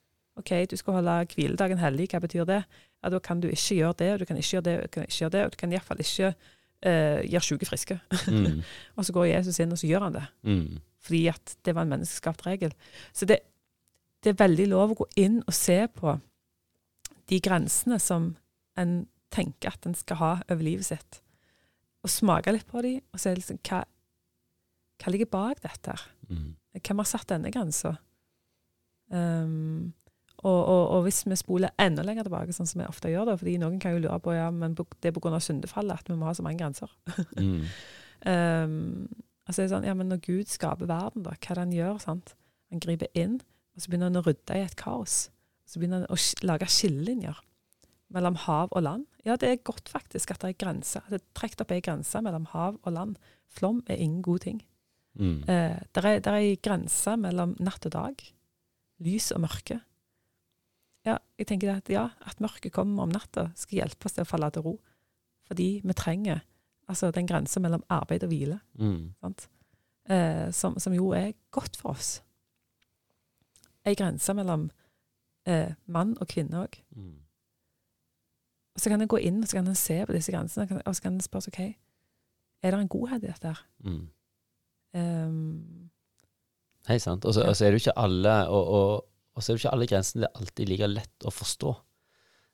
OK, 0.41 0.51
du 0.71 0.75
skal 0.81 0.99
holde 0.99 1.19
hviledagen 1.35 1.79
hellig, 1.79 2.09
hva 2.11 2.23
betyr 2.25 2.49
det? 2.49 2.63
Ja, 3.03 3.11
Da 3.13 3.21
kan 3.21 3.41
du 3.43 3.49
ikke 3.51 3.77
gjøre 3.77 3.99
det, 4.01 4.11
og 4.13 4.19
du 4.21 4.25
kan 4.25 4.41
ikke 4.41 4.57
gjøre 4.57 4.67
det, 4.67 4.77
og 4.77 4.83
du 4.83 4.95
kan 4.97 5.07
ikke 5.07 5.21
gjøre 5.21 5.35
det, 5.37 5.45
og 5.45 5.53
du 5.53 5.57
kan 5.61 5.73
iallfall 5.73 6.03
ikke 6.03 6.33
uh, 6.33 7.21
gjøre 7.29 7.47
sjuke 7.47 7.69
friske. 7.69 7.99
Mm. 8.27 8.63
og 8.97 9.07
så 9.07 9.13
går 9.13 9.31
Jesus 9.35 9.61
inn, 9.61 9.73
og 9.73 9.79
så 9.79 9.91
gjør 9.91 10.09
han 10.09 10.19
det. 10.19 10.27
Mm. 10.43 10.81
Fordi 11.03 11.23
at 11.27 11.57
det 11.65 11.75
var 11.75 11.87
en 11.87 11.95
menneskeskapt 11.95 12.47
regel. 12.47 12.75
Så 13.13 13.29
det, 13.29 13.39
det 14.25 14.33
er 14.33 14.43
veldig 14.43 14.69
lov 14.73 14.95
å 14.95 15.01
gå 15.03 15.09
inn 15.23 15.43
og 15.47 15.55
se 15.55 15.85
på 15.95 16.17
de 17.31 17.41
grensene 17.41 17.99
som 18.03 18.33
en 18.79 19.03
tenker 19.33 19.73
at 19.73 19.89
en 19.89 19.97
skal 19.97 20.21
ha 20.21 20.33
over 20.49 20.65
livet 20.65 20.89
sitt. 20.89 21.21
Og 22.03 22.11
smake 22.11 22.53
litt 22.55 22.69
på 22.69 22.83
dem, 22.85 23.01
og 23.13 23.23
se 23.23 23.33
liksom, 23.37 23.61
hva, 23.69 23.83
hva 25.03 25.13
ligger 25.13 25.31
bak 25.33 25.63
dette. 25.65 25.95
her? 25.95 26.07
Mm. 26.31 26.53
Hvem 26.81 27.03
har 27.03 27.09
satt 27.09 27.29
denne 27.31 27.53
grensa? 27.55 27.97
Um, 29.13 29.93
og, 30.43 30.59
og, 30.59 30.85
og, 30.89 31.03
hvis 31.07 31.21
vi 31.29 31.37
spoler 31.39 31.75
enda 31.81 32.03
lenger 32.03 32.27
tilbake, 32.27 32.55
sånn 32.57 32.67
som 32.67 32.81
vi 32.81 32.89
ofte 32.89 33.13
gjør, 33.13 33.29
da, 33.31 33.37
fordi 33.39 33.59
noen 33.63 33.79
kan 33.83 33.95
jo 33.95 34.03
lure 34.03 34.19
på 34.25 34.35
ja, 34.35 34.49
men 34.51 34.75
det 34.75 35.13
er 35.13 35.15
pga. 35.15 35.39
syndefallet 35.39 36.03
at 36.03 36.09
vi 36.11 36.17
må 36.19 36.27
ha 36.27 36.35
så 36.35 36.43
mange 36.47 36.59
grenser. 36.63 36.91
mm. 37.39 37.61
um, 38.33 38.81
altså, 39.47 39.69
sånn, 39.71 39.87
ja, 39.87 39.95
men 39.99 40.11
Når 40.11 40.25
Gud 40.27 40.51
skaper 40.51 40.91
verden, 40.91 41.23
da, 41.29 41.37
hva 41.37 41.55
er 41.55 41.61
det 41.61 41.67
han 41.67 41.77
gjør? 41.77 42.03
sant? 42.03 42.35
Han 42.75 42.83
griper 42.83 43.13
inn, 43.15 43.39
og 43.77 43.85
så 43.85 43.93
begynner 43.93 44.11
han 44.11 44.23
å 44.23 44.27
rydde 44.27 44.59
i 44.59 44.67
et 44.67 44.77
kaos. 44.81 45.27
Så 45.69 45.79
begynner 45.79 46.03
han 46.03 46.11
å 46.11 46.19
lage 46.49 46.67
skillelinjer 46.73 47.39
mellom 48.15 48.37
hav 48.45 48.73
og 48.73 48.85
land. 48.85 49.07
Ja, 49.27 49.37
det 49.37 49.49
er 49.49 49.65
godt 49.65 49.89
faktisk 49.93 50.35
at 50.35 50.43
det 50.43 50.53
er 50.53 50.61
grenser. 50.65 51.05
Det 51.09 51.21
er 51.21 51.27
trukket 51.39 51.65
opp 51.65 51.73
ei 51.75 51.83
grense 51.85 52.21
mellom 52.25 52.49
hav 52.53 52.79
og 52.83 52.93
land. 52.93 53.17
Flom 53.53 53.83
er 53.87 54.01
ingen 54.01 54.23
god 54.23 54.45
ting. 54.47 54.63
Mm. 55.15 55.43
Eh, 55.49 55.79
det 55.93 56.05
er, 56.05 56.21
er 56.21 56.39
ei 56.39 56.55
grense 56.63 57.17
mellom 57.21 57.57
natt 57.61 57.87
og 57.89 57.95
dag. 57.95 58.23
Lys 59.03 59.31
og 59.35 59.43
mørke. 59.45 59.81
Ja, 61.07 61.17
jeg 61.39 61.49
tenker 61.51 61.75
at 61.75 61.91
ja, 61.91 62.09
at 62.23 62.41
mørket 62.43 62.73
kommer 62.75 63.03
om 63.03 63.13
natta, 63.13 63.49
skal 63.59 63.83
hjelpe 63.83 64.07
oss 64.07 64.15
til 64.17 64.27
å 64.27 64.29
falle 64.29 64.51
til 64.55 64.67
ro. 64.67 64.77
Fordi 65.49 65.69
vi 65.83 65.97
trenger 65.99 66.45
altså 66.91 67.11
den 67.15 67.27
grensa 67.27 67.61
mellom 67.63 67.83
arbeid 67.91 68.23
og 68.27 68.31
hvile. 68.31 68.61
Mm. 68.79 69.11
Eh, 70.07 70.51
som, 70.55 70.79
som, 70.79 70.95
jo 70.95 71.11
er 71.17 71.33
godt 71.55 71.79
for 71.81 71.97
oss. 71.97 72.21
Ei 73.87 73.97
grense 73.99 74.35
mellom 74.39 74.69
eh, 75.47 75.75
mann 75.91 76.15
og 76.21 76.31
kvinne 76.31 76.63
òg. 76.63 76.79
Mm. 76.95 77.19
Og 78.73 78.81
så 78.81 78.91
kan 78.93 79.05
en 79.05 79.11
gå 79.11 79.21
inn 79.21 79.43
og 79.43 79.49
så 79.51 79.59
kan 79.59 79.69
en 79.69 79.79
se 79.79 79.99
på 80.09 80.15
disse 80.17 80.33
grensene, 80.33 80.81
og 80.81 80.97
så 80.97 81.05
kan 81.05 81.17
en 81.17 81.25
spørre 81.25 81.47
seg 81.47 81.55
OK, 81.55 81.63
er 82.63 82.75
det 82.75 82.81
en 82.81 82.93
godhet 82.93 83.25
i 83.25 83.31
dette 83.31 83.51
her? 83.51 83.63
Mm. 83.85 84.05
Um, 84.93 85.89
Hei, 86.89 86.99
sant. 87.03 87.25
Og 87.25 87.35
så 87.35 87.45
ja. 87.45 87.53
er 87.53 87.73
det 87.73 87.79
jo 87.79 87.83
ikke 87.85 87.99
alle 88.01 88.37
og, 88.51 88.63
og, 88.79 89.05
og, 89.35 89.43
så 89.43 89.53
er 89.53 89.57
det 89.57 89.63
ikke 89.63 89.75
alle 89.77 89.89
grensene 89.91 90.25
det 90.25 90.29
er 90.29 90.41
alltid 90.41 90.71
like 90.71 90.89
lett 90.91 91.27
å 91.27 91.35
forstå. 91.35 91.75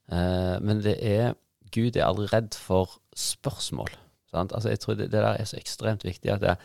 Uh, 0.09 0.57
men 0.65 0.83
det 0.85 0.97
er 1.05 1.37
Gud 1.75 1.97
er 1.97 2.07
aldri 2.07 2.29
redd 2.33 2.57
for 2.57 2.99
spørsmål. 3.17 3.93
Sant? 4.33 4.55
Altså, 4.57 4.73
jeg 4.73 4.81
tror 4.81 4.97
det, 4.97 5.11
det, 5.13 5.21
der 5.21 5.37
er 5.37 5.49
så 5.49 5.59
ekstremt 5.59 6.05
viktig 6.05 6.33
at 6.33 6.45
det, 6.45 6.57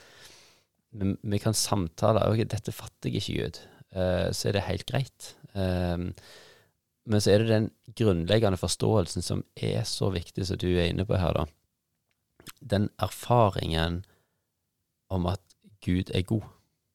vi, 0.95 1.15
vi, 1.19 1.39
kan 1.41 1.55
samtale 1.57 2.23
ok, 2.29 2.45
'Dette 2.47 2.71
fatter 2.75 3.09
jeg 3.11 3.21
ikke, 3.21 3.43
Gud.' 3.43 3.61
Uh, 3.93 4.31
så 4.33 4.49
er 4.49 4.55
det 4.55 4.65
helt 4.65 4.87
greit. 4.89 5.35
Uh, 5.53 6.09
men 7.05 7.21
så 7.21 7.33
er 7.33 7.43
det 7.43 7.51
den 7.51 7.69
grunnleggende 7.99 8.59
forståelsen 8.59 9.25
som 9.25 9.43
er 9.55 9.83
så 9.87 10.09
viktig, 10.13 10.45
som 10.47 10.59
du 10.59 10.69
er 10.71 10.87
inne 10.87 11.05
på 11.07 11.19
her, 11.19 11.35
da. 11.35 11.45
Den 12.63 12.89
erfaringen 13.01 14.03
om 15.11 15.27
at 15.31 15.41
Gud 15.83 16.11
er 16.15 16.23
god. 16.27 16.47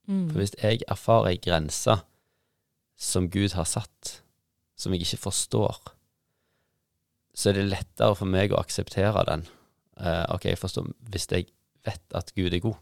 Mm. 0.08 0.30
For 0.30 0.40
hvis 0.40 0.56
jeg 0.62 0.80
erfarer 0.88 1.34
ei 1.34 1.40
grense 1.44 1.98
som 2.98 3.28
Gud 3.30 3.52
har 3.54 3.68
satt, 3.68 4.22
som 4.78 4.94
jeg 4.94 5.04
ikke 5.04 5.28
forstår, 5.28 5.92
så 7.36 7.50
er 7.50 7.60
det 7.60 7.68
lettere 7.68 8.16
for 8.18 8.30
meg 8.30 8.52
å 8.52 8.60
akseptere 8.62 9.22
den. 9.28 9.44
Uh, 9.98 10.24
ok, 10.34 10.44
jeg 10.52 10.58
forstår 10.60 10.92
Hvis 11.10 11.26
jeg 11.30 11.48
vet 11.86 12.14
at 12.14 12.30
Gud 12.36 12.54
er 12.54 12.62
god, 12.62 12.78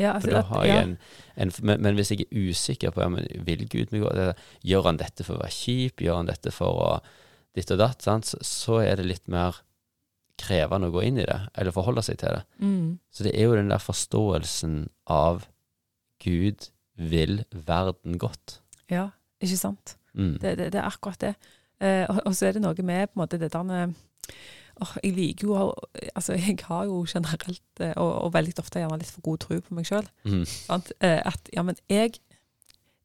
ja, 0.00 0.14
altså, 0.16 0.30
jeg 0.32 0.68
ja. 0.70 0.78
en, 0.80 0.94
en 1.36 1.50
men, 1.60 1.82
men, 1.84 1.96
hvis 1.98 2.14
jeg 2.14 2.24
er 2.24 2.46
usikker 2.48 2.94
på 2.94 3.02
ja, 3.04 3.10
men 3.12 3.26
vil 3.44 3.66
Gud 3.68 3.92
meg 3.92 4.06
godt, 4.06 4.40
Gjør 4.64 4.88
han 4.88 5.00
dette 5.00 5.26
for 5.26 5.36
å 5.36 5.42
være 5.42 5.56
kjip? 5.56 6.00
Gjør 6.00 6.22
han 6.22 6.30
dette 6.30 6.52
for 6.54 6.80
å 6.80 6.88
ditt 7.56 7.70
og 7.74 7.82
datt? 7.82 8.04
Så, 8.04 8.40
så, 8.40 8.80
er 8.80 8.96
det 8.96 9.08
litt 9.10 9.28
mer 9.32 9.60
krevende 10.40 10.88
å 10.88 10.94
gå 10.94 11.04
inn 11.06 11.20
i 11.20 11.26
det, 11.28 11.38
eller 11.58 11.74
forholde 11.76 12.04
seg 12.06 12.18
til 12.22 12.38
det. 12.38 12.44
Mm. 12.64 12.86
Så 13.12 13.26
det 13.26 13.34
er 13.36 13.50
jo 13.50 13.58
den 13.58 13.70
der 13.70 13.82
forståelsen 13.82 14.78
av 15.12 15.44
Gud 16.24 16.70
vil 16.96 17.42
verden 17.52 18.16
godt. 18.22 18.60
Ja, 18.90 19.10
ikke 19.42 19.60
sant? 19.60 19.96
Mm. 20.16 20.38
Det, 20.40 20.56
det, 20.58 20.72
det 20.72 20.80
er 20.80 20.88
akkurat 20.88 21.20
det. 21.20 21.34
Eh, 21.82 22.04
og, 22.08 22.22
og 22.30 22.36
så 22.36 22.48
er 22.48 22.56
det 22.56 22.64
noe 22.64 22.86
med 22.86 23.10
på 23.10 23.18
en 23.18 23.24
måte 23.24 23.40
det 23.40 23.52
der 23.52 23.68
med 23.68 23.94
åh, 24.80 24.94
Jeg 25.02 25.12
liker 25.16 25.46
jo 25.48 25.74
Altså, 26.16 26.32
jeg 26.32 26.58
har 26.68 26.84
jo 26.84 27.04
generelt, 27.08 27.62
eh, 27.80 27.92
og, 27.96 28.12
og 28.24 28.32
veldig 28.34 28.54
ofte 28.58 28.78
gjerne 28.80 28.98
litt 28.98 29.10
for 29.10 29.20
god 29.20 29.38
tro 29.38 29.60
på 29.60 29.74
meg 29.74 29.84
sjøl, 29.86 30.08
Mm. 30.24 30.44
at 30.70 31.50
ja, 31.52 31.62
men 31.62 31.76
jeg, 31.88 32.14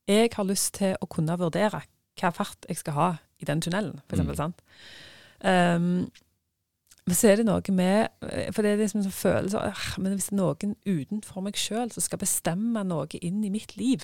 jeg 0.07 0.29
har 0.33 0.43
lyst 0.47 0.73
til 0.79 0.95
å 1.01 1.05
kunne 1.09 1.37
vurdere 1.39 1.81
hva 2.21 2.31
fart 2.33 2.65
jeg 2.69 2.77
skal 2.77 2.93
ha 2.93 3.09
i 3.39 3.45
den 3.45 3.61
tunnelen, 3.61 3.99
for 4.09 4.15
eksempel. 4.17 4.33
Mm. 4.33 4.37
Sant? 4.37 4.61
Um, 5.43 6.09
men 7.07 7.15
så 7.15 7.27
er 7.29 7.35
det 7.39 7.45
noe 7.45 7.61
med 7.71 8.07
eh, 8.25 8.49
For 8.51 8.61
det 8.65 8.71
er 8.73 8.79
liksom 8.81 9.03
en 9.05 9.11
følelse 9.13 9.59
av 9.59 9.67
«Ah, 9.69 9.91
Men 10.01 10.15
hvis 10.17 10.25
det 10.31 10.33
er 10.33 10.41
noen 10.41 10.73
utenfor 10.83 11.43
meg 11.45 11.55
sjøl 11.55 11.91
som 11.93 12.01
skal 12.03 12.19
bestemme 12.19 12.81
noe 12.83 13.07
inn 13.21 13.43
i 13.45 13.51
mitt 13.53 13.77
liv, 13.77 14.03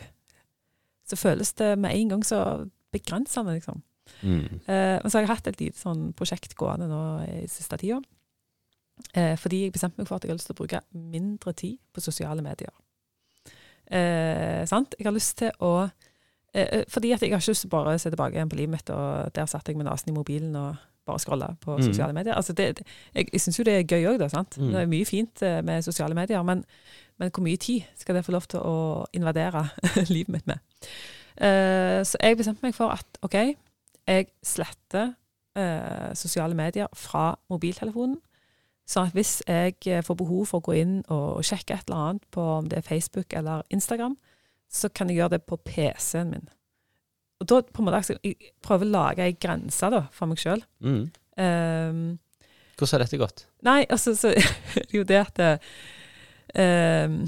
så 1.10 1.18
føles 1.20 1.52
det 1.60 1.74
med 1.80 1.92
en 1.98 2.10
gang 2.14 2.24
så 2.24 2.70
begrensende, 2.94 3.58
liksom. 3.58 3.82
Mm. 4.24 4.60
Eh, 4.68 5.00
så 5.08 5.18
har 5.18 5.22
jeg 5.26 5.30
hatt 5.32 5.48
et 5.48 5.60
lite 5.62 5.80
sånn 5.80 6.14
prosjekt 6.14 6.56
gående 6.60 6.88
nå 6.92 7.02
i 7.28 7.48
siste 7.48 7.78
tida. 7.80 8.02
Eh, 9.16 9.36
fordi 9.40 9.64
jeg 9.66 9.74
bestemte 9.74 9.98
meg 10.00 10.08
for 10.08 10.16
at 10.20 10.24
jeg 10.24 10.32
har 10.34 10.38
lyst 10.38 10.48
til 10.52 10.56
å 10.56 10.62
bruke 10.62 10.82
mindre 10.94 11.54
tid 11.58 11.78
på 11.94 12.02
sosiale 12.04 12.44
medier. 12.46 12.72
Eh, 13.92 14.64
sant? 14.70 14.96
Jeg 15.00 15.06
har 15.08 15.16
lyst 15.16 15.38
til 15.42 15.52
å 15.66 15.74
eh, 16.54 16.68
eh, 16.80 16.84
Fordi 16.90 17.12
at 17.14 17.22
jeg 17.22 17.32
har 17.34 17.42
ikke 17.42 17.52
lyst 17.52 17.66
til 17.66 17.72
å 17.72 17.76
bare 17.78 17.98
se 18.00 18.10
tilbake 18.14 18.38
igjen 18.38 18.50
på 18.52 18.56
livet 18.60 18.76
mitt, 18.78 18.90
og 18.94 19.32
der 19.36 19.46
satt 19.50 19.68
jeg 19.68 19.78
med 19.80 19.88
nesen 19.90 20.12
i 20.14 20.16
mobilen 20.16 20.56
og 20.56 20.76
bare 21.06 21.20
scrolla 21.20 21.50
på 21.60 21.76
Mm. 21.78 21.84
sosiale 21.84 22.14
medier. 22.16 22.34
Altså 22.36 22.54
det, 22.54 22.80
jeg 23.16 23.28
jeg 23.34 23.42
syns 23.42 23.58
jo 23.60 23.64
det 23.68 23.74
er 23.74 23.84
gøy 23.84 24.06
òg, 24.14 24.20
da. 24.20 24.30
sant? 24.30 24.56
Mm. 24.58 24.70
Det 24.72 24.82
er 24.82 24.86
mye 24.94 25.06
fint 25.06 25.42
eh, 25.44 25.62
med 25.62 25.84
sosiale 25.84 26.16
medier, 26.16 26.42
men, 26.44 26.64
men 27.20 27.30
hvor 27.32 27.44
mye 27.44 27.58
tid 27.58 27.84
skal 27.98 28.16
det 28.16 28.24
få 28.26 28.32
lov 28.32 28.48
til 28.48 28.60
å 28.60 29.06
invadere 29.14 29.66
livet 30.16 30.30
mitt 30.30 30.48
med? 30.48 30.60
Så 32.06 32.18
jeg 32.22 32.38
bestemte 32.38 32.62
meg 32.62 32.76
for 32.78 32.92
at 32.94 33.18
OK, 33.26 33.36
jeg 34.08 34.30
sletter 34.44 35.14
eh, 35.58 36.12
sosiale 36.18 36.56
medier 36.58 36.90
fra 36.98 37.34
mobiltelefonen. 37.52 38.20
Sånn 38.90 39.08
at 39.08 39.16
hvis 39.16 39.38
jeg 39.48 39.78
eh, 39.88 40.04
får 40.04 40.18
behov 40.20 40.50
for 40.50 40.60
å 40.60 40.66
gå 40.66 40.76
inn 40.82 40.98
og, 41.08 41.44
sjekke 41.46 41.78
et 41.78 41.88
eller 41.88 42.10
annet 42.10 42.26
på 42.36 42.44
om 42.58 42.68
det 42.72 42.82
er 42.82 42.88
Facebook 42.88 43.36
eller 43.38 43.64
Instagram, 43.74 44.18
så 44.74 44.90
kan 44.90 45.10
jeg 45.10 45.22
gjøre 45.22 45.38
det 45.38 45.44
på 45.48 45.60
PC-en 45.64 46.34
min. 46.34 46.50
Og 47.40 47.48
da 47.50 47.62
på 47.64 47.82
en 47.82 47.88
måte, 47.88 48.02
altså, 48.02 48.18
jeg 48.24 48.52
å 48.64 48.78
lage 48.88 49.24
ei 49.24 49.38
grense 49.40 49.90
da, 49.92 50.06
for 50.16 50.32
meg 50.32 50.42
sjøl. 50.42 50.64
Mm. 50.84 51.08
Hvordan 52.74 52.92
har 52.92 53.04
dette 53.04 53.18
gått? 53.22 53.48
nei, 53.66 53.80
altså, 53.90 54.14
så 54.18 54.34
er 54.84 54.94
jo 54.94 55.02
det 55.08 55.18
at 55.18 55.40
ehm, 56.54 57.24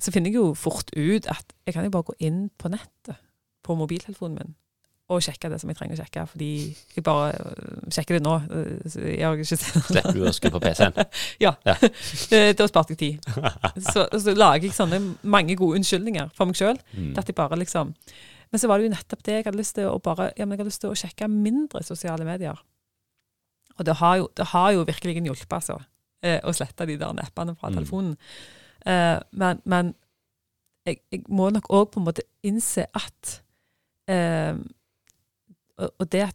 Så 0.00 0.12
finner 0.14 0.30
jeg 0.30 0.38
jo 0.38 0.54
fort 0.56 0.88
ut 0.96 1.28
at 1.28 1.52
jeg 1.66 1.76
kan 1.76 1.84
jo 1.84 1.92
bare 1.92 2.08
gå 2.08 2.16
inn 2.24 2.46
på 2.56 2.70
nettet 2.72 3.20
på 3.66 3.76
mobiltelefonen 3.76 4.38
min 4.40 4.54
og 5.08 5.20
sjekke 5.22 5.48
det 5.52 5.60
som 5.62 5.70
jeg 5.70 5.76
trenger 5.78 5.94
å 5.94 6.00
sjekke, 6.02 6.22
fordi 6.26 6.46
jeg 6.96 7.02
bare 7.06 7.28
øh, 7.38 7.82
sjekker 7.94 8.16
det 8.16 8.22
nå. 8.26 8.32
øh, 8.50 8.94
jeg 9.06 9.22
har 9.22 9.36
ikke 9.38 9.58
Slipper 9.60 10.16
du 10.16 10.24
å 10.26 10.32
skru 10.34 10.50
på 10.50 10.60
PC-en? 10.64 10.96
ja. 11.44 11.52
ja. 11.68 11.76
Da 12.58 12.66
sparte 12.66 12.96
jeg 12.96 12.98
tid. 12.98 13.28
Så, 13.86 14.08
så 14.18 14.34
lager 14.34 14.66
jeg 14.66 14.74
sånne 14.74 14.98
mange 15.22 15.54
gode 15.60 15.78
unnskyldninger 15.78 16.32
for 16.34 16.50
meg 16.50 16.58
sjøl. 16.58 16.80
Mm. 16.96 17.12
At 17.20 17.30
jeg 17.30 17.38
bare 17.38 17.58
liksom 17.60 17.92
Men 18.50 18.58
så 18.62 18.66
var 18.70 18.78
det 18.82 18.88
jo 18.88 18.94
nettopp 18.96 19.22
det 19.26 19.36
jeg 19.38 19.44
hadde 19.46 19.58
lyst 19.62 19.74
til 19.78 19.86
å 19.90 19.98
bare 20.02 20.32
Ja, 20.36 20.42
men 20.46 20.56
jeg 20.56 20.64
hadde 20.64 20.70
lyst 20.72 20.82
til 20.82 20.90
å 20.90 20.98
sjekke 20.98 21.28
mindre 21.30 21.82
sosiale 21.86 22.26
medier. 22.26 22.58
Og 23.78 23.84
det 23.86 23.94
har 24.02 24.16
jo, 24.18 24.28
det 24.36 24.46
har 24.56 24.70
jo 24.72 24.84
virkelig 24.88 25.18
hjulpet, 25.22 25.52
altså. 25.60 25.78
eh, 26.24 26.38
Å 26.42 26.52
slette 26.54 26.86
de 26.88 26.96
der 26.98 27.14
neppene 27.14 27.54
fra 27.58 27.70
Mm. 27.70 27.78
telefonen. 27.78 28.16
Eh, 28.86 29.18
men 29.32 29.62
men 29.64 29.94
jeg, 30.86 31.00
jeg 31.12 31.22
må 31.28 31.50
nok 31.50 31.66
òg 31.74 31.90
på 31.92 32.00
en 32.00 32.06
måte 32.06 32.22
innse 32.46 32.86
at 32.94 33.40
eh, 34.08 34.54
og, 35.76 36.12
det 36.12 36.26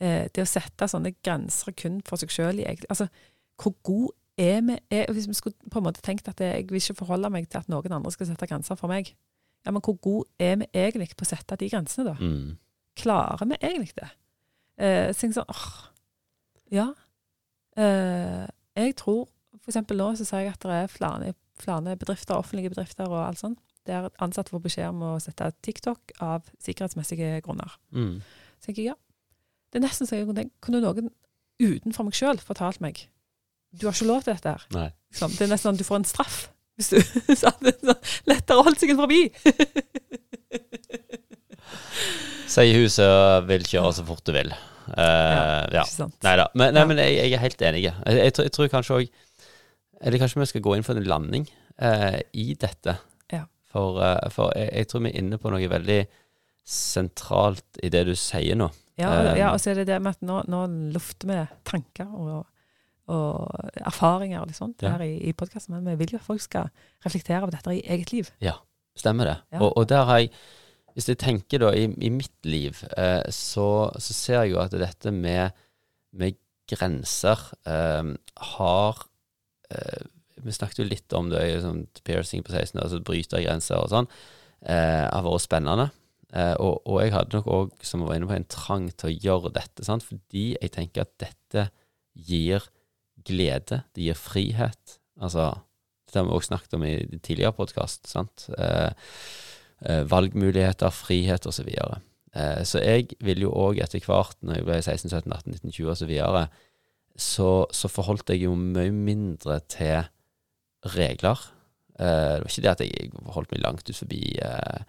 eh, 0.00 0.28
Det 0.34 0.44
å 0.44 0.48
sette 0.48 0.88
sånne 0.88 1.14
grenser 1.22 1.74
kun 1.76 2.00
for 2.06 2.20
seg 2.20 2.30
sjøl 2.30 2.62
Altså, 2.88 3.08
hvor 3.60 3.74
god 3.82 4.08
er 4.38 4.62
vi 4.66 4.78
er, 4.90 5.12
Hvis 5.12 5.28
vi 5.28 5.34
skulle 5.34 5.70
på 5.70 5.78
en 5.80 5.86
måte 5.86 6.02
tenkt 6.04 6.28
at 6.28 6.40
jeg 6.40 6.68
vil 6.70 6.80
ikke 6.80 7.00
forholde 7.02 7.30
meg 7.30 7.48
til 7.50 7.60
at 7.60 7.68
noen 7.68 7.92
andre 7.98 8.12
skal 8.14 8.30
sette 8.30 8.48
grenser 8.48 8.78
for 8.78 8.90
meg, 8.90 9.12
ja, 9.66 9.70
men 9.70 9.82
hvor 9.84 9.94
god 10.02 10.24
er 10.38 10.56
vi 10.62 10.68
egentlig 10.72 11.12
på 11.16 11.26
å 11.26 11.30
sette 11.30 11.58
de 11.60 11.68
grensene, 11.70 12.10
da? 12.10 12.16
Mm. 12.18 12.56
Klarer 12.98 13.46
vi 13.46 13.58
egentlig 13.60 13.94
det? 14.00 14.08
Eh, 14.82 15.12
så 15.14 15.28
jeg 15.28 15.36
sånn 15.36 15.52
åh, 15.52 15.68
Ja. 16.72 16.88
Eh, 17.76 18.48
jeg 18.76 18.96
tror 18.96 19.28
For 19.60 19.70
eksempel 19.70 20.00
nå 20.00 20.08
så 20.18 20.24
ser 20.26 20.42
jeg 20.42 20.54
at 20.56 20.64
det 20.64 20.74
er 20.74 20.88
flere, 20.90 21.34
flere 21.60 21.96
bedrifter, 21.96 22.34
offentlige 22.34 22.72
bedrifter 22.72 23.06
og 23.06 23.20
alt 23.28 23.38
sånt, 23.38 23.60
der 23.88 24.10
ansatte 24.22 24.52
får 24.54 24.62
beskjed 24.66 24.92
om 24.92 25.02
å 25.06 25.14
sette 25.22 25.48
TikTok 25.64 26.14
av 26.22 26.46
sikkerhetsmessige 26.62 27.40
grunner. 27.44 27.74
Mm. 27.90 28.20
Så 28.60 28.68
tenker 28.70 28.84
jeg 28.84 28.92
ja. 28.92 28.98
Det 29.72 29.80
er 29.80 29.86
nesten 29.86 30.06
så 30.06 30.18
jeg 30.18 30.28
kunne 30.28 30.44
tenkt, 30.44 30.54
kunne 30.62 30.82
noen 30.84 31.08
utenfor 31.62 32.06
meg 32.06 32.16
sjøl 32.18 32.38
fortalt 32.42 32.82
meg 32.84 33.06
du 33.72 33.86
har 33.86 33.94
ikke 33.96 34.08
lov 34.08 34.24
til 34.24 34.34
dette 34.34 34.52
her. 34.52 34.64
Nei. 34.76 34.88
Liksom. 35.12 35.36
Det 35.36 35.46
er 35.46 35.52
nesten 35.52 35.70
sånn 35.70 35.78
at 35.78 35.80
du 35.80 35.86
får 35.88 36.00
en 36.02 36.08
straff. 36.08 36.40
Hvis 36.76 36.90
du 36.92 36.98
så 37.40 37.52
det 37.62 37.72
er 37.72 37.92
sånn, 37.92 38.10
lettere 38.28 38.66
holdt 38.66 38.82
seg 38.82 38.92
forbi. 38.98 39.22
Sier 42.52 42.76
hun 42.76 42.90
som 42.92 43.46
vil 43.48 43.64
kjøre 43.64 43.94
så 43.96 44.04
fort 44.04 44.24
du 44.28 44.34
vil. 44.36 44.52
Uh, 44.92 45.64
ja. 45.72 45.86
Sant? 45.88 46.18
Nei 46.26 46.34
da. 46.40 46.50
Men, 46.58 46.74
nei, 46.76 46.82
Ja. 46.82 46.88
men 46.90 47.00
jeg, 47.00 47.14
jeg 47.16 47.38
er 47.38 47.44
helt 47.46 47.64
enig. 47.70 47.84
Jeg, 47.86 48.18
jeg, 48.18 48.34
tror, 48.36 48.48
jeg 48.48 48.54
tror 48.56 48.72
kanskje 48.72 48.96
òg 48.98 49.12
Eller 50.02 50.18
kanskje 50.18 50.40
vi 50.42 50.48
skal 50.50 50.64
gå 50.66 50.72
inn 50.74 50.84
for 50.84 50.98
en 50.98 51.06
landing 51.08 51.46
uh, 51.80 52.18
i 52.36 52.52
dette. 52.58 52.96
For, 53.72 53.98
eh, 54.04 54.28
for 54.34 54.52
jeg, 54.58 54.70
jeg 54.82 54.88
tror 54.90 55.02
vi 55.06 55.12
er 55.14 55.20
inne 55.22 55.38
på 55.40 55.50
noe 55.52 55.68
veldig 55.72 56.00
sentralt 56.72 57.80
i 57.82 57.90
det 57.92 58.04
du 58.06 58.14
sier 58.18 58.58
nå. 58.58 58.70
Ja, 59.00 59.08
Um, 59.32 59.36
ja, 59.38 59.48
og 59.54 59.58
så 59.60 59.70
er 59.72 59.80
det 59.80 59.86
det 59.88 59.96
med 60.04 60.14
at 60.18 60.22
nå, 60.28 60.42
nå 60.52 60.58
lufter 60.94 61.26
vi 61.30 61.38
tanker 61.66 62.10
og, 62.12 62.42
og 63.10 63.70
erfaringer 63.88 64.42
og 64.42 64.50
litt 64.50 64.58
sånt 64.60 64.84
Ja. 64.84 64.92
her 64.94 65.02
i, 65.06 65.14
i 65.30 65.32
podkasten, 65.32 65.74
men 65.74 65.88
vi 65.88 65.94
vil 66.04 66.12
jo 66.14 66.20
at 66.20 66.26
folk 66.28 66.42
skal 66.44 66.68
reflektere 67.04 67.40
over 67.42 67.50
dette 67.56 67.72
i 67.74 67.80
eget 67.96 68.12
liv. 68.12 68.28
Ja, 68.44 68.58
Stemmer 68.94 69.24
det. 69.24 69.36
Ja. 69.54 69.62
Og, 69.64 69.70
og 69.80 69.86
der 69.88 70.04
har 70.04 70.18
jeg 70.20 70.28
Hvis 70.92 71.06
jeg 71.08 71.16
tenker 71.22 71.58
da 71.62 71.70
i, 71.72 71.86
i 72.04 72.10
mitt 72.12 72.44
liv, 72.44 72.76
eh, 73.00 73.22
så, 73.32 73.88
så 73.96 74.12
ser 74.12 74.42
jeg 74.42 74.50
jo 74.52 74.58
at 74.60 74.74
dette 74.76 75.08
med, 75.10 75.54
med 76.12 76.36
grenser 76.68 77.40
eh, 77.64 78.10
har 78.52 79.00
eh, 79.72 80.02
Vi 80.42 80.54
snakket 80.54 80.82
jo 80.82 80.88
litt 80.88 81.16
om 81.16 81.30
det, 81.32 81.42
sånn 81.64 81.84
piercing 82.06 82.44
på 82.46 82.54
16, 82.54 82.78
altså 82.82 83.02
bryte 83.04 83.42
grenser 83.42 83.80
og 83.80 83.90
sånn. 83.92 84.08
Eh, 84.62 85.06
har 85.06 85.26
vært 85.26 85.46
spennende. 85.46 85.88
Eh, 86.32 86.54
og, 86.62 86.80
og 86.88 87.02
jeg 87.02 87.12
hadde 87.14 87.38
nok 87.38 87.50
òg, 87.52 87.72
som 87.84 88.02
jeg 88.02 88.08
var 88.08 88.18
inne 88.18 88.30
på, 88.30 88.36
en 88.38 88.50
trang 88.50 88.88
til 88.96 89.10
å 89.10 89.16
gjøre 89.26 89.52
dette, 89.58 89.84
sant? 89.86 90.06
fordi 90.06 90.52
jeg 90.54 90.72
tenker 90.74 91.04
at 91.04 91.12
dette 91.20 91.66
gir 92.12 92.64
glede, 93.26 93.82
det 93.94 94.06
gir 94.08 94.18
frihet. 94.18 94.96
Altså, 95.22 95.50
det 96.12 96.20
har 96.20 96.28
vi 96.28 96.34
også 96.36 96.52
snakket 96.52 96.76
om 96.76 96.86
i 96.86 96.94
tidligere 97.24 97.56
podkast. 97.56 98.08
Eh, 98.16 98.90
eh, 99.86 100.02
valgmuligheter, 100.08 100.92
frihet 100.92 101.46
osv. 101.48 101.68
Så, 101.68 102.00
eh, 102.34 102.62
så 102.68 102.82
jeg 102.82 103.16
vil 103.20 103.46
jo 103.46 103.52
òg 103.52 103.80
etter 103.84 104.04
hvert, 104.04 104.36
når 104.40 104.60
jeg 104.60 104.68
ble 104.68 104.80
16, 104.82 105.10
17, 105.10 105.32
18, 105.32 105.52
19, 105.52 105.76
20 105.78 105.94
osv., 105.94 106.14
så, 106.16 106.48
så 107.20 107.48
så 107.76 107.92
forholdt 107.92 108.32
jeg 108.32 108.46
jo 108.46 108.56
mye 108.56 108.92
mindre 108.92 109.60
til 109.68 110.08
regler. 110.94 111.38
Eh, 111.98 112.34
det 112.36 112.42
var 112.42 112.50
ikke 112.50 112.64
det 112.64 112.74
at 112.74 112.84
jeg 112.84 113.12
holdt 113.36 113.54
meg 113.54 113.64
langt 113.64 113.88
ut 113.88 113.98
forbi 113.98 114.22
eh, 114.42 114.84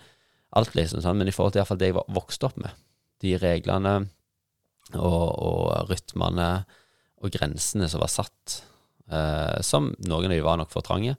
alt, 0.58 0.76
liksom, 0.78 1.02
sånn, 1.04 1.20
men 1.20 1.30
i 1.30 1.34
forhold 1.36 1.56
til 1.56 1.62
i 1.62 1.64
hvert 1.64 1.72
fall 1.72 1.82
det 1.82 1.91
jeg 1.91 1.98
var 1.98 2.14
vokst 2.14 2.46
opp 2.48 2.60
med. 2.62 2.84
De 3.24 3.36
reglene 3.41 3.96
og, 4.94 5.26
og 5.32 5.89
rytmene 5.89 6.50
og 7.24 7.32
grensene 7.34 7.88
som 7.89 8.04
var 8.04 8.12
satt. 8.12 8.60
Eh, 9.12 9.60
som 9.66 9.91
noen 10.08 10.30
av 10.30 10.36
de 10.36 10.44
var 10.46 10.60
nok 10.60 10.74
for 10.74 10.86
trange, 10.86 11.16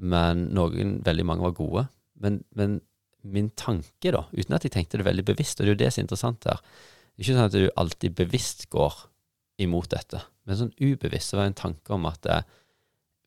men 0.00 0.46
noen, 0.56 0.98
veldig 1.04 1.26
mange 1.26 1.44
var 1.48 1.58
gode. 1.58 1.86
Men, 2.20 2.40
men 2.56 2.80
min 3.22 3.50
tanke, 3.58 4.12
da, 4.14 4.24
uten 4.32 4.56
at 4.56 4.64
jeg 4.64 4.74
tenkte 4.74 5.00
det 5.00 5.08
veldig 5.08 5.26
bevisst, 5.32 5.60
og 5.60 5.66
det 5.66 5.70
er 5.70 5.74
jo 5.74 5.82
det 5.82 5.92
som 5.92 6.00
er 6.00 6.06
interessant 6.06 6.46
her 6.48 6.60
Det 6.60 7.20
er 7.20 7.26
ikke 7.26 7.36
sånn 7.36 7.48
at 7.48 7.56
du 7.56 7.80
alltid 7.82 8.16
bevisst 8.16 8.66
går 8.72 8.96
imot 9.60 9.90
dette, 9.92 10.22
men 10.48 10.56
sånn 10.56 10.72
ubevisst 10.80 11.32
så 11.32 11.36
var 11.36 11.46
det 11.48 11.52
en 11.52 11.62
tanke 11.66 11.92
om 11.92 12.06
at 12.08 12.28
eh, 12.32 12.46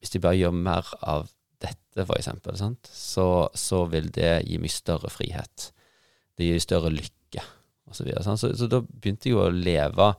hvis 0.03 0.11
de 0.11 0.19
bare 0.19 0.35
gjør 0.35 0.51
mer 0.51 0.89
av 0.99 1.29
dette, 1.63 2.03
for 2.03 2.17
eksempel, 2.17 2.59
så, 2.91 3.27
så 3.55 3.85
vil 3.87 4.09
det 4.11 4.43
gi 4.49 4.59
meg 4.59 4.73
større 4.73 5.07
frihet. 5.13 5.69
Det 6.35 6.49
gir 6.49 6.59
større 6.59 6.91
lykke, 6.91 7.43
og 7.87 7.95
så. 7.95 8.07
Så, 8.35 8.51
så 8.59 8.67
da 8.67 8.81
begynte 8.83 9.29
jeg 9.29 9.37
jo 9.37 9.45
å 9.45 9.53
leve 9.53 10.11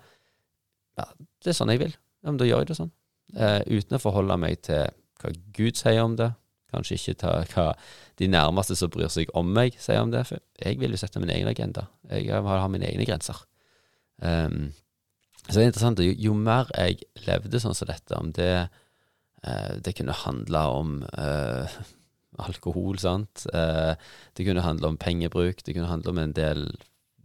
ja, 0.94 1.08
det 1.42 1.50
er 1.50 1.56
sånn 1.58 1.72
jeg 1.74 1.82
vil. 1.82 1.96
Ja, 2.22 2.30
men 2.30 2.38
da 2.40 2.46
gjør 2.48 2.62
jeg 2.62 2.70
det 2.70 2.78
sånn. 2.78 2.92
Eh, 3.34 3.60
uten 3.66 3.98
å 3.98 4.00
forholde 4.02 4.38
meg 4.40 4.60
til 4.64 4.86
hva 5.20 5.32
Gud 5.56 5.78
sier 5.78 6.04
om 6.04 6.14
det. 6.18 6.30
Kanskje 6.74 6.98
ikke 6.98 7.16
ta 7.20 7.34
hva 7.50 7.66
de 8.20 8.28
nærmeste 8.30 8.76
som 8.78 8.92
bryr 8.94 9.10
seg 9.12 9.32
om 9.36 9.50
meg, 9.56 9.76
sier 9.82 10.00
om 10.04 10.14
det. 10.14 10.22
For 10.30 10.40
jeg 10.62 10.78
vil 10.80 10.94
jo 10.94 11.00
sette 11.02 11.22
min 11.22 11.32
egen 11.34 11.50
agenda. 11.50 11.88
Jeg 12.08 12.30
vil 12.30 12.46
ha 12.46 12.70
mine 12.70 12.88
egne 12.88 13.06
grenser. 13.08 13.42
Um, 14.22 14.70
Så 15.44 15.58
det 15.58 15.64
er 15.64 15.68
interessant, 15.68 16.00
jo, 16.00 16.14
jo 16.16 16.32
mer 16.38 16.70
jeg 16.72 17.02
levde 17.26 17.60
sånn 17.60 17.74
som 17.76 17.90
dette, 17.90 18.16
om 18.16 18.30
det 18.32 18.46
eh, 18.48 18.70
Det 19.84 19.92
kunne 19.98 20.14
handle 20.16 20.60
om 20.72 20.92
eh, 21.20 21.74
alkohol, 22.42 22.98
sant. 23.02 23.46
Eh, 23.52 23.94
det 24.34 24.46
kunne 24.46 24.64
handle 24.64 24.92
om 24.92 24.98
pengebruk, 25.00 25.62
det 25.64 25.74
kunne 25.76 25.90
handle 25.90 26.14
om 26.14 26.20
en 26.22 26.34
del 26.36 26.66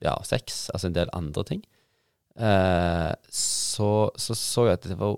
ja, 0.03 0.15
sex, 0.27 0.67
altså 0.73 0.89
en 0.89 0.97
del 0.97 1.11
andre 1.15 1.45
ting. 1.47 1.63
Eh, 2.39 3.13
så, 3.33 3.91
så 4.15 4.35
så 4.37 4.67
jeg 4.67 4.79
at 4.79 4.89
det 4.91 4.99
var, 4.99 5.17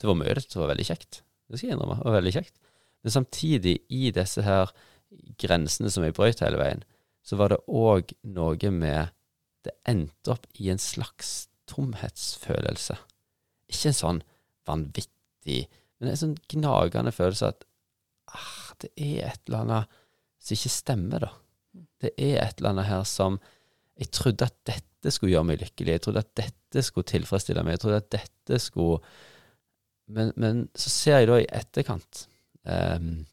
det 0.00 0.10
var 0.10 0.18
mye 0.18 0.34
det 0.36 0.60
var 0.60 0.70
veldig 0.74 0.88
kjekt. 0.90 1.22
Det 1.48 1.58
skal 1.58 1.70
jeg 1.70 1.78
innrømme. 1.78 2.00
Det 2.00 2.08
var 2.08 2.18
veldig 2.20 2.34
kjekt. 2.36 2.54
Men 3.04 3.14
samtidig, 3.14 3.78
i 3.92 4.10
disse 4.16 4.44
her 4.44 4.72
grensene 5.40 5.90
som 5.92 6.04
jeg 6.06 6.16
brøt 6.16 6.42
hele 6.44 6.60
veien, 6.60 6.84
så 7.24 7.38
var 7.40 7.52
det 7.52 7.62
òg 7.68 8.14
noe 8.28 8.70
med 8.72 9.12
Det 9.64 9.72
endte 9.88 10.34
opp 10.34 10.44
i 10.60 10.68
en 10.68 10.80
slags 10.80 11.46
tomhetsfølelse. 11.72 12.98
Ikke 13.72 13.88
en 13.88 13.96
sånn 13.96 14.18
vanvittig, 14.68 15.62
men 15.98 16.06
det 16.06 16.12
er 16.12 16.16
en 16.16 16.22
sånn 16.22 16.38
gnagende 16.52 17.12
følelse 17.14 17.50
at 17.52 17.64
ah, 18.34 18.72
det 18.82 18.90
er 18.98 19.30
et 19.30 19.40
eller 19.46 19.62
annet 19.62 20.00
som 20.44 20.56
ikke 20.56 20.72
stemmer, 20.72 21.24
da. 21.24 21.30
Det 22.04 22.10
er 22.20 22.40
et 22.42 22.58
eller 22.58 22.74
annet 22.74 22.90
her 22.90 23.04
som 23.08 23.40
Jeg 23.94 24.10
trodde 24.10 24.46
at 24.48 24.56
dette 24.66 25.10
skulle 25.14 25.30
gjøre 25.30 25.46
meg 25.46 25.60
lykkelig. 25.60 25.92
Jeg 25.92 26.02
trodde 26.02 26.22
at 26.24 26.32
dette 26.34 26.82
skulle 26.82 27.06
tilfredsstille 27.06 27.62
meg. 27.62 27.76
Jeg 27.76 27.82
trodde 27.84 28.00
at 28.02 28.10
dette 28.10 28.58
skulle 28.62 28.98
Men, 30.10 30.32
men 30.36 30.64
så 30.76 30.90
ser 30.90 31.22
jeg 31.22 31.28
da 31.30 31.36
i 31.40 31.46
etterkant 31.48 32.26
um, 32.66 33.24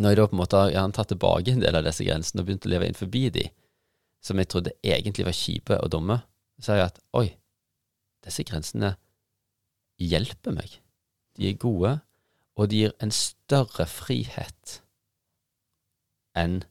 Når 0.00 0.08
jeg 0.08 0.18
da 0.18 0.24
på 0.26 0.34
en 0.34 0.40
måte 0.40 0.62
har 0.62 0.72
gjerne 0.72 0.96
tatt 0.96 1.12
tilbake 1.12 1.52
en 1.52 1.62
del 1.62 1.78
av 1.78 1.84
disse 1.86 2.06
grensene 2.08 2.42
og 2.42 2.48
begynt 2.48 2.66
å 2.66 2.72
leve 2.72 2.88
inn 2.88 2.98
forbi 2.98 3.28
de, 3.30 3.44
som 4.24 4.40
jeg 4.40 4.48
trodde 4.50 4.74
egentlig 4.82 5.28
var 5.28 5.36
kjipe 5.36 5.78
og 5.78 5.92
dumme, 5.92 6.16
så 6.56 6.64
ser 6.64 6.80
jeg 6.80 6.88
at 6.88 7.00
oi, 7.20 7.26
disse 8.24 8.46
grensene 8.48 8.94
hjelper 10.00 10.56
meg. 10.56 10.81
De 11.38 11.48
er 11.48 11.58
gode, 11.60 11.96
og 12.56 12.70
de 12.70 12.82
gir 12.82 12.96
en 13.02 13.12
større 13.14 13.86
frihet 13.88 14.80
enn 16.38 16.62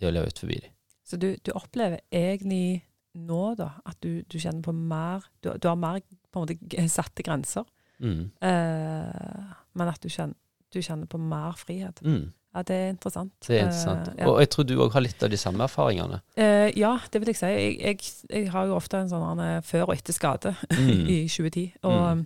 det 0.00 0.08
å 0.08 0.12
leve 0.12 0.32
ut 0.32 0.42
forbi 0.42 0.58
dem. 0.60 0.72
Så 1.06 1.18
du, 1.20 1.28
du, 1.38 1.52
opplever 1.54 2.02
egentlig 2.10 2.82
nå, 3.16 3.54
da, 3.58 3.70
at 3.86 3.98
du, 4.02 4.24
du 4.26 4.38
kjenner 4.40 4.64
på 4.66 4.74
mer 4.74 5.24
du, 5.40 5.52
du, 5.54 5.68
har 5.70 5.78
mer 5.78 6.00
på 6.02 6.40
en 6.40 6.48
måte 6.48 6.88
satte 6.92 7.24
grenser, 7.24 7.64
mm. 8.02 8.24
eh, 8.44 9.52
men 9.78 9.92
at 9.92 10.02
du 10.02 10.10
kjenner, 10.10 10.36
du 10.74 10.82
kjenner, 10.82 11.08
på 11.08 11.20
mer 11.22 11.54
frihet. 11.56 12.02
Mm. 12.04 12.34
Ja, 12.56 12.62
det 12.66 12.76
er 12.76 12.90
interessant. 12.90 13.32
Det 13.46 13.54
er 13.54 13.66
interessant. 13.68 14.08
Uh, 14.08 14.18
ja. 14.18 14.26
Og 14.32 14.40
jeg 14.40 14.50
tror 14.52 14.66
du 14.66 14.74
òg 14.80 14.94
har 14.96 15.04
litt 15.04 15.22
av 15.22 15.30
de 15.32 15.38
samme 15.40 15.62
erfaringene? 15.64 16.18
Uh, 16.40 16.68
ja, 16.72 16.94
det 17.12 17.20
vil 17.22 17.30
jeg 17.30 17.38
si. 17.38 17.50
Jeg, 17.52 17.74
jeg, 17.84 18.12
jeg 18.32 18.50
har 18.52 18.68
jo 18.68 18.76
ofte 18.76 19.00
en 19.00 19.10
sånn 19.12 19.42
før 19.64 19.90
og 19.90 19.94
etter 19.94 20.16
skade 20.16 20.54
mm. 20.72 21.04
i 21.14 21.18
2010. 21.28 21.66
Og 21.84 22.00
mm. 22.02 22.24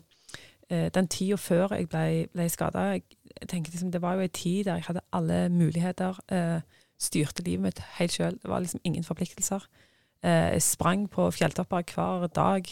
Uh, 0.73 0.89
den 0.95 1.09
tida 1.09 1.37
før 1.41 1.75
jeg 1.75 1.89
ble, 1.93 2.27
ble 2.33 2.49
skada, 2.49 2.87
jeg, 2.95 3.03
tenker 3.49 3.73
liksom, 3.73 3.93
det 3.93 4.03
var 4.03 4.19
jo 4.19 4.27
ei 4.27 4.33
tid 4.35 4.65
der 4.69 4.81
jeg 4.81 4.89
hadde 4.89 5.07
alle 5.13 5.49
muligheter. 5.49 6.19
styrte 7.01 7.43
livet 7.43 7.63
mitt 7.63 7.79
helt 7.97 8.13
sjøl. 8.13 8.35
Det 8.43 8.51
var 8.51 8.61
liksom 8.61 8.81
ingen 8.85 9.05
forpliktelser. 9.05 9.65
jeg 10.23 10.63
sprang 10.63 11.11
på 11.11 11.31
fjelltopper 11.31 11.83
hver 11.95 12.27
dag. 12.27 12.67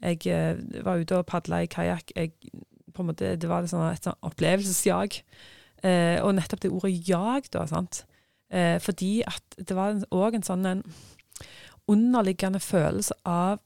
jeg 0.00 0.56
var 0.84 0.96
ute 0.96 1.16
og 1.16 1.26
padla 1.26 1.62
i 1.62 1.66
kajakk. 1.66 2.12
Det 2.14 3.48
var 3.48 3.60
liksom 3.60 3.80
et 3.80 4.04
sånn 4.04 4.20
opplevelsesjag. 4.22 5.22
Eh, 5.80 6.18
og 6.20 6.34
nettopp 6.36 6.62
det 6.64 6.72
ordet 6.72 7.08
jag, 7.08 7.48
da. 7.54 7.64
sant? 7.68 8.04
Eh, 8.52 8.76
fordi 8.82 9.20
at 9.26 9.56
det 9.56 9.76
var 9.76 10.00
òg 10.12 10.36
en 10.36 10.44
sånn 10.44 10.66
en 10.68 10.82
underliggende 11.90 12.60
følelse 12.60 13.16
av 13.24 13.62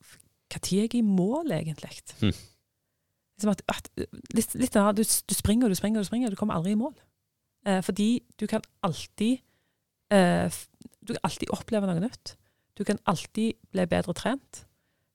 når 0.55 0.61
er 0.71 0.83
jeg 0.85 0.95
i 0.95 1.01
mål, 1.03 1.51
egentlig? 1.51 1.97
Mm. 2.23 2.37
Liksom 3.35 3.51
at, 3.51 3.63
at, 3.69 3.91
litt, 4.35 4.55
litt 4.55 4.77
du, 4.77 5.03
du, 5.03 5.35
springer 5.35 5.67
og 5.67 5.75
du 5.75 5.79
springer 5.79 6.01
og 6.01 6.07
du 6.07 6.11
springer, 6.11 6.31
og 6.31 6.37
du 6.37 6.41
kommer 6.41 6.59
aldri 6.59 6.75
i 6.75 6.79
mål. 6.79 6.95
Eh, 7.67 7.81
fordi 7.83 8.09
du 8.41 8.47
kan 8.47 8.63
alltid 8.85 9.41
eh, 10.13 10.53
Du 11.05 11.13
kan 11.13 11.25
alltid 11.29 11.51
oppleve 11.53 11.89
noe 11.89 12.01
nytt. 12.01 12.37
Du 12.79 12.85
kan 12.85 12.99
alltid 13.07 13.59
bli 13.73 13.87
bedre 13.87 14.15
trent. 14.17 14.65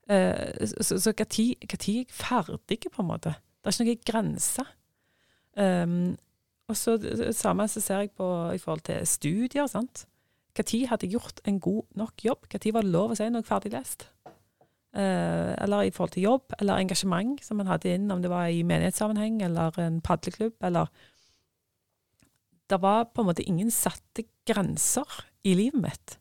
Eh, 0.10 0.68
så 0.82 1.14
når 1.14 1.22
er 1.22 1.78
jeg 1.78 2.10
ferdig, 2.14 2.80
på 2.92 3.02
en 3.02 3.10
måte? 3.10 3.34
Det 3.60 3.70
er 3.70 3.76
ikke 3.76 3.86
noen 3.86 4.06
grense. 4.12 4.66
Um, 5.60 6.18
og 6.70 6.78
så 6.78 6.96
det 7.02 7.34
samme 7.36 7.66
så 7.68 7.82
ser 7.82 8.06
jeg 8.06 8.12
på 8.16 8.28
i 8.54 8.58
forhold 8.62 8.86
til 8.88 9.08
studier. 9.08 9.68
sant? 9.68 10.06
Når 10.58 10.88
hadde 10.88 11.06
jeg 11.06 11.12
gjort 11.18 11.42
en 11.46 11.60
god 11.60 11.84
nok 11.96 12.26
jobb? 12.26 12.48
Når 12.52 12.74
var 12.74 12.82
det 12.86 12.92
lov 12.92 13.12
å 13.12 13.18
si 13.18 13.26
er 13.26 13.46
ferdig 13.46 13.74
lest? 13.74 14.10
Eh, 14.90 15.54
eller 15.62 15.86
i 15.86 15.92
forhold 15.94 16.16
til 16.16 16.26
jobb 16.26 16.54
eller 16.58 16.82
engasjement 16.82 17.44
som 17.46 17.60
man 17.62 17.68
hadde 17.70 17.92
inn, 17.94 18.10
om 18.12 18.24
det 18.24 18.32
var 18.32 18.48
i 18.50 18.64
menighetssammenheng 18.66 19.44
eller 19.46 19.76
en 19.80 20.02
padleklubb, 20.02 20.58
eller 20.64 20.88
Det 22.70 22.82
var 22.82 23.04
på 23.04 23.22
en 23.22 23.26
måte 23.26 23.44
ingen 23.44 23.72
satte 23.72 24.24
grenser 24.46 25.26
i 25.44 25.54
livet 25.54 25.82
mitt. 25.82 26.20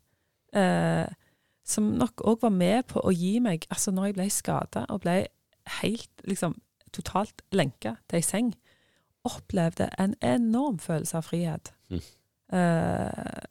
Eh, 0.53 1.07
som 1.65 1.85
nok 1.85 2.23
òg 2.25 2.41
var 2.41 2.51
med 2.51 2.87
på 2.89 3.01
å 3.05 3.13
gi 3.13 3.39
meg 3.41 3.67
Altså, 3.71 3.91
når 3.91 4.05
jeg 4.05 4.15
ble 4.15 4.31
skada 4.31 4.87
og 4.89 5.01
ble 5.01 5.27
helt, 5.83 6.11
liksom, 6.25 6.55
totalt 6.93 7.43
lenka 7.53 7.97
til 8.09 8.17
ei 8.17 8.25
seng, 8.25 8.55
opplevde 9.25 9.91
en 9.99 10.15
enorm 10.25 10.79
følelse 10.79 11.17
av 11.17 11.27
frihet. 11.29 11.73
Mm. 11.91 12.01
Eh, 12.53 13.45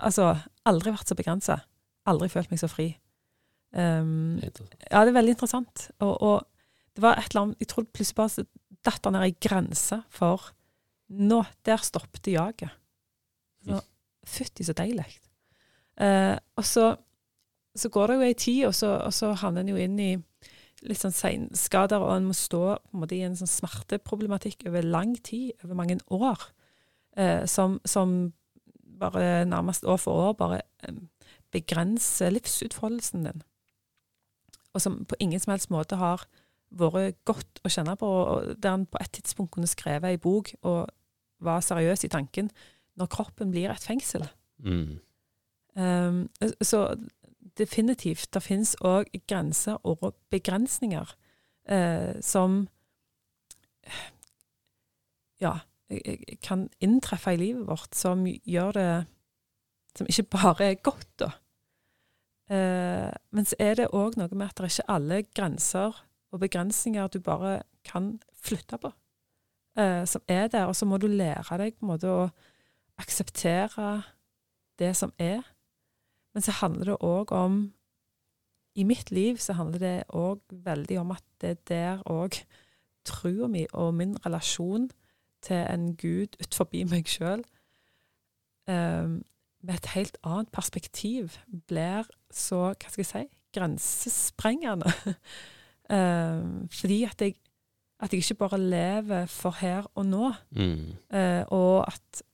altså, 0.00 0.30
aldri 0.64 0.94
vært 0.94 1.08
så 1.08 1.14
begrensa. 1.18 1.58
Aldri 2.06 2.30
følt 2.32 2.50
meg 2.50 2.60
så 2.62 2.68
fri. 2.72 2.94
Um, 3.74 4.38
ja, 4.38 5.02
det 5.02 5.10
er 5.10 5.16
veldig 5.16 5.34
interessant. 5.34 5.88
Og, 5.98 6.14
og, 6.22 6.44
det 6.94 7.02
var 7.02 7.18
et 7.18 7.32
eller 7.32 7.40
annet 7.40 7.62
Jeg 7.64 7.68
trodde 7.72 7.90
plutselig 7.90 8.20
bare 8.20 8.44
datt 8.86 9.06
han 9.08 9.16
ned 9.16 9.24
ei 9.26 9.32
grense 9.42 9.98
for 10.14 10.52
Nå, 11.14 11.42
der 11.66 11.82
stoppet 11.84 12.30
jaget. 12.32 12.72
Så, 13.66 13.80
Fytti, 14.24 14.64
så 14.64 14.72
deilig. 14.72 15.04
Uh, 16.00 16.34
og 16.56 16.64
så, 16.64 16.86
så, 17.76 17.90
går 17.92 18.08
det 18.08 18.16
jo 18.16 18.24
ei 18.24 18.36
tid, 18.40 18.60
og 18.70 18.74
så, 18.74 18.94
og 19.04 19.12
så 19.14 19.34
havner 19.38 19.62
en 19.62 19.74
jo 19.74 19.76
inn 19.78 19.98
i 20.00 20.08
litt 20.88 21.00
sånn 21.00 21.14
seinskader, 21.14 22.02
og 22.02 22.16
en 22.16 22.28
må 22.30 22.36
stå 22.36 22.62
på 22.80 22.96
en 22.96 23.02
måte, 23.04 23.16
i 23.16 23.24
en 23.26 23.36
sånn 23.38 23.50
smerteproblematikk 23.50 24.66
over 24.68 24.84
lang 24.84 25.14
tid, 25.24 25.52
over 25.64 25.78
mange 25.78 25.98
år, 26.12 26.48
eh, 27.20 27.44
som, 27.50 27.78
som, 27.88 28.32
bare 28.94 29.44
nærmest 29.48 29.84
år 29.90 29.98
for 29.98 30.28
år 30.28 30.36
bare 30.38 30.60
eh, 30.86 30.98
begrenser 31.54 32.32
livsutfoldelsen 32.34 33.28
din. 33.28 33.44
Og 34.74 34.82
som 34.82 35.04
på 35.08 35.18
ingen 35.22 35.40
som 35.40 35.54
helst 35.54 35.70
måte 35.70 35.98
har 36.00 36.26
vært 36.74 37.20
godt 37.28 37.62
å 37.64 37.70
kjenne 37.70 37.94
på, 37.98 38.06
og 38.06 38.54
der 38.58 38.74
en 38.74 38.86
på 38.90 38.98
et 39.02 39.12
tidspunkt 39.14 39.54
kunne 39.54 39.70
skrevet 39.70 40.08
ei 40.10 40.20
bok 40.20 40.50
og 40.62 40.88
var 41.44 41.62
seriøs 41.62 42.06
i 42.06 42.10
tanken, 42.12 42.50
når 42.98 43.10
kroppen 43.12 43.52
blir 43.54 43.70
et 43.70 43.84
fengsel. 43.84 44.26
Mm. 44.58 44.98
Um, 45.74 46.20
så 46.62 46.94
definitivt. 47.58 48.30
Det 48.34 48.42
finnes 48.42 48.74
òg 48.82 49.10
grenser 49.28 49.78
og 49.86 50.14
begrensninger 50.30 51.14
uh, 51.70 52.14
som 52.22 52.64
ja, 55.42 55.58
kan 56.42 56.68
inntreffe 56.80 57.34
i 57.34 57.40
livet 57.40 57.66
vårt, 57.68 57.94
som 57.94 58.26
gjør 58.26 58.72
det 58.72 58.88
Som 59.94 60.08
ikke 60.10 60.22
bare 60.26 60.64
er 60.72 60.74
godt, 60.82 61.10
da. 61.20 61.28
Eh, 62.50 63.10
men 63.30 63.46
så 63.48 63.56
er 63.58 63.78
det 63.78 63.92
òg 63.96 64.18
noe 64.20 64.36
med 64.36 64.50
at 64.50 64.58
det 64.58 64.66
er 64.66 64.72
ikke 64.72 64.92
alle 64.92 65.22
grenser 65.36 66.02
og 66.34 66.42
begrensninger 66.42 67.08
du 67.08 67.20
bare 67.24 67.62
kan 67.86 68.18
flytte 68.42 68.78
på, 68.78 68.90
eh, 69.78 70.04
som 70.04 70.22
er 70.28 70.48
der. 70.48 70.66
Og 70.66 70.76
så 70.76 70.84
må 70.86 70.98
du 70.98 71.06
lære 71.06 71.58
deg 71.58 71.78
på 71.78 71.86
en 71.86 71.92
måte 71.94 72.10
å 72.10 72.28
akseptere 72.98 74.02
det 74.78 74.96
som 74.96 75.12
er. 75.18 75.42
Men 76.34 76.42
så 76.42 76.50
handler 76.60 76.84
det 76.84 77.00
òg 77.00 77.32
om 77.32 77.72
I 78.76 78.82
mitt 78.82 79.10
liv 79.10 79.36
så 79.38 79.54
handler 79.54 79.78
det 79.78 80.04
òg 80.08 80.40
veldig 80.50 80.98
om 80.98 81.10
at 81.14 81.22
det 81.40 81.50
er 81.50 81.60
der 81.68 82.02
òg 82.10 82.40
trua 83.06 83.46
mi 83.46 83.66
og 83.72 83.94
min 83.94 84.16
relasjon 84.26 84.90
til 85.42 85.56
en 85.56 85.96
gud 85.96 86.34
utenfor 86.40 86.68
meg 86.90 87.06
sjøl 87.06 87.44
um, 88.66 89.22
med 89.64 89.78
et 89.78 89.86
helt 89.94 90.18
annet 90.24 90.50
perspektiv 90.52 91.38
blir 91.68 92.08
så, 92.30 92.74
hva 92.74 92.92
skal 92.92 93.02
jeg 93.04 93.10
si, 93.10 93.24
grensesprengende. 93.54 94.92
um, 95.88 96.68
fordi 96.80 97.02
at 97.08 97.24
jeg, 97.24 97.38
at 98.00 98.12
jeg 98.12 98.24
ikke 98.24 98.42
bare 98.44 98.60
lever 98.60 99.26
for 99.26 99.56
her 99.60 99.88
og 99.94 100.06
nå, 100.06 100.32
mm. 100.50 100.86
uh, 101.14 101.42
og 101.48 101.86
at 101.88 102.24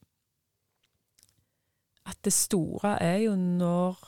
at 2.11 2.17
det 2.25 2.33
store 2.33 2.97
er 3.03 3.17
jo 3.17 3.35
når 3.35 3.99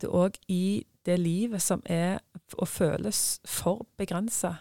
det 0.00 0.08
òg 0.08 0.38
i 0.48 0.86
det 1.06 1.18
livet 1.20 1.62
som 1.62 1.82
er 1.84 2.18
og 2.58 2.68
føles 2.68 3.40
for 3.44 3.86
begrensa, 3.98 4.54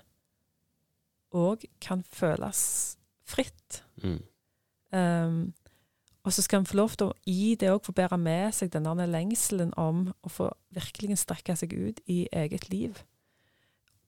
òg 1.36 1.66
kan 1.82 2.04
føles 2.04 2.98
fritt. 3.26 3.84
Mm. 4.04 4.20
Um, 4.94 5.54
og 6.30 6.34
så 6.34 6.44
skal 6.46 6.62
en 6.62 6.70
få 6.70 6.78
lov 6.78 6.94
til 6.94 7.10
å 7.10 7.16
i 7.26 7.56
det 7.58 7.72
òg 7.74 7.88
få 7.88 7.94
bære 7.98 8.18
med 8.22 8.54
seg 8.54 8.70
denne 8.70 9.08
lengselen 9.10 9.72
om 9.82 10.12
å 10.22 10.30
få 10.30 10.52
virkelig 10.78 11.18
strekke 11.24 11.56
seg 11.58 11.74
ut 11.74 12.02
i 12.06 12.28
eget 12.30 12.70
liv. 12.70 13.02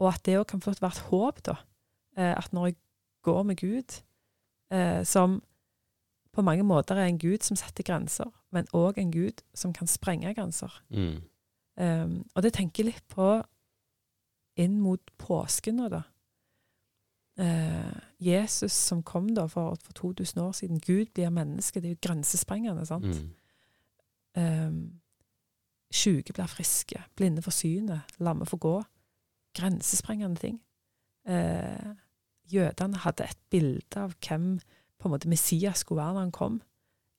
og 0.01 0.07
at 0.09 0.25
det 0.25 0.39
òg 0.39 0.47
kan 0.49 0.61
få 0.61 0.71
være 0.81 0.97
et 0.97 1.07
håp, 1.11 1.43
da. 1.45 1.55
Eh, 2.17 2.33
at 2.37 2.53
når 2.53 2.65
jeg 2.65 2.75
går 3.21 3.43
med 3.43 3.55
Gud, 3.57 4.01
eh, 4.71 5.03
som 5.05 5.43
på 6.33 6.41
mange 6.41 6.63
måter 6.63 6.95
er 6.95 7.05
en 7.05 7.19
Gud 7.19 7.43
som 7.45 7.55
setter 7.55 7.83
grenser, 7.83 8.31
men 8.51 8.65
òg 8.73 8.97
en 8.97 9.11
Gud 9.11 9.43
som 9.53 9.73
kan 9.73 9.87
sprenge 9.87 10.33
grenser. 10.33 10.81
Mm. 10.89 11.21
Um, 11.77 12.25
og 12.35 12.43
det 12.43 12.53
tenker 12.53 12.83
jeg 12.83 12.93
litt 12.93 13.07
på 13.09 13.43
inn 14.57 14.79
mot 14.81 15.11
påsken 15.17 15.75
nå, 15.75 15.89
da. 15.89 16.01
Eh, 17.41 17.99
Jesus 18.21 18.73
som 18.73 19.01
kom 19.03 19.31
da 19.33 19.47
for, 19.49 19.75
for 19.81 19.97
2000 19.97 20.41
år 20.41 20.51
siden. 20.51 20.79
Gud 20.79 21.13
blir 21.15 21.29
menneske. 21.33 21.81
Det 21.81 21.89
er 21.89 21.95
jo 21.95 22.03
grensesprengende. 22.07 22.85
sant? 22.85 23.05
Mm. 23.05 23.29
Um, 24.37 24.81
Sjuke 25.91 26.31
blir 26.31 26.47
friske, 26.47 27.01
blinde 27.19 27.41
får 27.43 27.51
synet, 27.51 28.13
lamme 28.23 28.45
får 28.47 28.59
gå. 28.63 28.75
Grensesprengende 29.57 30.39
ting. 30.39 30.61
Eh, 31.27 31.89
jødene 32.47 33.01
hadde 33.03 33.27
et 33.27 33.41
bilde 33.51 33.99
av 33.99 34.13
hvem 34.23 34.53
på 34.99 35.09
en 35.09 35.15
måte 35.15 35.29
Messias 35.31 35.83
skulle 35.83 35.99
være 35.99 36.15
når 36.15 36.27
han 36.27 36.31
kom. 36.37 36.61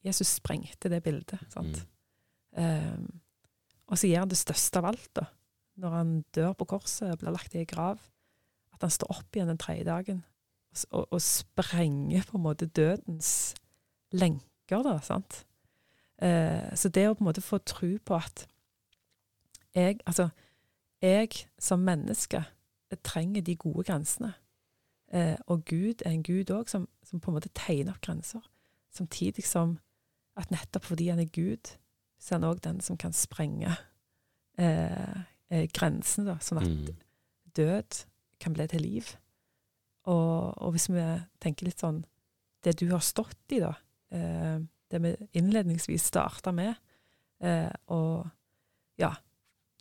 Jesus 0.07 0.39
sprengte 0.39 0.89
det 0.89 1.03
bildet. 1.03 1.43
sant? 1.53 1.85
Um, 2.57 3.21
og 3.87 3.99
så 3.99 4.09
gir 4.09 4.23
han 4.23 4.31
det 4.31 4.41
største 4.41 4.81
av 4.81 4.89
alt, 4.93 5.11
da. 5.19 5.27
Når 5.83 5.95
han 5.97 6.11
dør 6.35 6.53
på 6.57 6.69
korset, 6.75 7.19
blir 7.21 7.35
lagt 7.35 7.55
i 7.55 7.63
ei 7.63 7.69
grav. 7.69 8.01
At 8.83 8.89
han 8.89 8.95
står 8.99 9.13
opp 9.15 9.37
igjen 9.37 9.51
den 9.53 9.61
tredje 9.63 9.87
dagen 9.87 10.25
og, 10.91 11.13
og, 11.13 11.21
sprenger 11.23 12.25
på 12.27 12.39
en 12.39 12.43
måte 12.43 12.67
dødens 12.67 13.55
lenker, 14.11 14.83
da. 14.83 14.97
sant? 15.05 15.45
Eh, 16.19 16.73
så 16.75 16.89
det 16.89 17.07
å 17.07 17.15
på 17.15 17.23
en 17.23 17.29
måte 17.29 17.45
få 17.45 17.61
tro 17.63 17.93
på 18.03 18.17
at 18.17 18.47
jeg, 19.77 20.01
altså, 20.07 20.29
jeg 21.03 21.47
som 21.61 21.85
menneske 21.85 22.43
jeg 22.93 23.01
trenger 23.05 23.41
de 23.41 23.57
gode 23.57 23.87
grensene. 23.89 24.35
Eh, 25.13 25.37
og 25.47 25.65
Gud 25.65 26.05
er 26.05 26.11
en 26.11 26.25
Gud 26.25 26.51
òg 26.53 26.69
som, 26.69 26.89
som 27.05 27.21
på 27.21 27.31
en 27.31 27.39
måte 27.39 27.53
tegner 27.57 27.95
opp 27.95 28.03
grenser. 28.05 28.43
Samtidig 28.93 29.47
som 29.49 29.79
at 30.37 30.51
nettopp 30.53 30.85
fordi 30.89 31.09
han 31.09 31.21
er 31.21 31.31
Gud, 31.33 31.73
så 32.21 32.35
er 32.35 32.41
han 32.41 32.49
òg 32.51 32.61
den 32.65 32.81
som 32.85 32.97
kan 33.01 33.13
sprenge 33.17 33.73
eh, 34.59 35.21
eh, 35.53 35.69
grensene, 35.73 36.33
da, 36.33 36.39
sånn 36.41 36.63
at 36.63 36.69
Mm. 36.69 36.97
død 37.57 38.05
kan 38.43 38.55
bli 38.57 38.67
til 38.71 38.85
liv. 38.85 39.15
Og, 40.11 40.53
og 40.59 40.75
hvis 40.75 40.89
vi 40.91 41.03
tenker 41.43 41.69
litt 41.69 41.83
sånn 41.83 42.01
Det 42.63 42.75
du 42.81 42.89
har 42.91 43.03
stått 43.03 43.55
i, 43.55 43.59
da, 43.63 43.73
eh, 44.15 44.59
det 44.91 44.99
vi 45.03 45.11
innledningsvis 45.39 46.05
starta 46.13 46.53
med, 46.55 46.77
eh, 47.43 47.71
ja, 49.03 49.11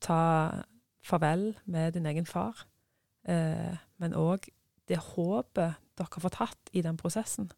ta 0.02 0.22
farvel 1.06 1.52
med 1.66 1.94
din 1.94 2.10
egen 2.10 2.26
far, 2.26 2.66
eh, 3.30 3.78
men 4.02 4.18
òg 4.18 4.50
det 4.90 4.98
håpet 4.98 5.78
dere 5.98 6.10
har 6.10 6.26
fått 6.26 6.40
hatt 6.42 6.72
i 6.74 6.82
den 6.82 6.98
prosessen. 6.98 7.52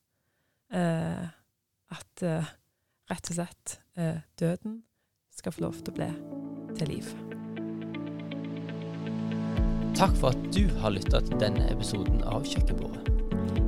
Eh, 0.73 1.23
at 1.93 2.25
eh, 2.25 2.51
rett 3.11 3.29
og 3.31 3.37
slett 3.37 3.77
eh, 3.95 4.19
døden 4.39 4.81
skal 5.33 5.55
få 5.55 5.67
lov 5.67 5.79
til 5.81 5.93
å 5.93 5.99
bli 6.01 6.11
til 6.79 6.93
liv. 6.97 7.32
Takk 9.93 10.15
for 10.17 10.33
at 10.33 10.45
du 10.55 10.63
har 10.81 10.95
lytta 10.95 11.21
til 11.21 11.37
denne 11.41 11.67
episoden 11.69 12.23
av 12.25 12.45
Kjøkkenbordet. 12.49 13.11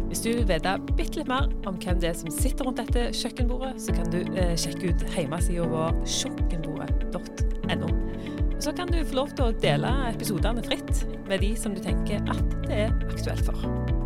Hvis 0.09 0.23
du 0.23 0.29
vil 0.31 0.47
vite 0.47 0.71
bitte 0.95 1.19
litt 1.19 1.29
mer 1.29 1.49
om 1.67 1.75
hvem 1.75 1.99
det 2.01 2.09
er 2.09 2.15
som 2.17 2.31
sitter 2.33 2.65
rundt 2.65 2.79
dette 2.79 3.09
kjøkkenbordet, 3.19 3.73
så 3.83 3.93
kan 3.97 4.07
du 4.13 4.21
eh, 4.31 4.53
sjekke 4.57 4.93
ut 4.93 5.03
hjemmesida 5.11 5.67
vår 5.69 5.91
kjøkkenbordet.no. 6.15 7.89
Så 8.63 8.71
kan 8.73 8.89
du 8.89 9.01
få 9.03 9.19
lov 9.19 9.35
til 9.35 9.49
å 9.49 9.57
dele 9.59 9.91
episodene 10.13 10.63
fritt 10.65 11.03
med 11.27 11.43
de 11.43 11.51
som 11.59 11.75
du 11.75 11.83
tenker 11.83 12.23
at 12.31 12.57
det 12.65 12.85
er 12.87 12.95
aktuelt 13.11 13.43
for. 13.45 14.04